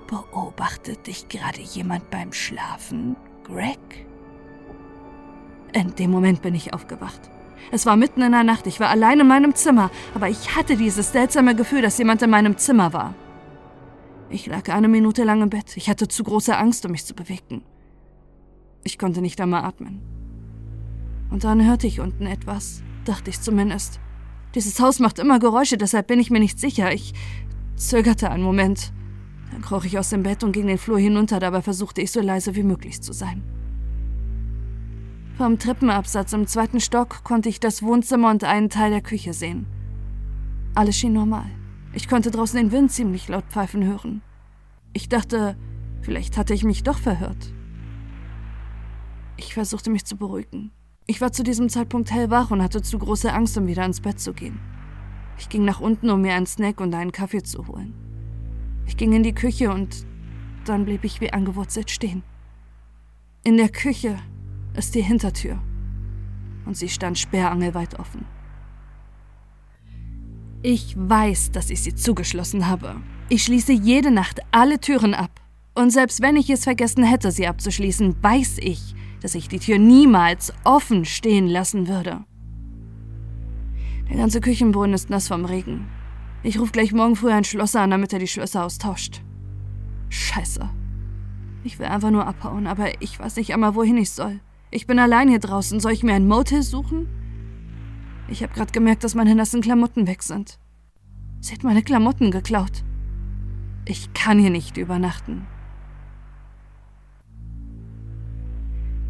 Beobachtet 0.07 1.07
dich 1.07 1.29
gerade 1.29 1.61
jemand 1.61 2.11
beim 2.11 2.33
Schlafen, 2.33 3.17
Greg? 3.43 4.07
In 5.73 5.95
dem 5.97 6.11
Moment 6.11 6.43
bin 6.43 6.55
ich 6.55 6.73
aufgewacht. 6.73 7.21
Es 7.73 7.87
war 7.87 7.97
mitten 7.97 8.23
in 8.23 8.33
der 8.33 8.45
Nacht, 8.45 8.67
ich 8.67 8.79
war 8.79 8.91
allein 8.91 9.19
in 9.21 9.27
meinem 9.27 9.55
Zimmer, 9.55 9.91
aber 10.15 10.29
ich 10.29 10.55
hatte 10.55 10.77
dieses 10.77 11.11
seltsame 11.11 11.57
Gefühl, 11.57 11.83
dass 11.83 11.99
jemand 11.99 12.23
in 12.23 12.31
meinem 12.31 12.59
Zimmer 12.59 12.93
war. 12.93 13.15
Ich 14.31 14.47
lag 14.47 14.69
eine 14.69 14.89
Minute 14.89 15.25
lang 15.25 15.43
im 15.43 15.51
Bett. 15.51 15.77
Ich 15.77 15.89
hatte 15.89 16.09
zu 16.09 16.25
große 16.25 16.57
Angst, 16.57 16.85
um 16.85 16.93
mich 16.93 17.05
zu 17.05 17.15
bewegen. 17.15 17.63
Ich 18.83 18.99
konnte 18.99 19.21
nicht 19.21 19.41
einmal 19.41 19.65
atmen. 19.65 20.01
Und 21.31 21.45
dann 21.45 21.65
hörte 21.67 21.87
ich 21.87 22.01
unten 22.01 22.27
etwas, 22.27 22.83
dachte 23.05 23.31
ich 23.31 23.41
zumindest. 23.41 24.01
Dieses 24.55 24.79
Haus 24.81 25.01
macht 25.01 25.19
immer 25.19 25.39
Geräusche, 25.39 25.77
deshalb 25.77 26.07
bin 26.07 26.21
ich 26.21 26.31
mir 26.31 26.41
nicht 26.41 26.61
sicher. 26.61 26.93
Ich 26.93 27.13
zögerte 27.77 28.31
einen 28.31 28.43
Moment. 28.45 28.93
Dann 29.51 29.63
kroch 29.63 29.85
ich 29.85 29.99
aus 29.99 30.11
dem 30.11 30.23
Bett 30.23 30.45
und 30.45 30.53
ging 30.53 30.67
den 30.67 30.79
Flur 30.79 30.99
hinunter, 30.99 31.41
dabei 31.41 31.63
versuchte 31.63 32.01
ich 32.01 32.13
so 32.13 32.21
leise 32.21 32.55
wie 32.55 32.63
möglich 32.63 33.03
zu 33.03 33.13
sein. 33.13 33.43
Vom 35.37 35.59
Treppenabsatz 35.59 36.33
im 36.33 36.47
zweiten 36.47 36.81
Stock 36.81 37.25
konnte 37.25 37.49
ich 37.49 37.59
das 37.59 37.83
Wohnzimmer 37.83 38.31
und 38.31 38.45
einen 38.45 38.71
Teil 38.71 38.91
der 38.91 39.01
Küche 39.01 39.33
sehen. 39.33 39.67
Alles 40.77 40.97
schien 40.97 41.13
normal. 41.13 41.51
Ich 41.95 42.09
konnte 42.09 42.33
draußen 42.33 42.59
den 42.59 42.73
Wind 42.73 42.91
ziemlich 42.91 43.29
laut 43.29 43.45
pfeifen 43.49 43.85
hören. 43.85 44.21
Ich 44.93 45.09
dachte, 45.09 45.57
vielleicht 46.03 46.37
hatte 46.37 46.53
ich 46.53 46.65
mich 46.65 46.83
doch 46.83 46.99
verhört. 46.99 47.55
Ich 49.37 49.55
versuchte 49.55 49.91
mich 49.91 50.05
zu 50.05 50.17
beruhigen. 50.17 50.73
Ich 51.07 51.21
war 51.21 51.33
zu 51.33 51.45
diesem 51.45 51.69
Zeitpunkt 51.69 52.11
hellwach 52.11 52.51
und 52.51 52.63
hatte 52.63 52.83
zu 52.83 52.99
große 52.99 53.33
Angst, 53.33 53.57
um 53.59 53.67
wieder 53.67 53.85
ins 53.85 54.01
Bett 54.01 54.19
zu 54.19 54.33
gehen. 54.33 54.59
Ich 55.39 55.49
ging 55.49 55.65
nach 55.65 55.81
unten, 55.81 56.11
um 56.11 56.21
mir 56.21 56.35
einen 56.35 56.47
Snack 56.47 56.81
und 56.81 56.95
einen 56.95 57.13
Kaffee 57.13 57.43
zu 57.43 57.67
holen. 57.69 57.95
Ich 58.87 58.97
ging 58.97 59.13
in 59.13 59.23
die 59.23 59.35
Küche 59.35 59.71
und 59.71 60.07
dann 60.65 60.85
blieb 60.85 61.05
ich 61.05 61.21
wie 61.21 61.33
angewurzelt 61.33 61.91
stehen. 61.91 62.23
In 63.45 63.57
der 63.57 63.69
Küche 63.69 64.17
ist 64.75 64.95
die 64.95 65.03
Hintertür 65.03 65.59
und 66.67 66.77
sie 66.77 66.89
stand 66.89 67.19
sperrangelweit 67.19 67.99
offen. 67.99 68.25
Ich 70.67 70.97
weiß, 70.97 71.53
dass 71.53 71.69
ich 71.69 71.83
sie 71.83 71.95
zugeschlossen 71.95 72.67
habe. 72.67 72.97
Ich 73.29 73.43
schließe 73.43 73.75
jede 73.75 74.11
Nacht 74.11 74.41
alle 74.51 74.81
Türen 74.81 75.13
ab. 75.13 75.43
Und 75.75 75.91
selbst 75.91 76.23
wenn 76.23 76.37
ich 76.37 76.49
es 76.49 76.65
vergessen 76.65 77.05
hätte, 77.05 77.31
sie 77.31 77.47
abzuschließen, 77.47 78.17
weiß 78.23 78.57
ich, 78.63 78.95
dass 79.21 79.35
ich 79.35 79.49
die 79.49 79.59
Tür 79.59 79.79
niemals 79.79 80.55
offen 80.65 81.05
stehen 81.05 81.49
lassen 81.49 81.87
würde. 81.87 82.25
Der 84.09 84.17
ganze 84.17 84.41
Küchenboden 84.41 84.95
ist 84.95 85.11
nass 85.11 85.29
vom 85.29 85.45
Regen. 85.45 85.87
Ich 86.43 86.59
rufe 86.59 86.73
gleich 86.73 86.95
morgen 86.95 87.17
früh 87.17 87.31
einen 87.31 87.45
Schlosser 87.45 87.83
an, 87.83 87.91
damit 87.91 88.15
er 88.15 88.19
die 88.19 88.27
Schlösser 88.27 88.65
austauscht. 88.65 89.21
Scheiße. 90.09 90.67
Ich 91.63 91.79
will 91.79 91.89
einfach 91.89 92.11
nur 92.11 92.27
abhauen, 92.27 92.67
aber 92.67 93.03
ich 93.03 93.21
weiß 93.21 93.37
nicht 93.37 93.53
einmal, 93.53 93.75
wohin 93.75 93.99
ich 93.99 94.13
soll. 94.13 94.41
Ich 94.71 94.87
bin 94.87 94.99
allein 94.99 95.29
hier 95.29 95.41
draußen. 95.41 95.79
Soll 95.79 95.93
ich 95.93 96.03
mir 96.03 96.15
ein 96.15 96.27
Motel 96.27 96.63
suchen? 96.63 97.07
Ich 98.29 98.43
habe 98.43 98.55
gerade 98.55 98.73
gemerkt, 98.73 99.05
dass 99.05 99.15
meine 99.15 99.35
nassen 99.35 99.61
Klamotten 99.61 100.07
weg 100.07 100.23
sind. 100.23 100.59
Sie 101.41 101.53
hat 101.53 101.63
meine 101.63 101.83
Klamotten 101.83 102.31
geklaut. 102.31 102.83
Ich 103.85 104.13
kann 104.15 104.39
hier 104.39 104.51
nicht 104.51 104.79
übernachten. 104.79 105.47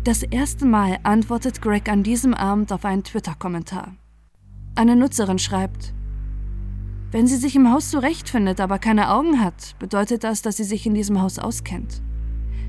Das 0.02 0.22
erste 0.22 0.66
Mal 0.66 0.98
antwortet 1.04 1.62
Greg 1.62 1.88
an 1.88 2.02
diesem 2.02 2.34
Abend 2.34 2.72
auf 2.72 2.84
einen 2.84 3.04
Twitter-Kommentar. 3.04 3.94
Eine 4.74 4.96
Nutzerin 4.96 5.38
schreibt, 5.38 5.94
wenn 7.12 7.28
sie 7.28 7.36
sich 7.36 7.54
im 7.54 7.70
Haus 7.70 7.90
zurechtfindet, 7.90 8.60
aber 8.60 8.80
keine 8.80 9.10
Augen 9.10 9.40
hat, 9.40 9.76
bedeutet 9.78 10.24
das, 10.24 10.42
dass 10.42 10.56
sie 10.56 10.64
sich 10.64 10.84
in 10.84 10.94
diesem 10.94 11.22
Haus 11.22 11.38
auskennt. 11.38 12.02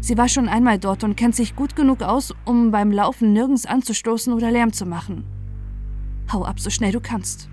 Sie 0.02 0.20
war 0.20 0.30
schon 0.30 0.48
einmal 0.48 0.78
dort 0.78 1.04
und 1.04 1.18
kennt 1.18 1.36
sich 1.36 1.56
gut 1.56 1.76
genug 1.76 2.04
aus, 2.04 2.32
um 2.46 2.70
beim 2.70 2.92
Laufen 2.92 3.34
nirgends 3.34 3.66
anzustoßen 3.66 4.32
oder 4.32 4.52
Lärm 4.52 4.72
zu 4.72 4.86
machen. 4.86 5.26
Hau 6.32 6.44
ab, 6.44 6.60
so 6.60 6.70
schnell 6.70 6.92
du 6.92 7.00
kannst. 7.00 7.50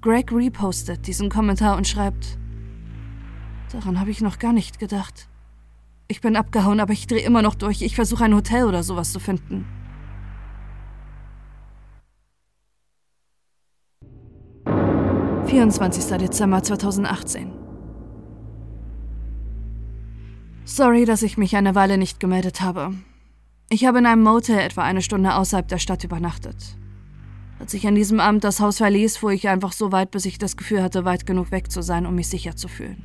Greg 0.00 0.32
repostet 0.32 1.06
diesen 1.06 1.30
Kommentar 1.30 1.76
und 1.76 1.86
schreibt, 1.88 2.38
Daran 3.72 3.98
habe 3.98 4.10
ich 4.10 4.20
noch 4.20 4.38
gar 4.38 4.52
nicht 4.52 4.78
gedacht. 4.78 5.28
Ich 6.08 6.20
bin 6.20 6.36
abgehauen, 6.36 6.78
aber 6.78 6.92
ich 6.92 7.06
drehe 7.06 7.20
immer 7.20 7.42
noch 7.42 7.56
durch. 7.56 7.82
Ich 7.82 7.96
versuche 7.96 8.24
ein 8.24 8.34
Hotel 8.34 8.64
oder 8.64 8.82
sowas 8.82 9.12
zu 9.12 9.18
finden. 9.18 9.66
»24. 15.46 16.16
Dezember 16.18 16.62
2018. 16.62 17.52
Sorry, 20.64 21.04
dass 21.04 21.22
ich 21.22 21.36
mich 21.36 21.56
eine 21.56 21.74
Weile 21.74 21.98
nicht 21.98 22.20
gemeldet 22.20 22.60
habe. 22.60 22.92
Ich 23.68 23.84
habe 23.84 23.98
in 23.98 24.06
einem 24.06 24.22
Motel 24.22 24.58
etwa 24.58 24.82
eine 24.82 25.02
Stunde 25.02 25.34
außerhalb 25.34 25.66
der 25.66 25.78
Stadt 25.78 26.04
übernachtet. 26.04 26.76
Als 27.58 27.74
ich 27.74 27.86
an 27.88 27.96
diesem 27.96 28.20
Abend 28.20 28.44
das 28.44 28.60
Haus 28.60 28.78
verließ, 28.78 29.16
fuhr 29.16 29.32
ich 29.32 29.48
einfach 29.48 29.72
so 29.72 29.90
weit, 29.90 30.12
bis 30.12 30.24
ich 30.24 30.38
das 30.38 30.56
Gefühl 30.56 30.82
hatte, 30.82 31.04
weit 31.04 31.26
genug 31.26 31.50
weg 31.50 31.72
zu 31.72 31.82
sein, 31.82 32.06
um 32.06 32.14
mich 32.14 32.28
sicher 32.28 32.54
zu 32.54 32.68
fühlen. 32.68 33.02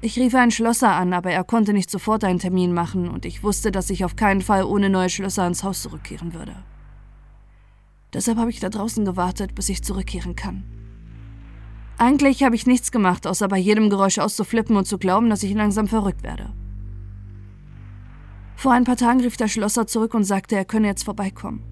Ich 0.00 0.18
rief 0.18 0.34
einen 0.34 0.50
Schlosser 0.50 0.92
an, 0.92 1.12
aber 1.12 1.30
er 1.30 1.44
konnte 1.44 1.72
nicht 1.72 1.88
sofort 1.88 2.24
einen 2.24 2.40
Termin 2.40 2.72
machen 2.72 3.08
und 3.08 3.24
ich 3.24 3.44
wusste, 3.44 3.70
dass 3.70 3.90
ich 3.90 4.04
auf 4.04 4.16
keinen 4.16 4.40
Fall 4.40 4.64
ohne 4.64 4.90
neue 4.90 5.08
Schlösser 5.08 5.46
ins 5.46 5.62
Haus 5.62 5.82
zurückkehren 5.82 6.34
würde. 6.34 6.56
Deshalb 8.12 8.38
habe 8.38 8.50
ich 8.50 8.58
da 8.58 8.70
draußen 8.70 9.04
gewartet, 9.04 9.54
bis 9.54 9.68
ich 9.68 9.84
zurückkehren 9.84 10.34
kann. 10.34 10.64
Eigentlich 11.96 12.42
habe 12.42 12.56
ich 12.56 12.66
nichts 12.66 12.90
gemacht, 12.90 13.28
außer 13.28 13.46
bei 13.46 13.58
jedem 13.58 13.88
Geräusch 13.88 14.18
auszuflippen 14.18 14.74
und 14.74 14.88
zu 14.88 14.98
glauben, 14.98 15.30
dass 15.30 15.44
ich 15.44 15.54
langsam 15.54 15.86
verrückt 15.86 16.24
werde. 16.24 16.52
Vor 18.62 18.70
ein 18.70 18.84
paar 18.84 18.96
Tagen 18.96 19.20
rief 19.20 19.36
der 19.36 19.48
Schlosser 19.48 19.88
zurück 19.88 20.14
und 20.14 20.22
sagte, 20.22 20.54
er 20.54 20.64
könne 20.64 20.86
jetzt 20.86 21.02
vorbeikommen. 21.02 21.64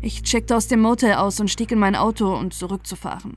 Ich 0.00 0.22
checkte 0.22 0.56
aus 0.56 0.68
dem 0.68 0.80
Motel 0.80 1.14
aus 1.14 1.40
und 1.40 1.50
stieg 1.50 1.72
in 1.72 1.80
mein 1.80 1.96
Auto, 1.96 2.36
um 2.36 2.52
zurückzufahren. 2.52 3.36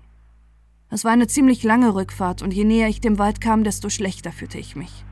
Es 0.92 1.04
war 1.04 1.12
eine 1.12 1.26
ziemlich 1.26 1.64
lange 1.64 1.96
Rückfahrt 1.96 2.44
und 2.44 2.54
je 2.54 2.66
näher 2.66 2.88
ich 2.88 3.02
dem 3.02 3.18
Wald 3.18 3.42
kam, 3.42 3.64
desto 3.64 3.90
schlechter 3.90 4.32
fühlte 4.32 4.60
ich 4.60 4.76
mich. 4.76 5.06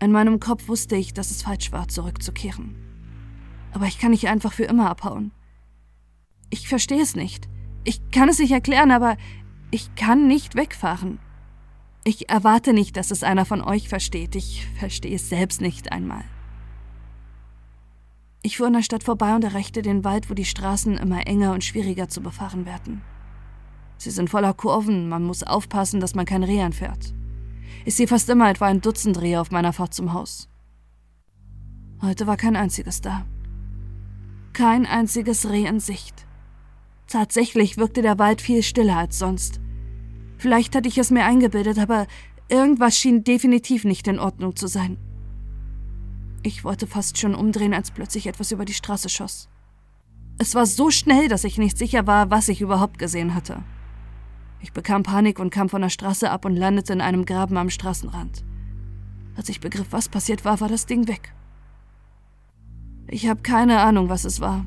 In 0.00 0.10
meinem 0.10 0.40
Kopf 0.40 0.66
wusste 0.66 0.96
ich, 0.96 1.14
dass 1.14 1.30
es 1.30 1.42
falsch 1.42 1.70
war, 1.70 1.86
zurückzukehren. 1.86 2.74
Aber 3.72 3.86
ich 3.86 4.00
kann 4.00 4.10
nicht 4.10 4.26
einfach 4.26 4.52
für 4.52 4.64
immer 4.64 4.90
abhauen. 4.90 5.30
Ich 6.50 6.66
verstehe 6.66 7.02
es 7.02 7.14
nicht. 7.14 7.48
Ich 7.84 8.10
kann 8.10 8.28
es 8.28 8.40
nicht 8.40 8.50
erklären, 8.50 8.90
aber 8.90 9.16
ich 9.70 9.94
kann 9.94 10.26
nicht 10.26 10.56
wegfahren. 10.56 11.20
Ich 12.04 12.28
erwarte 12.28 12.72
nicht, 12.72 12.96
dass 12.96 13.10
es 13.10 13.22
einer 13.22 13.44
von 13.44 13.62
euch 13.62 13.88
versteht. 13.88 14.34
Ich 14.34 14.66
verstehe 14.78 15.14
es 15.14 15.28
selbst 15.28 15.60
nicht 15.60 15.92
einmal. 15.92 16.24
Ich 18.42 18.56
fuhr 18.56 18.66
in 18.66 18.72
der 18.72 18.82
Stadt 18.82 19.04
vorbei 19.04 19.36
und 19.36 19.44
erreichte 19.44 19.82
den 19.82 20.02
Wald, 20.02 20.28
wo 20.28 20.34
die 20.34 20.44
Straßen 20.44 20.98
immer 20.98 21.26
enger 21.28 21.52
und 21.52 21.62
schwieriger 21.62 22.08
zu 22.08 22.20
befahren 22.20 22.66
werden. 22.66 23.02
Sie 23.98 24.10
sind 24.10 24.30
voller 24.30 24.52
Kurven, 24.52 25.08
man 25.08 25.22
muss 25.22 25.44
aufpassen, 25.44 26.00
dass 26.00 26.16
man 26.16 26.26
kein 26.26 26.42
Reh 26.42 26.60
anfährt. 26.60 27.14
Ich 27.84 27.94
sehe 27.94 28.08
fast 28.08 28.28
immer 28.28 28.50
etwa 28.50 28.66
ein 28.66 28.80
Dutzend 28.80 29.20
Rehe 29.20 29.40
auf 29.40 29.52
meiner 29.52 29.72
Fahrt 29.72 29.94
zum 29.94 30.12
Haus. 30.12 30.48
Heute 32.00 32.26
war 32.26 32.36
kein 32.36 32.56
einziges 32.56 33.00
da. 33.00 33.24
Kein 34.54 34.86
einziges 34.86 35.48
Reh 35.48 35.66
in 35.66 35.78
Sicht. 35.78 36.26
Tatsächlich 37.06 37.76
wirkte 37.76 38.02
der 38.02 38.18
Wald 38.18 38.40
viel 38.40 38.64
stiller 38.64 38.96
als 38.96 39.20
sonst. 39.20 39.60
Vielleicht 40.42 40.74
hatte 40.74 40.88
ich 40.88 40.98
es 40.98 41.12
mir 41.12 41.24
eingebildet, 41.24 41.78
aber 41.78 42.08
irgendwas 42.48 42.98
schien 42.98 43.22
definitiv 43.22 43.84
nicht 43.84 44.08
in 44.08 44.18
Ordnung 44.18 44.56
zu 44.56 44.66
sein. 44.66 44.98
Ich 46.42 46.64
wollte 46.64 46.88
fast 46.88 47.16
schon 47.16 47.36
umdrehen, 47.36 47.72
als 47.72 47.92
plötzlich 47.92 48.26
etwas 48.26 48.50
über 48.50 48.64
die 48.64 48.72
Straße 48.72 49.08
schoss. 49.08 49.48
Es 50.38 50.56
war 50.56 50.66
so 50.66 50.90
schnell, 50.90 51.28
dass 51.28 51.44
ich 51.44 51.58
nicht 51.58 51.78
sicher 51.78 52.08
war, 52.08 52.32
was 52.32 52.48
ich 52.48 52.60
überhaupt 52.60 52.98
gesehen 52.98 53.36
hatte. 53.36 53.62
Ich 54.60 54.72
bekam 54.72 55.04
Panik 55.04 55.38
und 55.38 55.50
kam 55.50 55.68
von 55.68 55.82
der 55.82 55.90
Straße 55.90 56.28
ab 56.28 56.44
und 56.44 56.56
landete 56.56 56.92
in 56.92 57.02
einem 57.02 57.24
Graben 57.24 57.56
am 57.56 57.70
Straßenrand. 57.70 58.44
Als 59.36 59.48
ich 59.48 59.60
begriff, 59.60 59.92
was 59.92 60.08
passiert 60.08 60.44
war, 60.44 60.60
war 60.60 60.68
das 60.68 60.86
Ding 60.86 61.06
weg. 61.06 61.32
Ich 63.06 63.28
habe 63.28 63.42
keine 63.42 63.78
Ahnung, 63.78 64.08
was 64.08 64.24
es 64.24 64.40
war. 64.40 64.66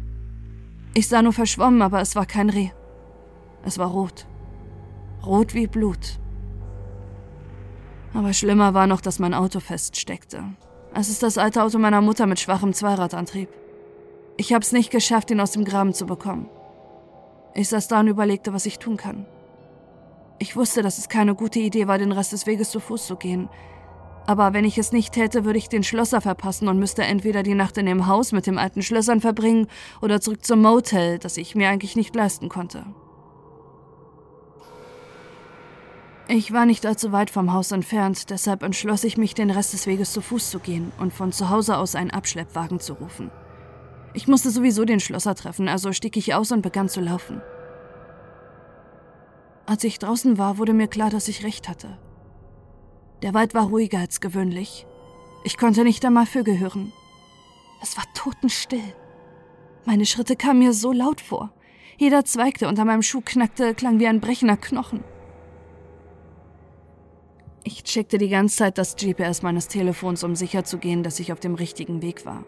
Ich 0.93 1.09
sah 1.09 1.21
nur 1.21 1.34
verschwommen, 1.34 1.82
aber 1.82 1.99
es 1.99 2.15
war 2.15 2.26
kein 2.26 2.49
Reh. 2.49 2.69
Es 3.65 3.78
war 3.78 3.89
rot. 3.89 4.26
Rot 5.26 5.53
wie 5.53 5.67
Blut. 5.67 6.19
Aber 8.13 8.32
schlimmer 8.34 8.73
war 8.73 8.88
noch, 8.88 9.01
dass 9.01 9.19
mein 9.19 9.34
Auto 9.34 9.59
feststeckte. 9.59 10.43
Es 10.93 11.09
ist 11.09 11.23
das 11.23 11.38
alte 11.38 11.63
Auto 11.63 11.78
meiner 11.78 12.01
Mutter 12.01 12.28
mit 12.28 12.39
schwachem 12.39 12.73
Zweiradantrieb. 12.73 13.49
Ich 14.38 14.53
habe 14.53 14.63
es 14.63 14.71
nicht 14.71 14.91
geschafft, 14.91 15.32
ihn 15.32 15.41
aus 15.41 15.51
dem 15.51 15.65
Graben 15.65 15.93
zu 15.93 16.05
bekommen. 16.05 16.49
Ich 17.53 17.69
saß 17.69 17.88
da 17.88 17.99
und 17.99 18.07
überlegte, 18.07 18.53
was 18.53 18.65
ich 18.65 18.80
tun 18.80 18.97
kann. 18.97 19.26
Ich 20.39 20.55
wusste, 20.55 20.82
dass 20.82 20.97
es 20.97 21.09
keine 21.09 21.36
gute 21.36 21.59
Idee 21.59 21.88
war, 21.88 21.97
den 21.97 22.11
Rest 22.11 22.34
des 22.34 22.45
Weges 22.45 22.69
zu 22.69 22.80
Fuß 22.80 23.07
zu 23.07 23.15
gehen. 23.15 23.49
Aber 24.28 24.53
wenn 24.53 24.65
ich 24.65 24.78
es 24.78 24.91
nicht 24.91 25.13
täte, 25.13 25.45
würde 25.45 25.59
ich 25.59 25.69
den 25.69 25.84
Schlosser 25.84 26.19
verpassen 26.19 26.67
und 26.67 26.80
müsste 26.80 27.03
entweder 27.03 27.43
die 27.43 27.53
Nacht 27.53 27.78
in 27.78 27.86
dem 27.86 28.07
Haus 28.07 28.32
mit 28.32 28.47
dem 28.47 28.57
alten 28.57 28.82
Schlössern 28.82 29.21
verbringen 29.21 29.67
oder 30.01 30.19
zurück 30.19 30.45
zum 30.45 30.61
Motel, 30.61 31.19
das 31.19 31.38
ich 31.38 31.55
mir 31.55 31.69
eigentlich 31.69 31.95
nicht 31.95 32.15
leisten 32.15 32.49
konnte. 32.49 32.86
Ich 36.28 36.51
war 36.51 36.65
nicht 36.65 36.88
allzu 36.88 37.11
weit 37.11 37.30
vom 37.30 37.53
Haus 37.53 37.71
entfernt, 37.71 38.32
deshalb 38.32 38.63
entschloss 38.63 39.03
ich 39.03 39.15
mich, 39.15 39.36
den 39.36 39.51
Rest 39.51 39.73
des 39.73 39.86
Weges 39.86 40.11
zu 40.11 40.21
Fuß 40.21 40.49
zu 40.49 40.59
gehen 40.59 40.91
und 40.97 41.13
von 41.13 41.32
zu 41.32 41.51
Hause 41.51 41.78
aus 41.78 41.93
einen 41.93 42.09
Abschleppwagen 42.09 42.80
zu 42.80 42.93
rufen. 42.93 43.30
Ich 44.15 44.28
musste 44.28 44.49
sowieso 44.49 44.86
den 44.86 44.99
Schlosser 44.99 45.36
treffen, 45.36 45.67
also 45.67 45.93
stieg 45.93 46.17
ich 46.17 46.34
aus 46.34 46.51
und 46.51 46.63
begann 46.63 46.89
zu 46.89 46.99
laufen. 46.99 47.41
Als 49.67 49.84
ich 49.84 49.99
draußen 49.99 50.38
war, 50.39 50.57
wurde 50.57 50.73
mir 50.73 50.88
klar, 50.88 51.11
dass 51.11 51.28
ich 51.28 51.43
recht 51.43 51.69
hatte. 51.69 51.99
Der 53.21 53.34
Wald 53.36 53.53
war 53.53 53.65
ruhiger 53.65 53.99
als 53.99 54.19
gewöhnlich. 54.19 54.88
Ich 55.43 55.57
konnte 55.57 55.84
nicht 55.84 56.03
einmal 56.05 56.26
Vögel 56.26 56.57
hören. 56.59 56.91
Es 57.84 57.97
war 57.97 58.05
totenstill. 58.15 58.95
Meine 59.86 60.07
Schritte 60.07 60.36
kamen 60.36 60.59
mir 60.59 60.73
so 60.73 60.91
laut 60.91 61.21
vor. 61.21 61.51
Jeder 61.97 62.26
Zweig, 62.26 62.57
der 62.57 62.69
unter 62.69 62.84
meinem 62.84 63.03
Schuh 63.03 63.21
knackte, 63.23 63.76
klang 63.76 63.99
wie 63.99 64.07
ein 64.07 64.21
brechender 64.21 64.57
Knochen. 64.57 65.03
Ich 67.68 67.84
checkte 67.84 68.20
die 68.20 68.30
ganze 68.30 68.57
Zeit 68.57 68.78
das 68.78 68.95
GPS 68.95 69.41
meines 69.41 69.68
Telefons, 69.68 70.24
um 70.24 70.36
sicherzugehen, 70.36 71.01
dass 71.01 71.20
ich 71.20 71.34
auf 71.34 71.39
dem 71.39 71.55
richtigen 71.55 72.03
Weg 72.03 72.24
war. 72.24 72.45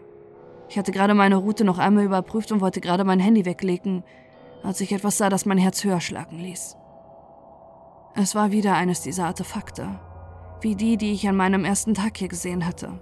Ich 0.68 0.78
hatte 0.78 0.92
gerade 0.92 1.12
meine 1.12 1.34
Route 1.34 1.64
noch 1.64 1.78
einmal 1.78 2.04
überprüft 2.04 2.52
und 2.52 2.60
wollte 2.60 2.80
gerade 2.80 3.02
mein 3.02 3.18
Handy 3.18 3.44
weglegen, 3.44 4.04
als 4.62 4.80
ich 4.80 4.92
etwas 4.92 5.18
sah, 5.18 5.28
das 5.28 5.44
mein 5.44 5.58
Herz 5.58 5.82
höher 5.82 6.00
schlagen 6.00 6.38
ließ. 6.38 6.76
Es 8.14 8.36
war 8.36 8.52
wieder 8.52 8.74
eines 8.74 9.00
dieser 9.02 9.26
Artefakte, 9.26 9.98
wie 10.60 10.76
die, 10.76 10.96
die 10.96 11.12
ich 11.12 11.28
an 11.28 11.36
meinem 11.36 11.64
ersten 11.64 11.94
Tag 11.94 12.16
hier 12.16 12.28
gesehen 12.28 12.64
hatte. 12.64 13.00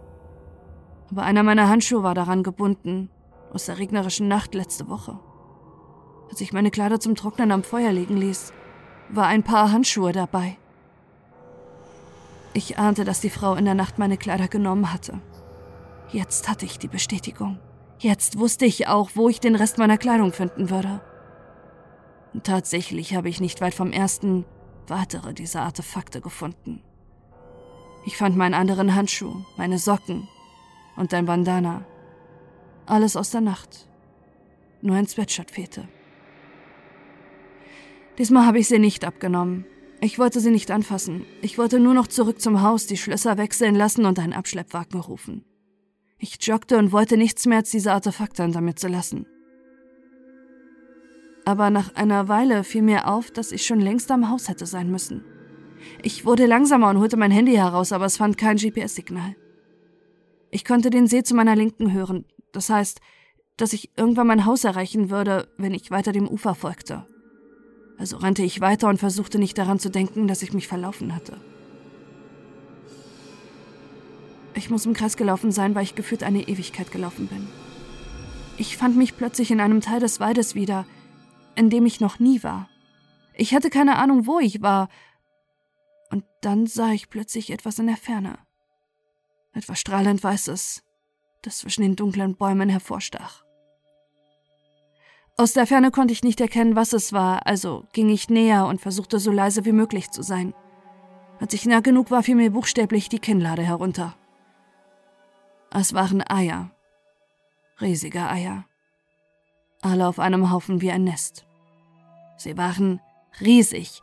Aber 1.11 1.23
einer 1.23 1.43
meiner 1.43 1.69
Handschuhe 1.69 2.03
war 2.03 2.14
daran 2.14 2.43
gebunden, 2.43 3.11
aus 3.53 3.67
der 3.67 3.79
regnerischen 3.79 4.27
Nacht 4.27 4.55
letzte 4.55 4.89
Woche. 4.89 5.21
Als 6.31 6.41
ich 6.41 6.55
meine 6.55 6.71
Kleider 6.71 6.99
zum 6.99 7.14
Trocknen 7.14 7.53
am 7.53 7.62
Feuer 7.62 7.93
legen 7.93 8.17
ließ, 8.17 8.55
war 9.11 9.27
ein 9.27 9.43
paar 9.43 9.71
Handschuhe 9.71 10.12
dabei. 10.12 10.57
Ich 12.57 12.79
ahnte, 12.79 13.05
dass 13.05 13.21
die 13.21 13.29
Frau 13.29 13.55
in 13.55 13.67
der 13.67 13.75
Nacht 13.75 13.99
meine 13.99 14.17
Kleider 14.17 14.49
genommen 14.49 14.91
hatte. 14.91 15.21
Jetzt 16.11 16.49
hatte 16.49 16.65
ich 16.65 16.79
die 16.79 16.89
Bestätigung. 16.89 17.59
Jetzt 17.99 18.39
wusste 18.39 18.65
ich 18.65 18.89
auch, 18.89 19.11
wo 19.13 19.29
ich 19.29 19.41
den 19.41 19.57
Rest 19.57 19.77
meiner 19.77 19.99
Kleidung 19.99 20.33
finden 20.33 20.71
würde. 20.71 21.03
Tatsächlich 22.45 23.15
habe 23.15 23.29
ich 23.29 23.43
nicht 23.43 23.61
weit 23.61 23.75
vom 23.75 23.93
ersten 23.93 24.47
weitere 24.89 25.35
dieser 25.35 25.65
Artefakte 25.65 26.23
gefunden. 26.23 26.83
Ich 28.07 28.17
fand 28.17 28.39
meinen 28.39 28.55
anderen 28.55 28.95
Handschuh, 28.95 29.45
meine 29.59 29.77
Socken 29.77 30.27
und 30.97 31.13
ein 31.13 31.27
Bandana. 31.27 31.85
Alles 32.87 33.17
aus 33.17 33.33
der 33.33 33.43
Nacht. 33.43 33.87
Nur 34.81 34.97
ein 34.97 35.07
Sweatshirt 35.07 35.51
fehlte. 35.51 35.89
Diesmal 38.17 38.47
habe 38.47 38.61
ich 38.61 38.69
sie 38.69 38.79
nicht 38.79 39.05
abgenommen. 39.05 39.67
Ich 40.01 40.18
wollte 40.18 40.40
sie 40.40 40.51
nicht 40.51 40.70
anfassen. 40.70 41.24
Ich 41.42 41.59
wollte 41.59 41.80
nur 41.80 41.94
noch 41.94 42.07
zurück 42.07 42.40
zum 42.40 42.62
Haus, 42.62 42.86
die 42.86 42.97
Schlösser 42.97 43.38
wechseln 43.38 43.74
lassen 43.74 44.05
und 44.05 44.18
einen 44.18 44.32
Abschleppwagen 44.32 45.01
rufen. 45.01 45.44
Ich 46.18 46.38
joggte 46.40 46.78
und 46.78 46.92
wollte 46.92 47.16
nichts 47.16 47.47
mehr 47.47 47.59
als 47.59 47.70
diese 47.70 47.92
Artefakte 47.92 48.42
hinter 48.42 48.61
mir 48.61 48.74
zu 48.74 48.88
lassen 48.88 49.26
aber 51.47 51.70
nach 51.70 51.94
einer 51.94 52.26
Weile 52.26 52.64
fiel 52.64 52.82
mir 52.82 53.07
auf, 53.07 53.30
dass 53.30 53.53
ich 53.53 53.64
schon 53.64 53.80
längst 53.80 54.11
am 54.11 54.28
Haus 54.28 54.49
hätte 54.49 54.66
sein 54.66 54.90
müssen. 54.90 55.24
Ich 56.03 56.26
wurde 56.26 56.44
langsamer 56.44 56.90
und 56.90 56.99
holte 56.99 57.16
mein 57.16 57.30
Handy 57.30 57.55
heraus, 57.55 57.92
aber 57.92 58.05
es 58.05 58.16
fand 58.16 58.36
kein 58.36 58.57
GPS-Signal. 58.57 59.36
Ich 60.51 60.64
konnte 60.64 60.90
den 60.90 61.07
See 61.07 61.22
zu 61.22 61.36
meiner 61.36 61.55
Linken 61.55 61.92
hören, 61.92 62.24
das 62.51 62.68
heißt, 62.68 63.01
dass 63.57 63.72
ich 63.72 63.97
irgendwann 63.97 64.26
mein 64.26 64.44
Haus 64.44 64.64
erreichen 64.64 65.09
würde, 65.09 65.49
wenn 65.57 65.72
ich 65.72 65.92
weiter 65.92 66.11
dem 66.11 66.28
Ufer 66.28 66.57
folgte. 66.57 67.07
Also 67.99 68.18
rannte 68.18 68.42
ich 68.42 68.61
weiter 68.61 68.88
und 68.88 68.99
versuchte 68.99 69.38
nicht 69.38 69.57
daran 69.57 69.78
zu 69.78 69.90
denken, 69.90 70.28
dass 70.28 70.42
ich 70.42 70.53
mich 70.53 70.68
verlaufen 70.68 71.14
hatte. 71.14 71.40
Ich 74.55 74.70
muss 74.70 74.86
im 74.86 74.94
Kreis 74.94 75.16
gelaufen 75.16 75.53
sein, 75.53 75.74
weil 75.74 75.84
ich 75.84 75.94
gefühlt 75.94 76.22
eine 76.22 76.49
Ewigkeit 76.49 76.90
gelaufen 76.90 77.26
bin. 77.26 77.47
Ich 78.59 78.76
fand 78.76 78.97
mich 78.97 79.16
plötzlich 79.16 79.51
in 79.51 79.61
einem 79.61 79.80
Teil 79.80 80.01
des 80.01 80.18
Waldes 80.18 80.55
wieder, 80.55 80.86
in 81.57 81.68
dem 81.70 81.84
ich 81.86 82.01
noch 82.01 82.18
nie 82.18 82.42
war. 82.42 82.68
Ich 83.34 83.55
hatte 83.55 83.70
keine 83.70 83.97
Ahnung, 83.97 84.26
wo 84.26 84.38
ich 84.38 84.62
war. 84.62 84.88
Und 86.11 86.24
dann 86.40 86.66
sah 86.66 86.92
ich 86.92 87.11
plötzlich 87.11 87.51
etwas 87.51 87.78
in 87.78 87.86
der 87.86 87.99
Ferne. 87.99 88.38
Etwas 89.53 89.78
strahlend 89.78 90.22
Weißes, 90.22 90.82
das 91.42 91.59
zwischen 91.59 91.82
den 91.82 91.97
dunklen 91.97 92.36
Bäumen 92.36 92.68
hervorstach. 92.68 93.45
Aus 95.39 95.53
der 95.53 95.66
Ferne 95.66 95.91
konnte 95.91 96.12
ich 96.12 96.22
nicht 96.22 96.41
erkennen, 96.41 96.76
was 96.76 96.95
es 96.95 97.12
war, 97.12 97.47
also 97.47 97.84
ging 97.93 98.09
ich 98.09 98.30
näher 98.30 98.64
und 98.66 98.80
versuchte 98.80 99.18
so 99.18 99.30
leise 99.30 99.66
wie 99.66 99.72
möglich 99.72 100.11
zu 100.11 100.22
sein. 100.22 100.55
Als 101.39 101.53
ich 101.53 101.66
nah 101.66 101.80
genug 101.80 102.11
war, 102.11 102.22
fiel 102.22 102.37
mir 102.37 102.51
buchstäblich 102.51 103.11
die 103.11 103.18
Kinnlade 103.18 103.62
herunter. 103.62 104.16
Es 105.70 105.93
waren 105.93 106.22
Eier. 106.26 106.70
Riesige 107.82 108.26
Eier. 108.26 108.64
Alle 109.82 110.09
auf 110.09 110.18
einem 110.18 110.51
Haufen 110.51 110.80
wie 110.80 110.91
ein 110.91 111.05
Nest. 111.05 111.45
Sie 112.39 112.57
waren 112.57 113.03
riesig. 113.39 114.03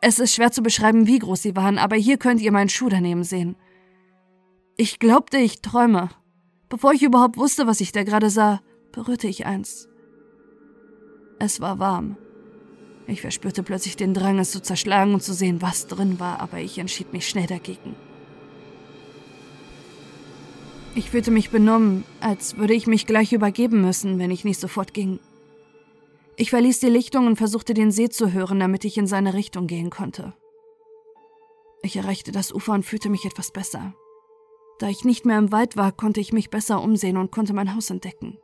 Es 0.00 0.18
ist 0.18 0.34
schwer 0.34 0.52
zu 0.52 0.62
beschreiben, 0.62 1.06
wie 1.06 1.18
groß 1.18 1.42
sie 1.42 1.54
waren, 1.54 1.76
aber 1.76 1.96
hier 1.96 2.16
könnt 2.16 2.40
ihr 2.40 2.50
meinen 2.50 2.70
Schuh 2.70 2.88
daneben 2.88 3.24
sehen. 3.24 3.56
Ich 4.78 4.98
glaubte, 4.98 5.36
ich 5.36 5.60
träume. 5.60 6.08
Bevor 6.70 6.94
ich 6.94 7.02
überhaupt 7.02 7.36
wusste, 7.36 7.66
was 7.66 7.82
ich 7.82 7.92
da 7.92 8.04
gerade 8.04 8.30
sah, 8.30 8.62
berührte 8.90 9.28
ich 9.28 9.44
eins. 9.44 9.91
Es 11.44 11.60
war 11.60 11.80
warm. 11.80 12.16
Ich 13.08 13.20
verspürte 13.20 13.64
plötzlich 13.64 13.96
den 13.96 14.14
Drang, 14.14 14.38
es 14.38 14.52
zu 14.52 14.62
zerschlagen 14.62 15.12
und 15.12 15.24
zu 15.24 15.34
sehen, 15.34 15.60
was 15.60 15.88
drin 15.88 16.20
war, 16.20 16.38
aber 16.38 16.58
ich 16.58 16.78
entschied 16.78 17.12
mich 17.12 17.28
schnell 17.28 17.48
dagegen. 17.48 17.96
Ich 20.94 21.10
fühlte 21.10 21.32
mich 21.32 21.50
benommen, 21.50 22.04
als 22.20 22.58
würde 22.58 22.74
ich 22.74 22.86
mich 22.86 23.08
gleich 23.08 23.32
übergeben 23.32 23.80
müssen, 23.80 24.20
wenn 24.20 24.30
ich 24.30 24.44
nicht 24.44 24.60
sofort 24.60 24.94
ging. 24.94 25.18
Ich 26.36 26.50
verließ 26.50 26.78
die 26.78 26.90
Lichtung 26.90 27.26
und 27.26 27.34
versuchte 27.34 27.74
den 27.74 27.90
See 27.90 28.08
zu 28.08 28.32
hören, 28.32 28.60
damit 28.60 28.84
ich 28.84 28.96
in 28.96 29.08
seine 29.08 29.34
Richtung 29.34 29.66
gehen 29.66 29.90
konnte. 29.90 30.34
Ich 31.82 31.96
erreichte 31.96 32.30
das 32.30 32.52
Ufer 32.52 32.74
und 32.74 32.86
fühlte 32.86 33.10
mich 33.10 33.24
etwas 33.24 33.50
besser. 33.50 33.94
Da 34.78 34.88
ich 34.88 35.04
nicht 35.04 35.26
mehr 35.26 35.38
im 35.38 35.50
Wald 35.50 35.76
war, 35.76 35.90
konnte 35.90 36.20
ich 36.20 36.32
mich 36.32 36.50
besser 36.50 36.80
umsehen 36.80 37.16
und 37.16 37.32
konnte 37.32 37.52
mein 37.52 37.74
Haus 37.74 37.90
entdecken. 37.90 38.38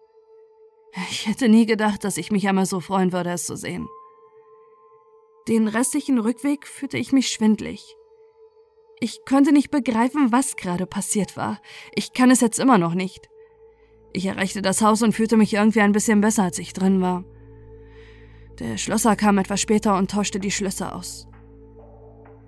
Ich 1.11 1.27
hätte 1.27 1.49
nie 1.49 1.67
gedacht, 1.67 2.05
dass 2.05 2.17
ich 2.17 2.31
mich 2.33 2.49
einmal 2.49 2.67
so 2.67 2.81
freuen 2.81 3.13
würde, 3.13 3.31
es 3.31 3.47
zu 3.47 3.57
sehen. 3.57 3.89
Den 5.47 5.69
restlichen 5.69 6.19
Rückweg 6.19 6.67
fühlte 6.67 6.99
ich 6.99 7.13
mich 7.13 7.29
schwindlig. 7.29 7.97
Ich 9.01 9.21
konnte 9.27 9.53
nicht 9.53 9.71
begreifen, 9.71 10.33
was 10.33 10.57
gerade 10.57 10.87
passiert 10.87 11.37
war. 11.37 11.61
Ich 11.95 12.13
kann 12.13 12.31
es 12.31 12.41
jetzt 12.41 12.59
immer 12.59 12.79
noch 12.79 12.95
nicht. 12.95 13.29
Ich 14.13 14.27
erreichte 14.27 14.63
das 14.63 14.83
Haus 14.83 15.03
und 15.03 15.13
fühlte 15.13 15.37
mich 15.37 15.55
irgendwie 15.55 15.81
ein 15.81 15.93
bisschen 15.93 16.21
besser, 16.21 16.43
als 16.43 16.59
ich 16.59 16.73
drin 16.73 17.01
war. 17.01 17.25
Der 18.59 18.77
Schlosser 18.77 19.15
kam 19.15 19.39
etwas 19.39 19.61
später 19.61 19.97
und 19.97 20.11
tauschte 20.11 20.41
die 20.41 20.51
Schlösser 20.51 20.97
aus. 20.97 21.29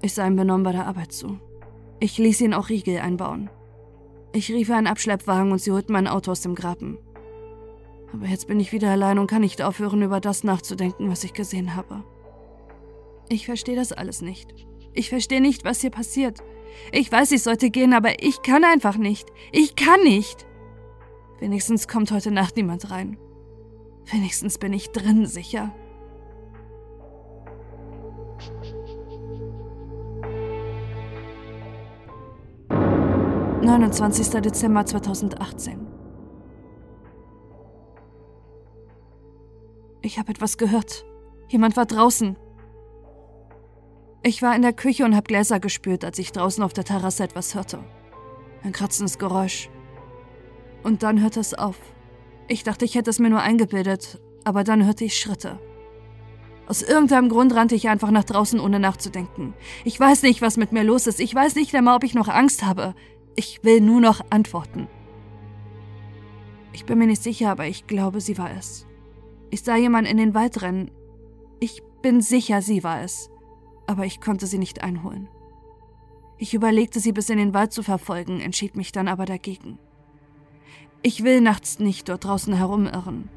Ich 0.03 0.15
sah 0.15 0.27
ihm 0.27 0.37
benommen 0.37 0.65
bei 0.65 0.73
der 0.73 0.87
Arbeit 0.87 1.13
zu. 1.13 1.39
Ich 2.01 2.19
ließ 2.19 2.41
ihn 2.41 2.55
auch 2.55 2.69
Riegel 2.69 2.99
einbauen. 2.99 3.51
Ich 4.33 4.51
rief 4.51 4.71
einen 4.71 4.87
Abschleppwagen 4.87 5.53
und 5.53 5.61
sie 5.61 5.71
holten 5.71 5.93
mein 5.93 6.09
Auto 6.09 6.33
aus 6.33 6.41
dem 6.41 6.55
Graben. 6.55 6.99
Aber 8.13 8.27
jetzt 8.27 8.49
bin 8.49 8.59
ich 8.59 8.73
wieder 8.73 8.91
allein 8.91 9.19
und 9.19 9.29
kann 9.29 9.43
nicht 9.43 9.63
aufhören, 9.63 10.03
über 10.03 10.21
das 10.21 10.45
nachzudenken, 10.45 11.11
was 11.11 11.25
ich 11.25 11.33
gesehen 11.33 11.77
habe. 11.77 12.03
Ich 13.29 13.47
verstehe 13.47 13.77
das 13.77 13.93
alles 13.93 14.23
nicht. 14.23 14.55
Ich 14.93 15.09
verstehe 15.09 15.41
nicht, 15.41 15.65
was 15.65 15.81
hier 15.81 15.91
passiert. 15.91 16.41
Ich 16.93 17.11
weiß, 17.11 17.31
ich 17.33 17.43
sollte 17.43 17.71
gehen, 17.71 17.93
aber 17.93 18.23
ich 18.23 18.43
kann 18.43 18.65
einfach 18.65 18.97
nicht. 18.97 19.29
Ich 19.53 19.77
kann 19.77 20.03
nicht. 20.03 20.47
Wenigstens 21.39 21.87
kommt 21.87 22.11
heute 22.11 22.33
Nacht 22.33 22.57
niemand 22.57 22.91
rein. 22.91 23.17
Wenigstens 24.11 24.59
bin 24.59 24.73
ich 24.73 24.91
drin 24.91 25.27
sicher. 25.27 25.73
Neunundzwanzigster 33.63 34.41
Dezember 34.41 34.85
2018 34.85 36.00
Ich 40.03 40.19
habe 40.19 40.31
etwas 40.31 40.57
gehört. 40.57 41.05
Jemand 41.49 41.77
war 41.77 41.87
draußen. 41.87 42.37
Ich 44.23 44.43
war 44.43 44.55
in 44.55 44.63
der 44.63 44.73
Küche 44.73 45.05
und 45.05 45.15
habe 45.15 45.27
Gläser 45.27 45.61
gespürt, 45.61 46.05
als 46.05 46.19
ich 46.19 46.33
draußen 46.33 46.63
auf 46.63 46.73
der 46.73 46.85
Terrasse 46.85 47.25
etwas 47.25 47.55
hörte. 47.55 47.85
Ein 48.63 48.73
kratzendes 48.73 49.19
Geräusch. 49.19 49.71
Und 50.83 51.03
dann 51.03 51.21
hörte 51.21 51.41
es 51.41 51.55
auf. 51.55 51.77
Ich 52.49 52.65
dachte, 52.65 52.85
ich 52.85 52.95
hätte 52.95 53.11
es 53.11 53.19
mir 53.19 53.31
nur 53.31 53.41
eingebildet, 53.41 54.21
aber 54.45 54.65
dann 54.65 54.85
hörte 54.85 55.05
ich 55.05 55.19
Schritte. 55.19 55.59
Aus 56.67 56.83
irgendeinem 56.83 57.29
Grund 57.29 57.55
rannte 57.55 57.75
ich 57.75 57.89
einfach 57.89 58.11
nach 58.11 58.25
draußen, 58.25 58.61
ohne 58.61 58.79
nachzudenken. 58.79 59.55
Ich 59.85 59.99
weiß 59.99 60.23
nicht, 60.23 60.41
was 60.41 60.57
mit 60.57 60.73
mir 60.73 60.85
los 60.85 61.07
ist. 61.07 61.21
Ich 61.21 61.35
weiß 61.35 61.57
nicht 61.57 61.75
einmal, 61.75 61.97
ob 61.97 62.05
ich 62.05 62.15
noch 62.15 62.29
Angst 62.29 62.65
habe. 62.65 62.95
Ich 63.35 63.65
will 63.65 63.81
nur 63.81 64.01
noch 64.01 64.21
antworten. 64.31 64.89
Ich 66.73 66.85
bin 66.85 66.99
mir 66.99 67.07
nicht 67.07 67.23
sicher, 67.23 67.51
aber 67.51 67.67
ich 67.67 67.87
glaube, 67.87 68.21
sie 68.21 68.39
war 68.39 68.51
es. 68.57 68.87
Ich 69.51 69.63
sah 69.63 69.77
jemanden 69.77 70.11
in 70.11 70.17
den 70.17 70.35
Wald 70.35 70.63
rennen. 70.63 70.91
Ich 71.61 71.83
bin 72.03 72.21
sicher, 72.21 72.63
sie 72.63 72.83
war 72.85 73.03
es 73.03 73.31
aber 73.91 74.07
ich 74.07 74.21
konnte 74.21 74.47
sie 74.47 74.59
nicht 74.59 74.85
einholen. 74.85 75.29
Ich 76.39 76.55
überlegte, 76.55 77.01
sie 77.01 77.11
bis 77.11 77.29
in 77.29 77.39
den 77.39 77.55
Wald 77.55 77.73
zu 77.73 77.83
verfolgen, 77.83 78.41
entschied 78.41 78.77
mich 78.77 78.93
dann 78.93 79.09
aber 79.09 79.25
dagegen. 79.25 79.81
Ich 81.03 81.25
will 81.25 81.41
nachts 81.41 81.81
nicht 81.81 82.09
dort 82.09 82.25
draußen 82.25 82.55
herumirren. 82.55 83.29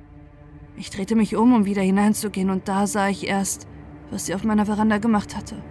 Ich 0.78 0.91
drehte 0.91 1.16
mich 1.16 1.36
um, 1.36 1.53
um 1.55 1.66
wieder 1.66 1.82
hineinzugehen, 1.82 2.51
und 2.51 2.68
da 2.68 2.86
sah 2.86 3.09
ich 3.09 3.28
erst, 3.28 3.68
was 4.11 4.28
sie 4.28 4.36
auf 4.36 4.43
meiner 4.43 4.68
Veranda 4.68 4.99
gemacht 4.99 5.36
hatte. 5.36 5.64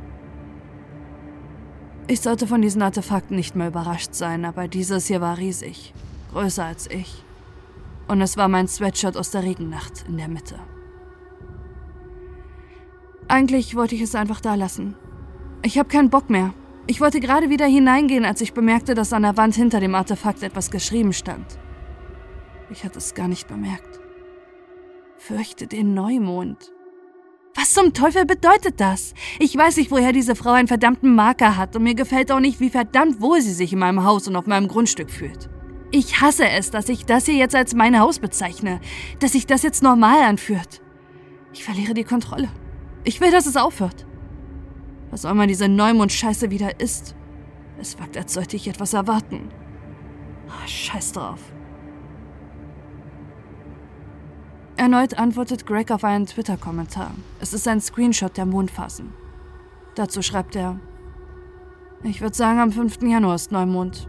Ich 2.08 2.20
sollte 2.20 2.48
von 2.48 2.60
diesen 2.60 2.82
Artefakten 2.82 3.36
nicht 3.36 3.54
mehr 3.54 3.68
überrascht 3.68 4.14
sein, 4.14 4.44
aber 4.44 4.66
dieses 4.66 5.06
hier 5.06 5.20
war 5.20 5.38
riesig, 5.38 5.94
größer 6.32 6.64
als 6.64 6.90
ich. 6.90 7.24
Und 8.12 8.20
es 8.20 8.36
war 8.36 8.46
mein 8.46 8.68
Sweatshirt 8.68 9.16
aus 9.16 9.30
der 9.30 9.42
Regennacht 9.42 10.04
in 10.06 10.18
der 10.18 10.28
Mitte. 10.28 10.56
Eigentlich 13.26 13.74
wollte 13.74 13.94
ich 13.94 14.02
es 14.02 14.14
einfach 14.14 14.42
da 14.42 14.54
lassen. 14.54 14.96
Ich 15.62 15.78
habe 15.78 15.88
keinen 15.88 16.10
Bock 16.10 16.28
mehr. 16.28 16.52
Ich 16.86 17.00
wollte 17.00 17.20
gerade 17.20 17.48
wieder 17.48 17.64
hineingehen, 17.64 18.26
als 18.26 18.42
ich 18.42 18.52
bemerkte, 18.52 18.94
dass 18.94 19.14
an 19.14 19.22
der 19.22 19.38
Wand 19.38 19.54
hinter 19.54 19.80
dem 19.80 19.94
Artefakt 19.94 20.42
etwas 20.42 20.70
geschrieben 20.70 21.14
stand. 21.14 21.58
Ich 22.70 22.84
hatte 22.84 22.98
es 22.98 23.14
gar 23.14 23.28
nicht 23.28 23.48
bemerkt. 23.48 23.98
Fürchte 25.16 25.66
den 25.66 25.94
Neumond. 25.94 26.70
Was 27.54 27.72
zum 27.72 27.94
Teufel 27.94 28.26
bedeutet 28.26 28.78
das? 28.78 29.14
Ich 29.38 29.56
weiß 29.56 29.78
nicht, 29.78 29.90
woher 29.90 30.12
diese 30.12 30.36
Frau 30.36 30.50
einen 30.50 30.68
verdammten 30.68 31.14
Marker 31.14 31.56
hat 31.56 31.74
und 31.76 31.82
mir 31.82 31.94
gefällt 31.94 32.30
auch 32.30 32.40
nicht, 32.40 32.60
wie 32.60 32.68
verdammt 32.68 33.22
wohl 33.22 33.40
sie 33.40 33.54
sich 33.54 33.72
in 33.72 33.78
meinem 33.78 34.04
Haus 34.04 34.28
und 34.28 34.36
auf 34.36 34.46
meinem 34.46 34.68
Grundstück 34.68 35.10
fühlt. 35.10 35.48
Ich 35.94 36.22
hasse 36.22 36.48
es, 36.48 36.70
dass 36.70 36.88
ich 36.88 37.04
das 37.04 37.26
hier 37.26 37.34
jetzt 37.34 37.54
als 37.54 37.74
mein 37.74 38.00
Haus 38.00 38.18
bezeichne, 38.18 38.80
dass 39.18 39.32
sich 39.32 39.46
das 39.46 39.62
jetzt 39.62 39.82
normal 39.82 40.22
anführt. 40.22 40.80
Ich 41.52 41.64
verliere 41.64 41.92
die 41.92 42.04
Kontrolle. 42.04 42.48
Ich 43.04 43.20
will, 43.20 43.30
dass 43.30 43.44
es 43.44 43.58
aufhört. 43.58 44.06
Was 45.10 45.26
auch 45.26 45.32
immer 45.32 45.46
diese 45.46 45.68
Neumond-Scheiße 45.68 46.50
wieder 46.50 46.80
ist. 46.80 47.14
Es 47.78 47.98
wirkt, 47.98 48.16
als 48.16 48.32
sollte 48.32 48.56
ich 48.56 48.68
etwas 48.68 48.94
erwarten. 48.94 49.50
Oh, 50.48 50.66
scheiß 50.66 51.12
drauf. 51.12 51.40
Erneut 54.78 55.18
antwortet 55.18 55.66
Greg 55.66 55.90
auf 55.90 56.04
einen 56.04 56.24
Twitter-Kommentar. 56.24 57.10
Es 57.38 57.52
ist 57.52 57.68
ein 57.68 57.82
Screenshot 57.82 58.38
der 58.38 58.46
Mondphasen. 58.46 59.12
Dazu 59.94 60.22
schreibt 60.22 60.56
er: 60.56 60.80
Ich 62.02 62.22
würde 62.22 62.34
sagen, 62.34 62.60
am 62.60 62.72
5. 62.72 63.02
Januar 63.02 63.34
ist 63.34 63.52
Neumond. 63.52 64.08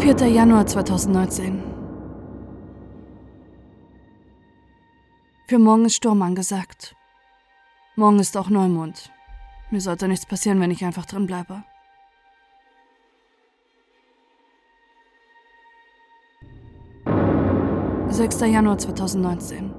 Vierter 0.00 0.28
Januar 0.28 0.66
2019 0.66 1.62
Für 5.46 5.58
morgen 5.58 5.84
ist 5.84 5.96
Sturm 5.96 6.22
angesagt. 6.22 6.96
Morgen 7.96 8.18
ist 8.18 8.34
auch 8.34 8.48
Neumond. 8.48 9.12
Mir 9.70 9.82
sollte 9.82 10.08
nichts 10.08 10.24
passieren, 10.24 10.58
wenn 10.58 10.70
ich 10.70 10.86
einfach 10.86 11.04
drin 11.04 11.26
bleibe. 11.26 11.64
Sechster 18.08 18.46
Januar 18.46 18.78
2019 18.78 19.70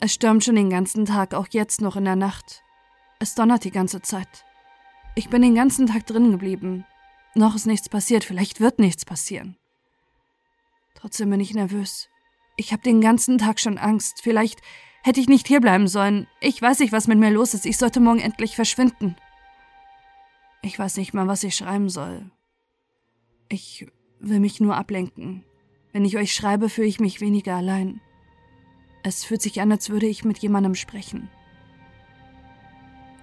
Es 0.00 0.14
stürmt 0.14 0.42
schon 0.42 0.56
den 0.56 0.70
ganzen 0.70 1.04
Tag, 1.04 1.34
auch 1.34 1.48
jetzt 1.50 1.82
noch 1.82 1.96
in 1.96 2.06
der 2.06 2.16
Nacht. 2.16 2.62
Es 3.18 3.34
donnert 3.34 3.62
die 3.62 3.70
ganze 3.70 4.00
Zeit. 4.00 4.46
Ich 5.16 5.28
bin 5.28 5.42
den 5.42 5.54
ganzen 5.54 5.86
Tag 5.86 6.06
drin 6.06 6.30
geblieben. 6.30 6.86
Noch 7.34 7.54
ist 7.54 7.66
nichts 7.66 7.88
passiert, 7.88 8.24
vielleicht 8.24 8.60
wird 8.60 8.78
nichts 8.78 9.04
passieren. 9.04 9.56
Trotzdem 10.94 11.30
bin 11.30 11.40
ich 11.40 11.54
nervös. 11.54 12.08
Ich 12.56 12.72
habe 12.72 12.82
den 12.82 13.00
ganzen 13.00 13.38
Tag 13.38 13.58
schon 13.58 13.78
Angst. 13.78 14.20
Vielleicht 14.22 14.60
hätte 15.02 15.20
ich 15.20 15.28
nicht 15.28 15.48
hierbleiben 15.48 15.88
sollen. 15.88 16.28
Ich 16.40 16.60
weiß 16.60 16.78
nicht, 16.78 16.92
was 16.92 17.08
mit 17.08 17.18
mir 17.18 17.30
los 17.30 17.52
ist. 17.52 17.66
Ich 17.66 17.76
sollte 17.76 18.00
morgen 18.00 18.20
endlich 18.20 18.54
verschwinden. 18.54 19.16
Ich 20.62 20.78
weiß 20.78 20.96
nicht 20.96 21.12
mal, 21.12 21.26
was 21.26 21.44
ich 21.44 21.56
schreiben 21.56 21.90
soll. 21.90 22.30
Ich 23.48 23.86
will 24.18 24.40
mich 24.40 24.60
nur 24.60 24.76
ablenken. 24.76 25.44
Wenn 25.92 26.04
ich 26.04 26.16
euch 26.16 26.32
schreibe, 26.32 26.68
fühle 26.68 26.86
ich 26.86 27.00
mich 27.00 27.20
weniger 27.20 27.56
allein. 27.56 28.00
Es 29.02 29.24
fühlt 29.24 29.42
sich 29.42 29.60
an, 29.60 29.70
als 29.70 29.90
würde 29.90 30.06
ich 30.06 30.24
mit 30.24 30.38
jemandem 30.38 30.74
sprechen. 30.74 31.28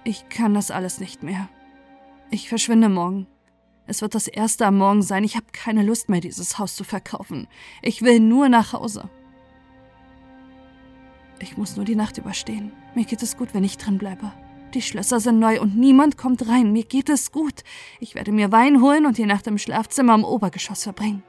Ich 0.04 0.28
kann 0.28 0.54
das 0.54 0.70
alles 0.70 1.00
nicht 1.00 1.22
mehr. 1.22 1.48
Ich 2.30 2.48
verschwinde 2.48 2.88
morgen. 2.88 3.26
Es 3.86 4.00
wird 4.00 4.14
das 4.14 4.28
erste 4.28 4.66
am 4.66 4.78
Morgen 4.78 5.02
sein. 5.02 5.24
Ich 5.24 5.36
habe 5.36 5.46
keine 5.52 5.82
Lust 5.82 6.08
mehr, 6.08 6.20
dieses 6.20 6.58
Haus 6.58 6.76
zu 6.76 6.84
verkaufen. 6.84 7.48
Ich 7.82 8.02
will 8.02 8.20
nur 8.20 8.48
nach 8.48 8.72
Hause. 8.72 9.10
Ich 11.40 11.56
muss 11.56 11.76
nur 11.76 11.84
die 11.84 11.96
Nacht 11.96 12.18
überstehen. 12.18 12.72
Mir 12.94 13.04
geht 13.04 13.22
es 13.22 13.36
gut, 13.36 13.52
wenn 13.52 13.64
ich 13.64 13.78
drin 13.78 13.98
bleibe. 13.98 14.32
Die 14.74 14.82
Schlösser 14.82 15.20
sind 15.20 15.38
neu 15.38 15.60
und 15.60 15.76
niemand 15.76 16.16
kommt 16.16 16.48
rein. 16.48 16.72
Mir 16.72 16.84
geht 16.84 17.08
es 17.08 17.32
gut. 17.32 17.64
Ich 18.00 18.14
werde 18.14 18.32
mir 18.32 18.52
Wein 18.52 18.80
holen 18.80 19.04
und 19.04 19.18
die 19.18 19.26
Nacht 19.26 19.46
im 19.46 19.58
Schlafzimmer 19.58 20.14
am 20.14 20.24
Obergeschoss 20.24 20.84
verbringen. 20.84 21.22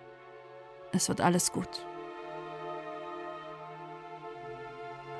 Es 0.92 1.10
wird 1.10 1.20
alles 1.20 1.52
gut. 1.52 1.86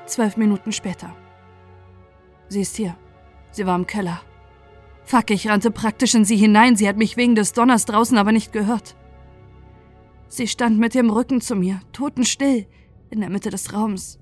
Zwölf 0.06 0.38
Minuten 0.38 0.72
später. 0.72 1.16
Sie 2.48 2.62
ist 2.62 2.78
hier. 2.78 2.96
Sie 3.52 3.66
war 3.66 3.76
im 3.76 3.88
Keller. 3.88 4.22
Fuck, 5.06 5.32
ich 5.32 5.48
rannte 5.48 5.72
praktisch 5.72 6.16
in 6.16 6.26
sie 6.26 6.38
hinein. 6.38 6.76
Sie 6.76 6.88
hat 6.88 6.98
mich 6.98 7.18
wegen 7.18 7.36
des 7.36 7.54
Donners 7.54 7.86
draußen 7.86 8.18
aber 8.18 8.32
nicht 8.32 8.54
gehört. 8.54 8.96
Sie 10.28 10.48
stand 10.48 10.80
mit 10.80 10.96
dem 10.96 11.10
Rücken 11.10 11.42
zu 11.42 11.56
mir, 11.56 11.82
totenstill, 11.92 12.66
in 13.10 13.20
der 13.20 13.30
Mitte 13.30 13.52
des 13.52 13.74
Raums. 13.74 14.20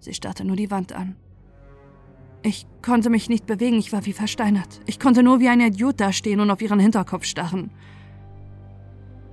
Sie 0.00 0.14
starrte 0.14 0.44
nur 0.44 0.56
die 0.56 0.70
Wand 0.70 0.92
an. 0.92 1.14
Ich 2.42 2.66
konnte 2.84 3.08
mich 3.08 3.28
nicht 3.28 3.46
bewegen, 3.46 3.78
ich 3.78 3.92
war 3.92 4.04
wie 4.04 4.12
versteinert. 4.12 4.80
Ich 4.86 4.98
konnte 4.98 5.22
nur 5.22 5.38
wie 5.38 5.48
ein 5.48 5.60
Idiot 5.60 6.00
dastehen 6.00 6.40
und 6.40 6.50
auf 6.50 6.60
ihren 6.60 6.80
Hinterkopf 6.80 7.24
starren. 7.24 7.70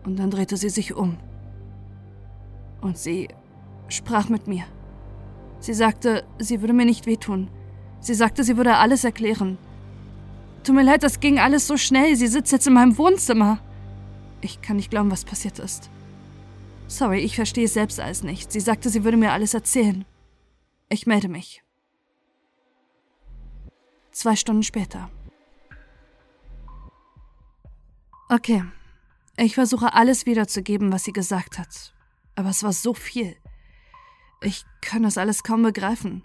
Und 0.06 0.20
dann 0.20 0.30
drehte 0.30 0.58
sie 0.58 0.70
sich 0.70 0.94
um. 0.94 1.18
Und 2.82 2.98
sie 3.00 3.30
sprach 3.88 4.30
mit 4.30 4.48
mir. 4.48 4.66
Sie 5.60 5.74
sagte, 5.74 6.24
sie 6.38 6.62
würde 6.62 6.74
mir 6.74 6.86
nicht 6.86 7.08
wehtun. 7.08 7.50
Sie 8.00 8.14
sagte, 8.14 8.44
sie 8.44 8.58
würde 8.58 8.78
alles 8.78 9.04
erklären. 9.04 9.58
Tut 10.64 10.76
mir 10.76 10.84
leid, 10.84 11.04
das 11.04 11.20
ging 11.20 11.40
alles 11.40 11.68
so 11.68 11.78
schnell. 11.78 12.16
Sie 12.16 12.28
sitzt 12.28 12.52
jetzt 12.52 12.68
in 12.68 12.74
meinem 12.74 12.98
Wohnzimmer. 12.98 13.60
Ich 14.42 14.62
kann 14.62 14.76
nicht 14.76 14.92
glauben, 14.92 15.12
was 15.12 15.26
passiert 15.26 15.60
ist. 15.60 15.90
Sorry, 16.88 17.20
ich 17.20 17.36
verstehe 17.36 17.66
es 17.66 17.74
selbst 17.74 18.00
alles 18.00 18.24
nicht. 18.24 18.52
Sie 18.52 18.60
sagte, 18.60 18.90
sie 18.90 19.04
würde 19.04 19.18
mir 19.18 19.32
alles 19.32 19.54
erzählen. 19.54 20.06
Ich 20.90 21.06
melde 21.06 21.30
mich. 21.30 21.64
Zwei 24.12 24.36
Stunden 24.36 24.64
später. 24.64 25.10
Okay, 28.28 28.64
ich 29.38 29.56
versuche 29.56 29.94
alles 29.94 30.26
wiederzugeben, 30.26 30.92
was 30.92 31.04
sie 31.04 31.14
gesagt 31.14 31.58
hat. 31.58 31.94
Aber 32.36 32.50
es 32.50 32.64
war 32.64 32.74
so 32.74 32.94
viel. 32.94 33.36
Ich 34.42 34.66
kann 34.82 35.04
das 35.04 35.18
alles 35.18 35.44
kaum 35.44 35.64
begreifen. 35.64 36.24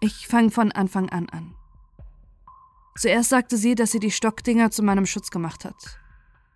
Ich 0.00 0.26
fange 0.26 0.50
von 0.50 0.72
Anfang 0.72 1.08
an 1.10 1.28
an. 1.28 1.54
Zuerst 2.96 3.30
sagte 3.30 3.56
sie, 3.56 3.74
dass 3.74 3.90
sie 3.90 4.00
die 4.00 4.10
Stockdinger 4.10 4.70
zu 4.70 4.82
meinem 4.82 5.06
Schutz 5.06 5.30
gemacht 5.30 5.64
hat. 5.64 5.98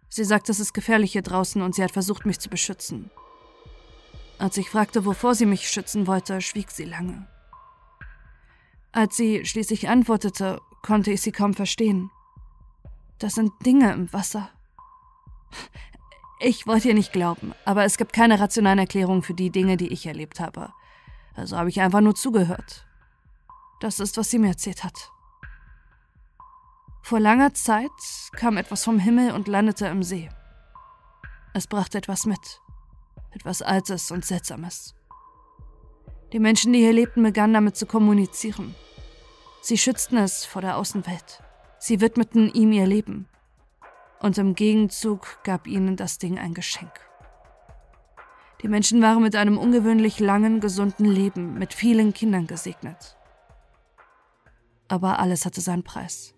Sie 0.09 0.25
sagt, 0.25 0.49
es 0.49 0.61
ist 0.61 0.75
gefährlich 0.75 1.13
hier 1.13 1.23
draußen 1.23 1.63
und 1.63 1.75
sie 1.75 1.83
hat 1.83 1.93
versucht, 1.93 2.27
mich 2.27 2.39
zu 2.39 2.49
beschützen. 2.49 3.11
Als 4.39 4.57
ich 4.57 4.71
fragte, 4.71 5.05
wovor 5.05 5.35
sie 5.35 5.47
mich 5.47 5.69
schützen 5.69 6.07
wollte, 6.07 6.41
schwieg 6.41 6.71
sie 6.71 6.85
lange. 6.85 7.27
Als 8.93 9.17
sie 9.17 9.45
schließlich 9.45 9.89
antwortete, 9.89 10.61
konnte 10.83 11.11
ich 11.11 11.23
sie 11.23 11.33
kaum 11.33 11.55
verstehen. 11.55 12.11
Das 13.19 13.35
sind 13.35 13.53
Dinge 13.65 13.93
im 13.93 14.13
Wasser. 14.13 14.51
Ich 16.39 16.67
wollte 16.67 16.89
ihr 16.89 16.95
nicht 16.95 17.13
glauben, 17.13 17.55
aber 17.65 17.85
es 17.85 17.97
gibt 17.97 18.13
keine 18.13 18.39
rationalen 18.39 18.79
Erklärungen 18.79 19.23
für 19.23 19.35
die 19.35 19.51
Dinge, 19.51 19.79
die 19.79 19.89
ich 19.89 20.07
erlebt 20.07 20.39
habe. 20.39 20.73
Also 21.35 21.57
habe 21.57 21.71
ich 21.71 21.81
einfach 21.81 22.03
nur 22.03 22.15
zugehört. 22.15 22.87
Das 23.81 24.01
ist, 24.01 24.17
was 24.19 24.31
sie 24.31 24.39
mir 24.39 24.49
erzählt 24.49 24.85
hat. 24.85 25.11
Vor 27.07 27.21
langer 27.21 27.55
Zeit 27.55 27.93
kam 28.33 28.57
etwas 28.57 28.83
vom 28.83 28.99
Himmel 28.99 29.31
und 29.31 29.47
landete 29.47 29.87
im 29.87 30.03
See. 30.03 30.29
Es 31.55 31.69
brachte 31.69 31.99
etwas 31.99 32.27
mit. 32.27 32.61
Etwas 33.31 33.63
Altes 33.63 34.11
und 34.11 34.25
Seltsames. 34.25 34.97
Die 36.33 36.41
Menschen, 36.41 36.73
die 36.73 36.81
hier 36.81 36.93
lebten, 36.93 37.23
begannen 37.23 37.55
damit 37.55 37.77
zu 37.77 37.87
kommunizieren. 37.87 38.75
Sie 39.61 39.79
schützten 39.79 40.17
es 40.17 40.45
vor 40.45 40.63
der 40.63 40.77
Außenwelt. 40.79 41.45
Sie 41.79 42.01
widmeten 42.01 42.53
ihm 42.53 42.73
ihr 42.73 42.89
Leben. 42.89 43.29
Und 44.19 44.37
im 44.37 44.57
Gegenzug 44.57 45.45
gab 45.45 45.69
ihnen 45.69 45.95
das 45.95 46.19
Ding 46.19 46.41
ein 46.41 46.55
Geschenk. 46.55 46.91
Die 48.63 48.69
Menschen 48.69 49.01
waren 49.01 49.23
mit 49.23 49.37
einem 49.37 49.59
ungewöhnlich 49.59 50.19
langen, 50.19 50.59
gesunden 50.59 51.07
Leben 51.07 51.57
mit 51.57 51.73
vielen 51.73 52.13
Kindern 52.13 52.49
gesegnet. 52.49 53.17
Aber 54.89 55.21
alles 55.21 55.47
hatte 55.47 55.61
seinen 55.61 55.85
Preis. 55.85 56.36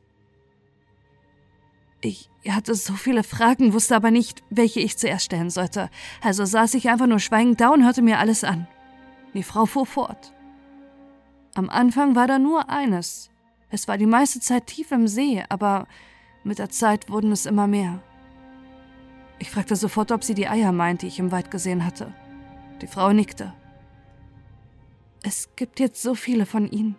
Ich 2.01 2.30
hatte 2.49 2.74
so 2.74 2.94
viele 2.94 3.24
Fragen, 3.24 3.72
wusste 3.72 3.96
aber 3.96 4.11
nicht, 4.11 4.42
welche 4.51 4.80
ich 4.80 4.96
zuerst 4.96 5.24
stellen 5.26 5.51
sollte. 5.51 5.90
Also 6.22 6.44
saß 6.44 6.74
ich 6.74 6.88
einfach 6.88 7.07
nur 7.07 7.18
schweigend 7.18 7.61
da 7.61 7.70
und 7.70 7.84
hörte 7.84 8.03
mir 8.03 8.18
alles 8.18 8.44
an. 8.44 8.68
Die 9.34 9.42
Frau 9.42 9.66
fuhr 9.66 9.86
fort. 9.86 10.32
Am 11.55 11.68
Anfang 11.68 12.14
war 12.14 12.26
da 12.26 12.38
nur 12.38 12.70
eines. 12.70 13.30
Es 13.70 13.88
war 13.88 13.99
die 13.99 14.07
meiste 14.07 14.40
Zeit 14.40 14.66
tief 14.66 14.92
im 14.92 15.09
See, 15.09 15.42
aber 15.49 15.86
mit 16.44 16.59
der 16.59 16.70
Zeit 16.70 17.11
wurden 17.11 17.32
es 17.32 17.46
immer 17.46 17.66
mehr. 17.66 18.01
Ich 19.38 19.51
fragte 19.51 19.76
sofort, 19.76 20.12
ob 20.12 20.24
sie 20.24 20.34
die 20.34 20.49
Eier 20.49 20.72
meint, 20.72 21.03
die 21.03 21.09
ich 21.09 21.18
im 21.18 21.30
Wald 21.30 21.51
gesehen 21.51 21.84
hatte. 21.84 22.14
Die 22.80 22.86
Frau 22.86 23.12
nickte. 23.12 23.53
Es 25.22 25.51
gibt 25.57 25.80
jetzt 25.80 26.01
so 26.01 26.14
viele 26.14 26.46
von 26.46 26.70
ihnen, 26.70 26.96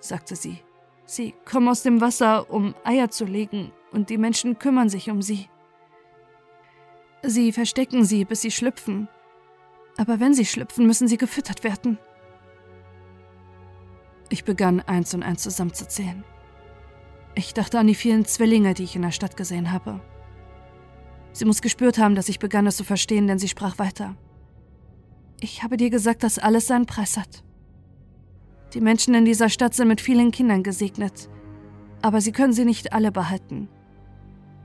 sagte 0.00 0.34
sie. 0.34 0.58
Sie 1.06 1.34
kommen 1.44 1.68
aus 1.68 1.82
dem 1.82 2.00
Wasser, 2.00 2.50
um 2.50 2.74
Eier 2.84 3.10
zu 3.10 3.26
legen, 3.26 3.70
und 3.94 4.10
die 4.10 4.18
Menschen 4.18 4.58
kümmern 4.58 4.88
sich 4.88 5.10
um 5.10 5.22
sie. 5.22 5.48
Sie 7.22 7.52
verstecken 7.52 8.04
sie, 8.04 8.24
bis 8.24 8.42
sie 8.42 8.50
schlüpfen. 8.50 9.08
Aber 9.96 10.20
wenn 10.20 10.34
sie 10.34 10.44
schlüpfen, 10.44 10.86
müssen 10.86 11.08
sie 11.08 11.16
gefüttert 11.16 11.64
werden. 11.64 11.98
Ich 14.28 14.44
begann 14.44 14.80
eins 14.80 15.14
und 15.14 15.22
eins 15.22 15.42
zusammenzuzählen. 15.42 16.24
Ich 17.34 17.54
dachte 17.54 17.78
an 17.78 17.86
die 17.86 17.94
vielen 17.94 18.24
Zwillinge, 18.24 18.74
die 18.74 18.84
ich 18.84 18.96
in 18.96 19.02
der 19.02 19.10
Stadt 19.10 19.36
gesehen 19.36 19.72
habe. 19.72 20.00
Sie 21.32 21.44
muss 21.44 21.62
gespürt 21.62 21.98
haben, 21.98 22.14
dass 22.14 22.28
ich 22.28 22.38
begann 22.38 22.66
es 22.66 22.76
zu 22.76 22.84
verstehen, 22.84 23.26
denn 23.26 23.38
sie 23.38 23.48
sprach 23.48 23.78
weiter. 23.78 24.16
Ich 25.40 25.62
habe 25.62 25.76
dir 25.76 25.90
gesagt, 25.90 26.22
dass 26.22 26.38
alles 26.38 26.66
seinen 26.66 26.86
Preis 26.86 27.16
hat. 27.16 27.42
Die 28.72 28.80
Menschen 28.80 29.14
in 29.14 29.24
dieser 29.24 29.48
Stadt 29.48 29.74
sind 29.74 29.88
mit 29.88 30.00
vielen 30.00 30.30
Kindern 30.30 30.62
gesegnet, 30.62 31.28
aber 32.02 32.20
sie 32.20 32.32
können 32.32 32.52
sie 32.52 32.64
nicht 32.64 32.92
alle 32.92 33.10
behalten. 33.12 33.68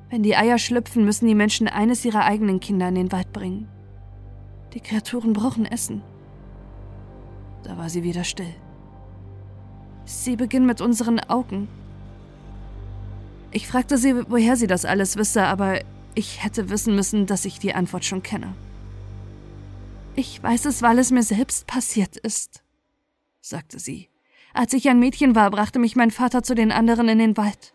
Wenn 0.10 0.24
die 0.24 0.36
Eier 0.36 0.58
schlüpfen, 0.58 1.06
müssen 1.06 1.28
die 1.28 1.36
Menschen 1.36 1.68
eines 1.68 2.04
ihrer 2.04 2.26
eigenen 2.26 2.60
Kinder 2.60 2.88
in 2.88 2.96
den 2.96 3.12
Wald 3.12 3.32
bringen. 3.32 3.68
Die 4.74 4.80
Kreaturen 4.80 5.34
brauchen 5.34 5.66
Essen. 5.66 6.02
Da 7.64 7.78
war 7.78 7.90
sie 7.90 8.04
wieder 8.04 8.24
still. 8.24 8.54
Sie 10.06 10.36
beginnen 10.36 10.66
mit 10.66 10.82
unseren 10.82 11.20
Augen. 11.20 11.68
Ich 13.52 13.68
fragte 13.68 13.98
sie, 13.98 14.16
woher 14.30 14.56
sie 14.56 14.68
das 14.68 14.86
alles 14.86 15.18
wisse, 15.18 15.44
aber 15.44 15.82
ich 16.16 16.44
hätte 16.44 16.70
wissen 16.70 16.96
müssen, 16.96 17.26
dass 17.28 17.46
ich 17.46 17.60
die 17.60 17.74
Antwort 17.74 18.06
schon 18.06 18.24
kenne. 18.24 18.56
Ich 20.16 20.42
weiß 20.42 20.66
es, 20.66 20.82
weil 20.82 21.00
es 21.00 21.12
mir 21.12 21.24
selbst 21.24 21.68
passiert 21.68 22.18
ist, 22.18 22.64
sagte 23.42 23.80
sie. 23.80 24.10
Als 24.54 24.74
ich 24.74 24.90
ein 24.90 25.00
Mädchen 25.00 25.36
war, 25.36 25.52
brachte 25.52 25.80
mich 25.80 25.96
mein 25.96 26.12
Vater 26.12 26.42
zu 26.42 26.56
den 26.56 26.72
anderen 26.72 27.08
in 27.08 27.20
den 27.20 27.38
Wald. 27.38 27.74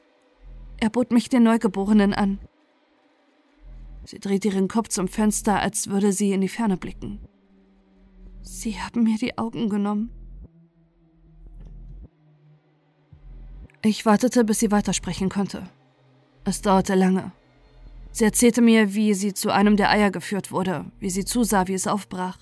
Er 0.85 0.91
bot 0.91 1.13
mich 1.13 1.31
den 1.31 1.45
Neugeborenen 1.45 2.13
an. 2.13 2.39
Sie 4.05 4.19
drehte 4.19 4.49
ihren 4.49 4.69
Kopf 4.69 4.89
zum 4.89 5.09
Fenster, 5.09 5.59
als 5.59 5.89
würde 5.89 6.13
sie 6.13 6.33
in 6.33 6.43
die 6.43 6.49
Ferne 6.51 6.77
blicken. 6.77 7.21
Sie 8.43 8.79
haben 8.79 9.05
mir 9.05 9.17
die 9.17 9.39
Augen 9.39 9.71
genommen. 9.71 10.11
Ich 13.81 14.05
wartete, 14.05 14.45
bis 14.45 14.59
sie 14.59 14.71
weitersprechen 14.71 15.31
konnte. 15.31 15.71
Es 16.45 16.61
dauerte 16.61 16.95
lange. 16.95 17.33
Sie 18.11 18.25
erzählte 18.25 18.61
mir, 18.61 18.93
wie 18.93 19.15
sie 19.15 19.33
zu 19.33 19.51
einem 19.51 19.79
der 19.79 19.89
Eier 19.89 20.11
geführt 20.11 20.53
wurde, 20.53 20.85
wie 20.99 21.09
sie 21.09 21.25
zusah, 21.25 21.67
wie 21.67 21.73
es 21.73 21.87
aufbrach, 21.87 22.37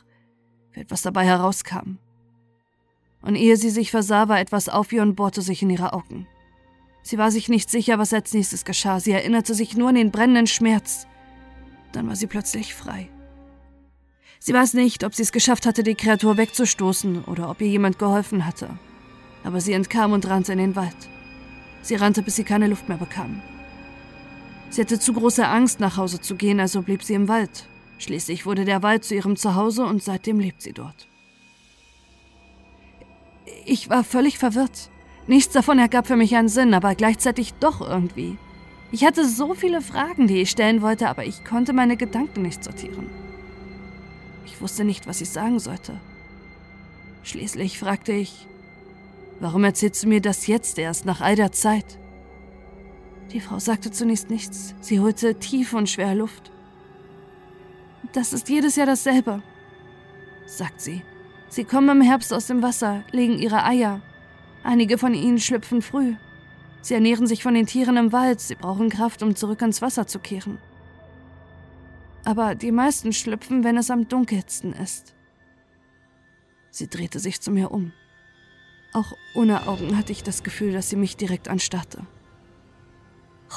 wie 0.72 0.80
etwas 0.80 1.02
dabei 1.02 1.24
herauskam. 1.26 1.98
Und 3.20 3.36
ehe 3.36 3.56
sie 3.56 3.70
sich 3.70 3.92
versah, 3.92 4.28
war 4.28 4.40
etwas 4.40 4.68
auf 4.68 4.92
ihr 4.92 5.02
und 5.02 5.14
bohrte 5.14 5.42
sich 5.42 5.62
in 5.62 5.70
ihre 5.70 5.92
Augen. 5.92 6.26
Sie 7.02 7.18
war 7.18 7.30
sich 7.30 7.48
nicht 7.48 7.70
sicher, 7.70 7.98
was 7.98 8.12
als 8.12 8.32
nächstes 8.32 8.64
geschah. 8.64 9.00
Sie 9.00 9.12
erinnerte 9.12 9.54
sich 9.54 9.76
nur 9.76 9.88
an 9.88 9.96
den 9.96 10.10
brennenden 10.10 10.46
Schmerz. 10.46 11.06
Dann 11.92 12.08
war 12.08 12.16
sie 12.16 12.26
plötzlich 12.26 12.74
frei. 12.74 13.08
Sie 14.38 14.54
weiß 14.54 14.74
nicht, 14.74 15.04
ob 15.04 15.14
sie 15.14 15.22
es 15.22 15.32
geschafft 15.32 15.66
hatte, 15.66 15.82
die 15.82 15.94
Kreatur 15.94 16.36
wegzustoßen 16.36 17.24
oder 17.24 17.50
ob 17.50 17.60
ihr 17.60 17.68
jemand 17.68 17.98
geholfen 17.98 18.46
hatte. 18.46 18.70
Aber 19.44 19.60
sie 19.60 19.72
entkam 19.72 20.12
und 20.12 20.28
rannte 20.28 20.52
in 20.52 20.58
den 20.58 20.76
Wald. 20.76 20.96
Sie 21.82 21.96
rannte, 21.96 22.22
bis 22.22 22.36
sie 22.36 22.44
keine 22.44 22.68
Luft 22.68 22.88
mehr 22.88 22.98
bekam. 22.98 23.42
Sie 24.70 24.80
hatte 24.80 24.98
zu 24.98 25.12
große 25.12 25.46
Angst, 25.46 25.80
nach 25.80 25.96
Hause 25.96 26.20
zu 26.20 26.36
gehen, 26.36 26.60
also 26.60 26.82
blieb 26.82 27.02
sie 27.02 27.14
im 27.14 27.28
Wald. 27.28 27.68
Schließlich 27.98 28.46
wurde 28.46 28.64
der 28.64 28.82
Wald 28.82 29.04
zu 29.04 29.14
ihrem 29.14 29.36
Zuhause 29.36 29.84
und 29.84 30.02
seitdem 30.02 30.40
lebt 30.40 30.62
sie 30.62 30.72
dort. 30.72 31.08
Ich 33.64 33.90
war 33.90 34.02
völlig 34.02 34.38
verwirrt. 34.38 34.90
Nichts 35.32 35.54
davon 35.54 35.78
ergab 35.78 36.06
für 36.06 36.16
mich 36.16 36.36
einen 36.36 36.50
Sinn, 36.50 36.74
aber 36.74 36.94
gleichzeitig 36.94 37.54
doch 37.54 37.80
irgendwie. 37.80 38.36
Ich 38.90 39.06
hatte 39.06 39.26
so 39.26 39.54
viele 39.54 39.80
Fragen, 39.80 40.26
die 40.26 40.42
ich 40.42 40.50
stellen 40.50 40.82
wollte, 40.82 41.08
aber 41.08 41.24
ich 41.24 41.42
konnte 41.42 41.72
meine 41.72 41.96
Gedanken 41.96 42.42
nicht 42.42 42.62
sortieren. 42.62 43.08
Ich 44.44 44.60
wusste 44.60 44.84
nicht, 44.84 45.06
was 45.06 45.22
ich 45.22 45.30
sagen 45.30 45.58
sollte. 45.58 45.98
Schließlich 47.22 47.78
fragte 47.78 48.12
ich, 48.12 48.46
warum 49.40 49.64
erzählst 49.64 50.04
du 50.04 50.08
mir 50.08 50.20
das 50.20 50.48
jetzt 50.48 50.78
erst 50.78 51.06
nach 51.06 51.22
all 51.22 51.34
der 51.34 51.50
Zeit? 51.50 51.98
Die 53.32 53.40
Frau 53.40 53.58
sagte 53.58 53.90
zunächst 53.90 54.28
nichts. 54.28 54.74
Sie 54.82 55.00
holte 55.00 55.36
tief 55.36 55.72
und 55.72 55.88
schwer 55.88 56.14
Luft. 56.14 56.52
Das 58.12 58.34
ist 58.34 58.50
jedes 58.50 58.76
Jahr 58.76 58.86
dasselbe, 58.86 59.42
sagt 60.44 60.82
sie. 60.82 61.00
Sie 61.48 61.64
kommen 61.64 61.88
im 61.88 62.02
Herbst 62.02 62.34
aus 62.34 62.48
dem 62.48 62.62
Wasser, 62.62 63.02
legen 63.12 63.38
ihre 63.38 63.64
Eier. 63.64 64.02
Einige 64.64 64.98
von 64.98 65.14
ihnen 65.14 65.38
schlüpfen 65.38 65.82
früh. 65.82 66.14
Sie 66.82 66.94
ernähren 66.94 67.26
sich 67.26 67.42
von 67.42 67.54
den 67.54 67.66
Tieren 67.66 67.96
im 67.96 68.12
Wald, 68.12 68.40
sie 68.40 68.54
brauchen 68.54 68.90
Kraft, 68.90 69.22
um 69.22 69.36
zurück 69.36 69.62
ins 69.62 69.82
Wasser 69.82 70.06
zu 70.06 70.18
kehren. 70.18 70.58
Aber 72.24 72.54
die 72.54 72.72
meisten 72.72 73.12
schlüpfen, 73.12 73.64
wenn 73.64 73.76
es 73.76 73.90
am 73.90 74.08
dunkelsten 74.08 74.72
ist. 74.72 75.14
Sie 76.70 76.88
drehte 76.88 77.18
sich 77.18 77.40
zu 77.40 77.50
mir 77.50 77.70
um. 77.70 77.92
Auch 78.92 79.16
ohne 79.34 79.66
Augen 79.66 79.96
hatte 79.96 80.12
ich 80.12 80.22
das 80.22 80.42
Gefühl, 80.42 80.72
dass 80.72 80.90
sie 80.90 80.96
mich 80.96 81.16
direkt 81.16 81.48
anstarrte. 81.48 82.06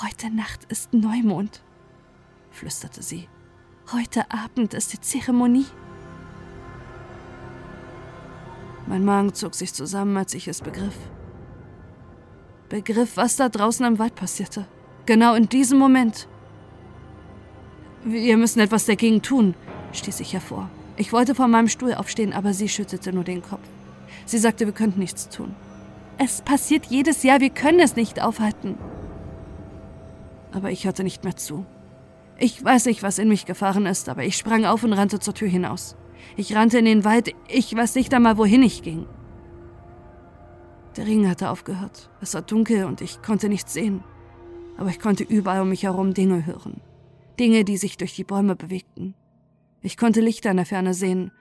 Heute 0.02 0.30
Nacht 0.30 0.66
ist 0.66 0.94
Neumond, 0.94 1.64
flüsterte 2.52 3.02
sie. 3.02 3.28
Heute 3.92 4.32
Abend 4.32 4.74
ist 4.74 4.94
die 4.94 5.02
Zeremonie. 5.02 5.66
Mein 8.88 9.04
Magen 9.04 9.34
zog 9.34 9.56
sich 9.56 9.74
zusammen, 9.74 10.16
als 10.18 10.34
ich 10.34 10.48
es 10.48 10.62
begriff. 10.62 10.96
Begriff, 12.70 13.18
was 13.18 13.36
da 13.36 13.50
draußen 13.50 13.86
im 13.86 14.00
Wald 14.00 14.16
passierte. 14.16 14.66
Genau 15.06 15.36
in 15.36 15.50
diesem 15.50 15.80
Moment. 15.80 16.28
Wir 18.04 18.38
müssen 18.38 18.60
etwas 18.60 18.86
dagegen 18.86 19.22
tun, 19.22 19.56
stieß 19.92 20.20
ich 20.20 20.34
hervor. 20.34 20.70
Ich 20.98 21.12
wollte 21.12 21.36
von 21.36 21.52
meinem 21.52 21.68
Stuhl 21.68 21.94
aufstehen, 21.94 22.34
aber 22.34 22.54
sie 22.54 22.70
schüttelte 22.70 23.12
nur 23.14 23.24
den 23.24 23.42
Kopf. 23.42 23.68
Sie 24.26 24.38
sagte, 24.38 24.66
wir 24.66 24.74
könnten 24.74 25.00
nichts 25.00 25.30
tun. 25.30 25.56
Es 26.18 26.42
passiert 26.42 26.86
jedes 26.86 27.24
Jahr, 27.24 27.40
wir 27.40 27.50
können 27.50 27.80
es 27.80 27.96
nicht 27.96 28.22
aufhalten 28.22 28.78
aber 30.56 30.72
ich 30.72 30.86
hörte 30.86 31.04
nicht 31.04 31.24
mehr 31.24 31.36
zu. 31.36 31.66
Ich 32.38 32.64
weiß 32.64 32.86
nicht, 32.86 33.04
was 33.04 33.20
in 33.20 33.28
mich 33.28 33.46
gefahren 33.46 33.86
ist, 33.86 34.10
aber 34.10 34.24
ich 34.24 34.38
sprang 34.38 34.66
auf 34.66 34.84
und 34.84 34.94
rannte 34.94 35.20
zur 35.20 35.34
Tür 35.34 35.48
hinaus. 35.48 35.96
Ich 36.38 36.56
rannte 36.56 36.80
in 36.80 36.86
den 36.86 37.06
Wald, 37.06 37.34
ich 37.48 37.76
weiß 37.76 37.96
nicht 37.96 38.14
einmal, 38.14 38.38
wohin 38.38 38.64
ich 38.64 38.84
ging. 38.84 39.08
Der 40.98 41.06
Ring 41.06 41.28
hatte 41.28 41.50
aufgehört. 41.50 42.10
Es 42.22 42.34
war 42.34 42.42
dunkel 42.42 42.86
und 42.86 43.02
ich 43.02 43.22
konnte 43.22 43.50
nichts 43.50 43.74
sehen. 43.74 44.04
Aber 44.78 44.90
ich 44.90 45.00
konnte 45.00 45.24
überall 45.24 45.62
um 45.62 45.70
mich 45.70 45.84
herum 45.84 46.14
Dinge 46.14 46.46
hören. 46.46 46.82
Dinge, 47.40 47.66
die 47.66 47.78
sich 47.78 47.98
durch 47.98 48.16
die 48.16 48.24
Bäume 48.24 48.56
bewegten. 48.56 49.14
Ich 49.82 49.98
konnte 49.98 50.22
Lichter 50.22 50.52
in 50.52 50.58
der 50.58 50.66
Ferne 50.66 50.94
sehen. 50.94 51.32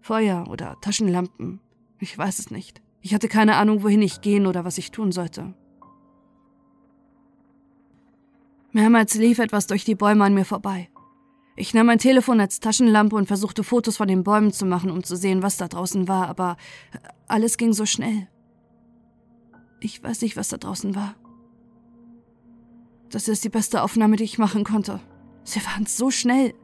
Feuer 0.00 0.46
oder 0.48 0.76
Taschenlampen. 0.80 1.60
Ich 1.98 2.16
weiß 2.16 2.38
es 2.38 2.50
nicht. 2.50 2.82
Ich 3.00 3.14
hatte 3.14 3.28
keine 3.28 3.56
Ahnung, 3.56 3.82
wohin 3.82 4.02
ich 4.02 4.20
gehen 4.20 4.46
oder 4.46 4.64
was 4.64 4.78
ich 4.78 4.90
tun 4.90 5.12
sollte. 5.12 5.54
Mehrmals 8.72 9.14
lief 9.14 9.38
etwas 9.38 9.66
durch 9.66 9.84
die 9.84 9.94
Bäume 9.94 10.24
an 10.24 10.34
mir 10.34 10.44
vorbei. 10.44 10.88
Ich 11.60 11.74
nahm 11.74 11.86
mein 11.86 11.98
Telefon 11.98 12.40
als 12.40 12.60
Taschenlampe 12.60 13.16
und 13.16 13.26
versuchte 13.26 13.64
Fotos 13.64 13.96
von 13.96 14.06
den 14.06 14.22
Bäumen 14.22 14.52
zu 14.52 14.64
machen, 14.64 14.92
um 14.92 15.02
zu 15.02 15.16
sehen, 15.16 15.42
was 15.42 15.56
da 15.56 15.66
draußen 15.66 16.06
war, 16.06 16.28
aber 16.28 16.56
alles 17.26 17.56
ging 17.56 17.72
so 17.72 17.84
schnell. 17.84 18.28
Ich 19.80 20.00
weiß 20.00 20.22
nicht, 20.22 20.36
was 20.36 20.50
da 20.50 20.56
draußen 20.56 20.94
war. 20.94 21.16
Das 23.10 23.26
ist 23.26 23.42
die 23.42 23.48
beste 23.48 23.82
Aufnahme, 23.82 24.14
die 24.14 24.22
ich 24.22 24.38
machen 24.38 24.62
konnte. 24.62 25.00
Sie 25.42 25.60
waren 25.66 25.84
so 25.84 26.12
schnell. 26.12 26.54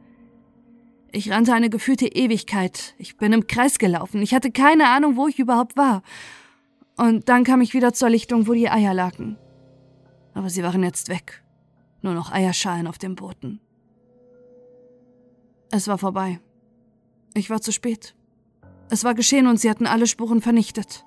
Ich 1.11 1.29
rannte 1.29 1.53
eine 1.53 1.69
gefühlte 1.69 2.07
Ewigkeit. 2.07 2.95
Ich 2.97 3.17
bin 3.17 3.33
im 3.33 3.47
Kreis 3.47 3.79
gelaufen. 3.79 4.21
Ich 4.21 4.33
hatte 4.33 4.51
keine 4.51 4.87
Ahnung, 4.87 5.17
wo 5.17 5.27
ich 5.27 5.39
überhaupt 5.39 5.75
war. 5.75 6.03
Und 6.95 7.27
dann 7.27 7.43
kam 7.43 7.59
ich 7.59 7.73
wieder 7.73 7.91
zur 7.91 8.09
Lichtung, 8.09 8.47
wo 8.47 8.53
die 8.53 8.69
Eier 8.69 8.93
lagen. 8.93 9.37
Aber 10.33 10.49
sie 10.49 10.63
waren 10.63 10.83
jetzt 10.83 11.09
weg 11.09 11.41
nur 12.01 12.13
noch 12.13 12.31
Eierschalen 12.31 12.87
auf 12.87 12.97
dem 12.97 13.15
Boden. 13.15 13.59
Es 15.75 15.89
war 15.89 15.97
vorbei. 15.97 16.39
Ich 17.33 17.49
war 17.49 17.59
zu 17.59 17.73
spät. 17.73 18.15
Es 18.89 19.03
war 19.03 19.13
geschehen 19.13 19.45
und 19.45 19.59
sie 19.59 19.69
hatten 19.69 19.87
alle 19.87 20.07
Spuren 20.07 20.41
vernichtet. 20.41 21.05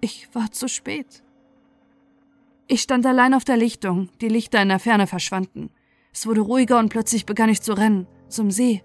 Ich 0.00 0.34
war 0.34 0.50
zu 0.50 0.66
spät. 0.66 1.22
Ich 2.68 2.80
stand 2.80 3.04
allein 3.04 3.34
auf 3.34 3.44
der 3.44 3.58
Lichtung, 3.58 4.08
die 4.22 4.28
Lichter 4.28 4.62
in 4.62 4.70
der 4.70 4.78
Ferne 4.78 5.06
verschwanden. 5.06 5.68
Es 6.10 6.26
wurde 6.26 6.40
ruhiger 6.40 6.78
und 6.78 6.88
plötzlich 6.88 7.26
begann 7.26 7.50
ich 7.50 7.60
zu 7.60 7.74
rennen, 7.74 8.06
zum 8.28 8.50
See. 8.50 8.82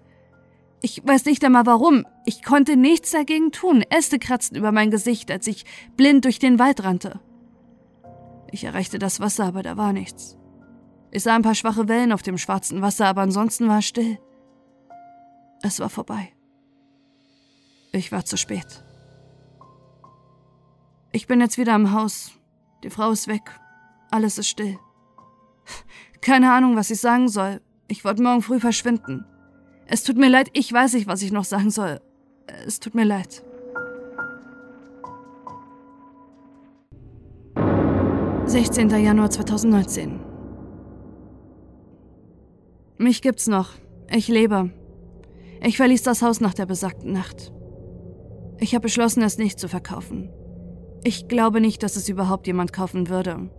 Ich 0.82 1.00
weiß 1.06 1.24
nicht 1.24 1.42
einmal 1.42 1.64
warum. 1.64 2.04
Ich 2.26 2.42
konnte 2.42 2.76
nichts 2.76 3.12
dagegen 3.12 3.52
tun. 3.52 3.82
Äste 3.88 4.18
kratzten 4.18 4.58
über 4.58 4.72
mein 4.72 4.90
Gesicht, 4.90 5.30
als 5.30 5.46
ich 5.46 5.64
blind 5.96 6.26
durch 6.26 6.38
den 6.38 6.58
Wald 6.58 6.84
rannte. 6.84 7.18
Ich 8.50 8.64
erreichte 8.64 8.98
das 8.98 9.20
Wasser, 9.20 9.46
aber 9.46 9.62
da 9.62 9.78
war 9.78 9.94
nichts. 9.94 10.36
Ich 11.12 11.22
sah 11.22 11.34
ein 11.34 11.42
paar 11.42 11.54
schwache 11.54 11.88
Wellen 11.88 12.12
auf 12.12 12.20
dem 12.20 12.36
schwarzen 12.36 12.82
Wasser, 12.82 13.06
aber 13.06 13.22
ansonsten 13.22 13.66
war 13.66 13.78
es 13.78 13.86
still. 13.86 14.18
Es 15.62 15.80
war 15.80 15.90
vorbei. 15.90 16.32
Ich 17.92 18.12
war 18.12 18.24
zu 18.24 18.36
spät. 18.36 18.84
Ich 21.12 21.26
bin 21.26 21.40
jetzt 21.40 21.58
wieder 21.58 21.74
im 21.74 21.92
Haus. 21.92 22.32
Die 22.82 22.90
Frau 22.90 23.10
ist 23.10 23.28
weg. 23.28 23.42
Alles 24.10 24.38
ist 24.38 24.48
still. 24.48 24.78
Keine 26.20 26.52
Ahnung, 26.52 26.76
was 26.76 26.90
ich 26.90 27.00
sagen 27.00 27.28
soll. 27.28 27.60
Ich 27.88 28.04
wollte 28.04 28.22
morgen 28.22 28.42
früh 28.42 28.60
verschwinden. 28.60 29.26
Es 29.86 30.04
tut 30.04 30.16
mir 30.16 30.28
leid, 30.28 30.50
ich 30.52 30.72
weiß 30.72 30.94
nicht, 30.94 31.08
was 31.08 31.22
ich 31.22 31.32
noch 31.32 31.44
sagen 31.44 31.70
soll. 31.70 32.00
Es 32.66 32.78
tut 32.78 32.94
mir 32.94 33.04
leid. 33.04 33.44
Sechzehnter 38.46 38.98
Januar 38.98 39.30
2019 39.30 40.30
mich 43.00 43.22
gibt's 43.22 43.48
noch. 43.48 43.70
Ich 44.10 44.28
lebe. 44.28 44.70
Ich 45.62 45.76
verließ 45.76 46.02
das 46.02 46.22
Haus 46.22 46.40
nach 46.40 46.54
der 46.54 46.66
besagten 46.66 47.12
Nacht. 47.12 47.52
Ich 48.58 48.74
habe 48.74 48.82
beschlossen, 48.82 49.22
es 49.22 49.38
nicht 49.38 49.58
zu 49.58 49.68
verkaufen. 49.68 50.30
Ich 51.04 51.28
glaube 51.28 51.60
nicht, 51.60 51.82
dass 51.82 51.96
es 51.96 52.08
überhaupt 52.08 52.46
jemand 52.46 52.72
kaufen 52.72 53.08
würde. 53.08 53.50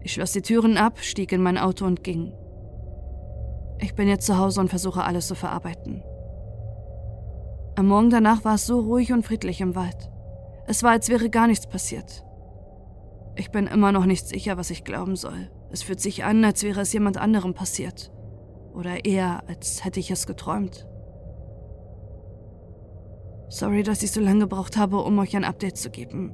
Ich 0.00 0.12
schloss 0.12 0.32
die 0.32 0.42
Türen 0.42 0.76
ab, 0.76 0.98
stieg 1.00 1.32
in 1.32 1.42
mein 1.42 1.58
Auto 1.58 1.84
und 1.84 2.02
ging. 2.02 2.32
Ich 3.78 3.94
bin 3.94 4.08
jetzt 4.08 4.26
zu 4.26 4.38
Hause 4.38 4.60
und 4.60 4.68
versuche 4.68 5.04
alles 5.04 5.26
zu 5.28 5.34
verarbeiten. 5.34 6.02
Am 7.76 7.86
Morgen 7.86 8.10
danach 8.10 8.44
war 8.44 8.56
es 8.56 8.66
so 8.66 8.80
ruhig 8.80 9.12
und 9.12 9.24
friedlich 9.24 9.60
im 9.60 9.74
Wald. 9.74 10.10
Es 10.66 10.82
war, 10.82 10.90
als 10.90 11.08
wäre 11.08 11.30
gar 11.30 11.46
nichts 11.46 11.66
passiert. 11.66 12.24
Ich 13.34 13.50
bin 13.50 13.66
immer 13.66 13.92
noch 13.92 14.06
nicht 14.06 14.28
sicher, 14.28 14.56
was 14.56 14.70
ich 14.70 14.84
glauben 14.84 15.16
soll. 15.16 15.50
Es 15.70 15.82
fühlt 15.82 16.00
sich 16.00 16.24
an, 16.24 16.44
als 16.44 16.62
wäre 16.62 16.80
es 16.80 16.92
jemand 16.92 17.16
anderem 17.16 17.54
passiert. 17.54 18.12
Oder 18.74 19.04
eher, 19.04 19.42
als 19.48 19.84
hätte 19.84 20.00
ich 20.00 20.10
es 20.10 20.26
geträumt. 20.26 20.86
Sorry, 23.52 23.82
dass 23.82 24.02
ich 24.02 24.12
so 24.12 24.22
lange 24.22 24.40
gebraucht 24.40 24.78
habe, 24.78 25.02
um 25.02 25.18
euch 25.18 25.36
ein 25.36 25.44
Update 25.44 25.76
zu 25.76 25.90
geben. 25.90 26.32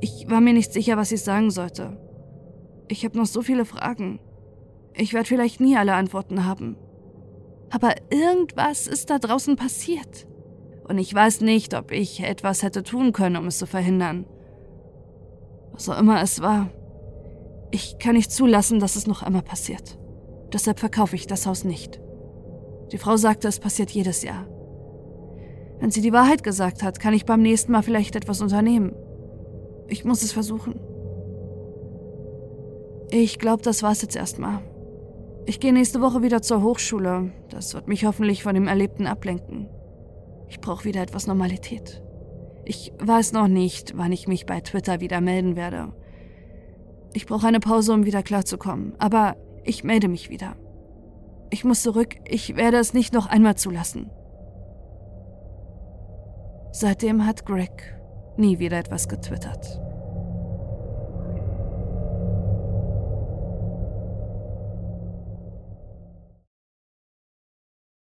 Ich 0.00 0.28
war 0.28 0.40
mir 0.40 0.52
nicht 0.52 0.72
sicher, 0.72 0.96
was 0.96 1.12
ich 1.12 1.22
sagen 1.22 1.52
sollte. 1.52 1.96
Ich 2.88 3.04
habe 3.04 3.16
noch 3.16 3.26
so 3.26 3.40
viele 3.40 3.64
Fragen. 3.64 4.18
Ich 4.94 5.14
werde 5.14 5.28
vielleicht 5.28 5.60
nie 5.60 5.76
alle 5.76 5.94
Antworten 5.94 6.44
haben. 6.44 6.76
Aber 7.70 7.94
irgendwas 8.10 8.88
ist 8.88 9.10
da 9.10 9.20
draußen 9.20 9.54
passiert. 9.54 10.26
Und 10.88 10.98
ich 10.98 11.14
weiß 11.14 11.40
nicht, 11.40 11.72
ob 11.72 11.92
ich 11.92 12.20
etwas 12.24 12.64
hätte 12.64 12.82
tun 12.82 13.12
können, 13.12 13.36
um 13.36 13.46
es 13.46 13.58
zu 13.58 13.66
verhindern. 13.66 14.26
Was 15.70 15.88
auch 15.88 16.00
immer 16.00 16.20
es 16.20 16.42
war. 16.42 16.68
Ich 17.70 18.00
kann 18.00 18.16
nicht 18.16 18.32
zulassen, 18.32 18.80
dass 18.80 18.96
es 18.96 19.06
noch 19.06 19.22
einmal 19.22 19.42
passiert. 19.42 20.00
Deshalb 20.52 20.80
verkaufe 20.80 21.14
ich 21.14 21.28
das 21.28 21.46
Haus 21.46 21.62
nicht. 21.62 22.00
Die 22.90 22.98
Frau 22.98 23.16
sagte, 23.16 23.46
es 23.46 23.60
passiert 23.60 23.92
jedes 23.92 24.24
Jahr. 24.24 24.48
Wenn 25.84 25.90
sie 25.90 26.00
die 26.00 26.14
Wahrheit 26.14 26.42
gesagt 26.42 26.82
hat, 26.82 26.98
kann 26.98 27.12
ich 27.12 27.26
beim 27.26 27.42
nächsten 27.42 27.70
Mal 27.70 27.82
vielleicht 27.82 28.16
etwas 28.16 28.40
unternehmen. 28.40 28.94
Ich 29.86 30.06
muss 30.06 30.22
es 30.22 30.32
versuchen. 30.32 30.80
Ich 33.10 33.38
glaube, 33.38 33.62
das 33.62 33.82
war's 33.82 34.00
jetzt 34.00 34.16
erstmal. 34.16 34.60
Ich 35.44 35.60
gehe 35.60 35.74
nächste 35.74 36.00
Woche 36.00 36.22
wieder 36.22 36.40
zur 36.40 36.62
Hochschule. 36.62 37.32
Das 37.50 37.74
wird 37.74 37.86
mich 37.86 38.06
hoffentlich 38.06 38.42
von 38.42 38.54
dem 38.54 38.66
Erlebten 38.66 39.06
ablenken. 39.06 39.68
Ich 40.48 40.58
brauche 40.58 40.86
wieder 40.86 41.02
etwas 41.02 41.26
Normalität. 41.26 42.02
Ich 42.64 42.94
weiß 42.98 43.32
noch 43.32 43.48
nicht, 43.48 43.92
wann 43.94 44.10
ich 44.10 44.26
mich 44.26 44.46
bei 44.46 44.62
Twitter 44.62 45.02
wieder 45.02 45.20
melden 45.20 45.54
werde. 45.54 45.92
Ich 47.12 47.26
brauche 47.26 47.46
eine 47.46 47.60
Pause, 47.60 47.92
um 47.92 48.06
wieder 48.06 48.22
klarzukommen. 48.22 48.94
Aber 48.98 49.36
ich 49.64 49.84
melde 49.84 50.08
mich 50.08 50.30
wieder. 50.30 50.56
Ich 51.50 51.62
muss 51.62 51.82
zurück, 51.82 52.14
ich 52.26 52.56
werde 52.56 52.78
es 52.78 52.94
nicht 52.94 53.12
noch 53.12 53.26
einmal 53.26 53.56
zulassen. 53.56 54.10
Seitdem 56.76 57.24
hat 57.24 57.46
Greg 57.46 57.94
nie 58.36 58.58
wieder 58.58 58.76
etwas 58.76 59.06
getwittert. 59.06 59.80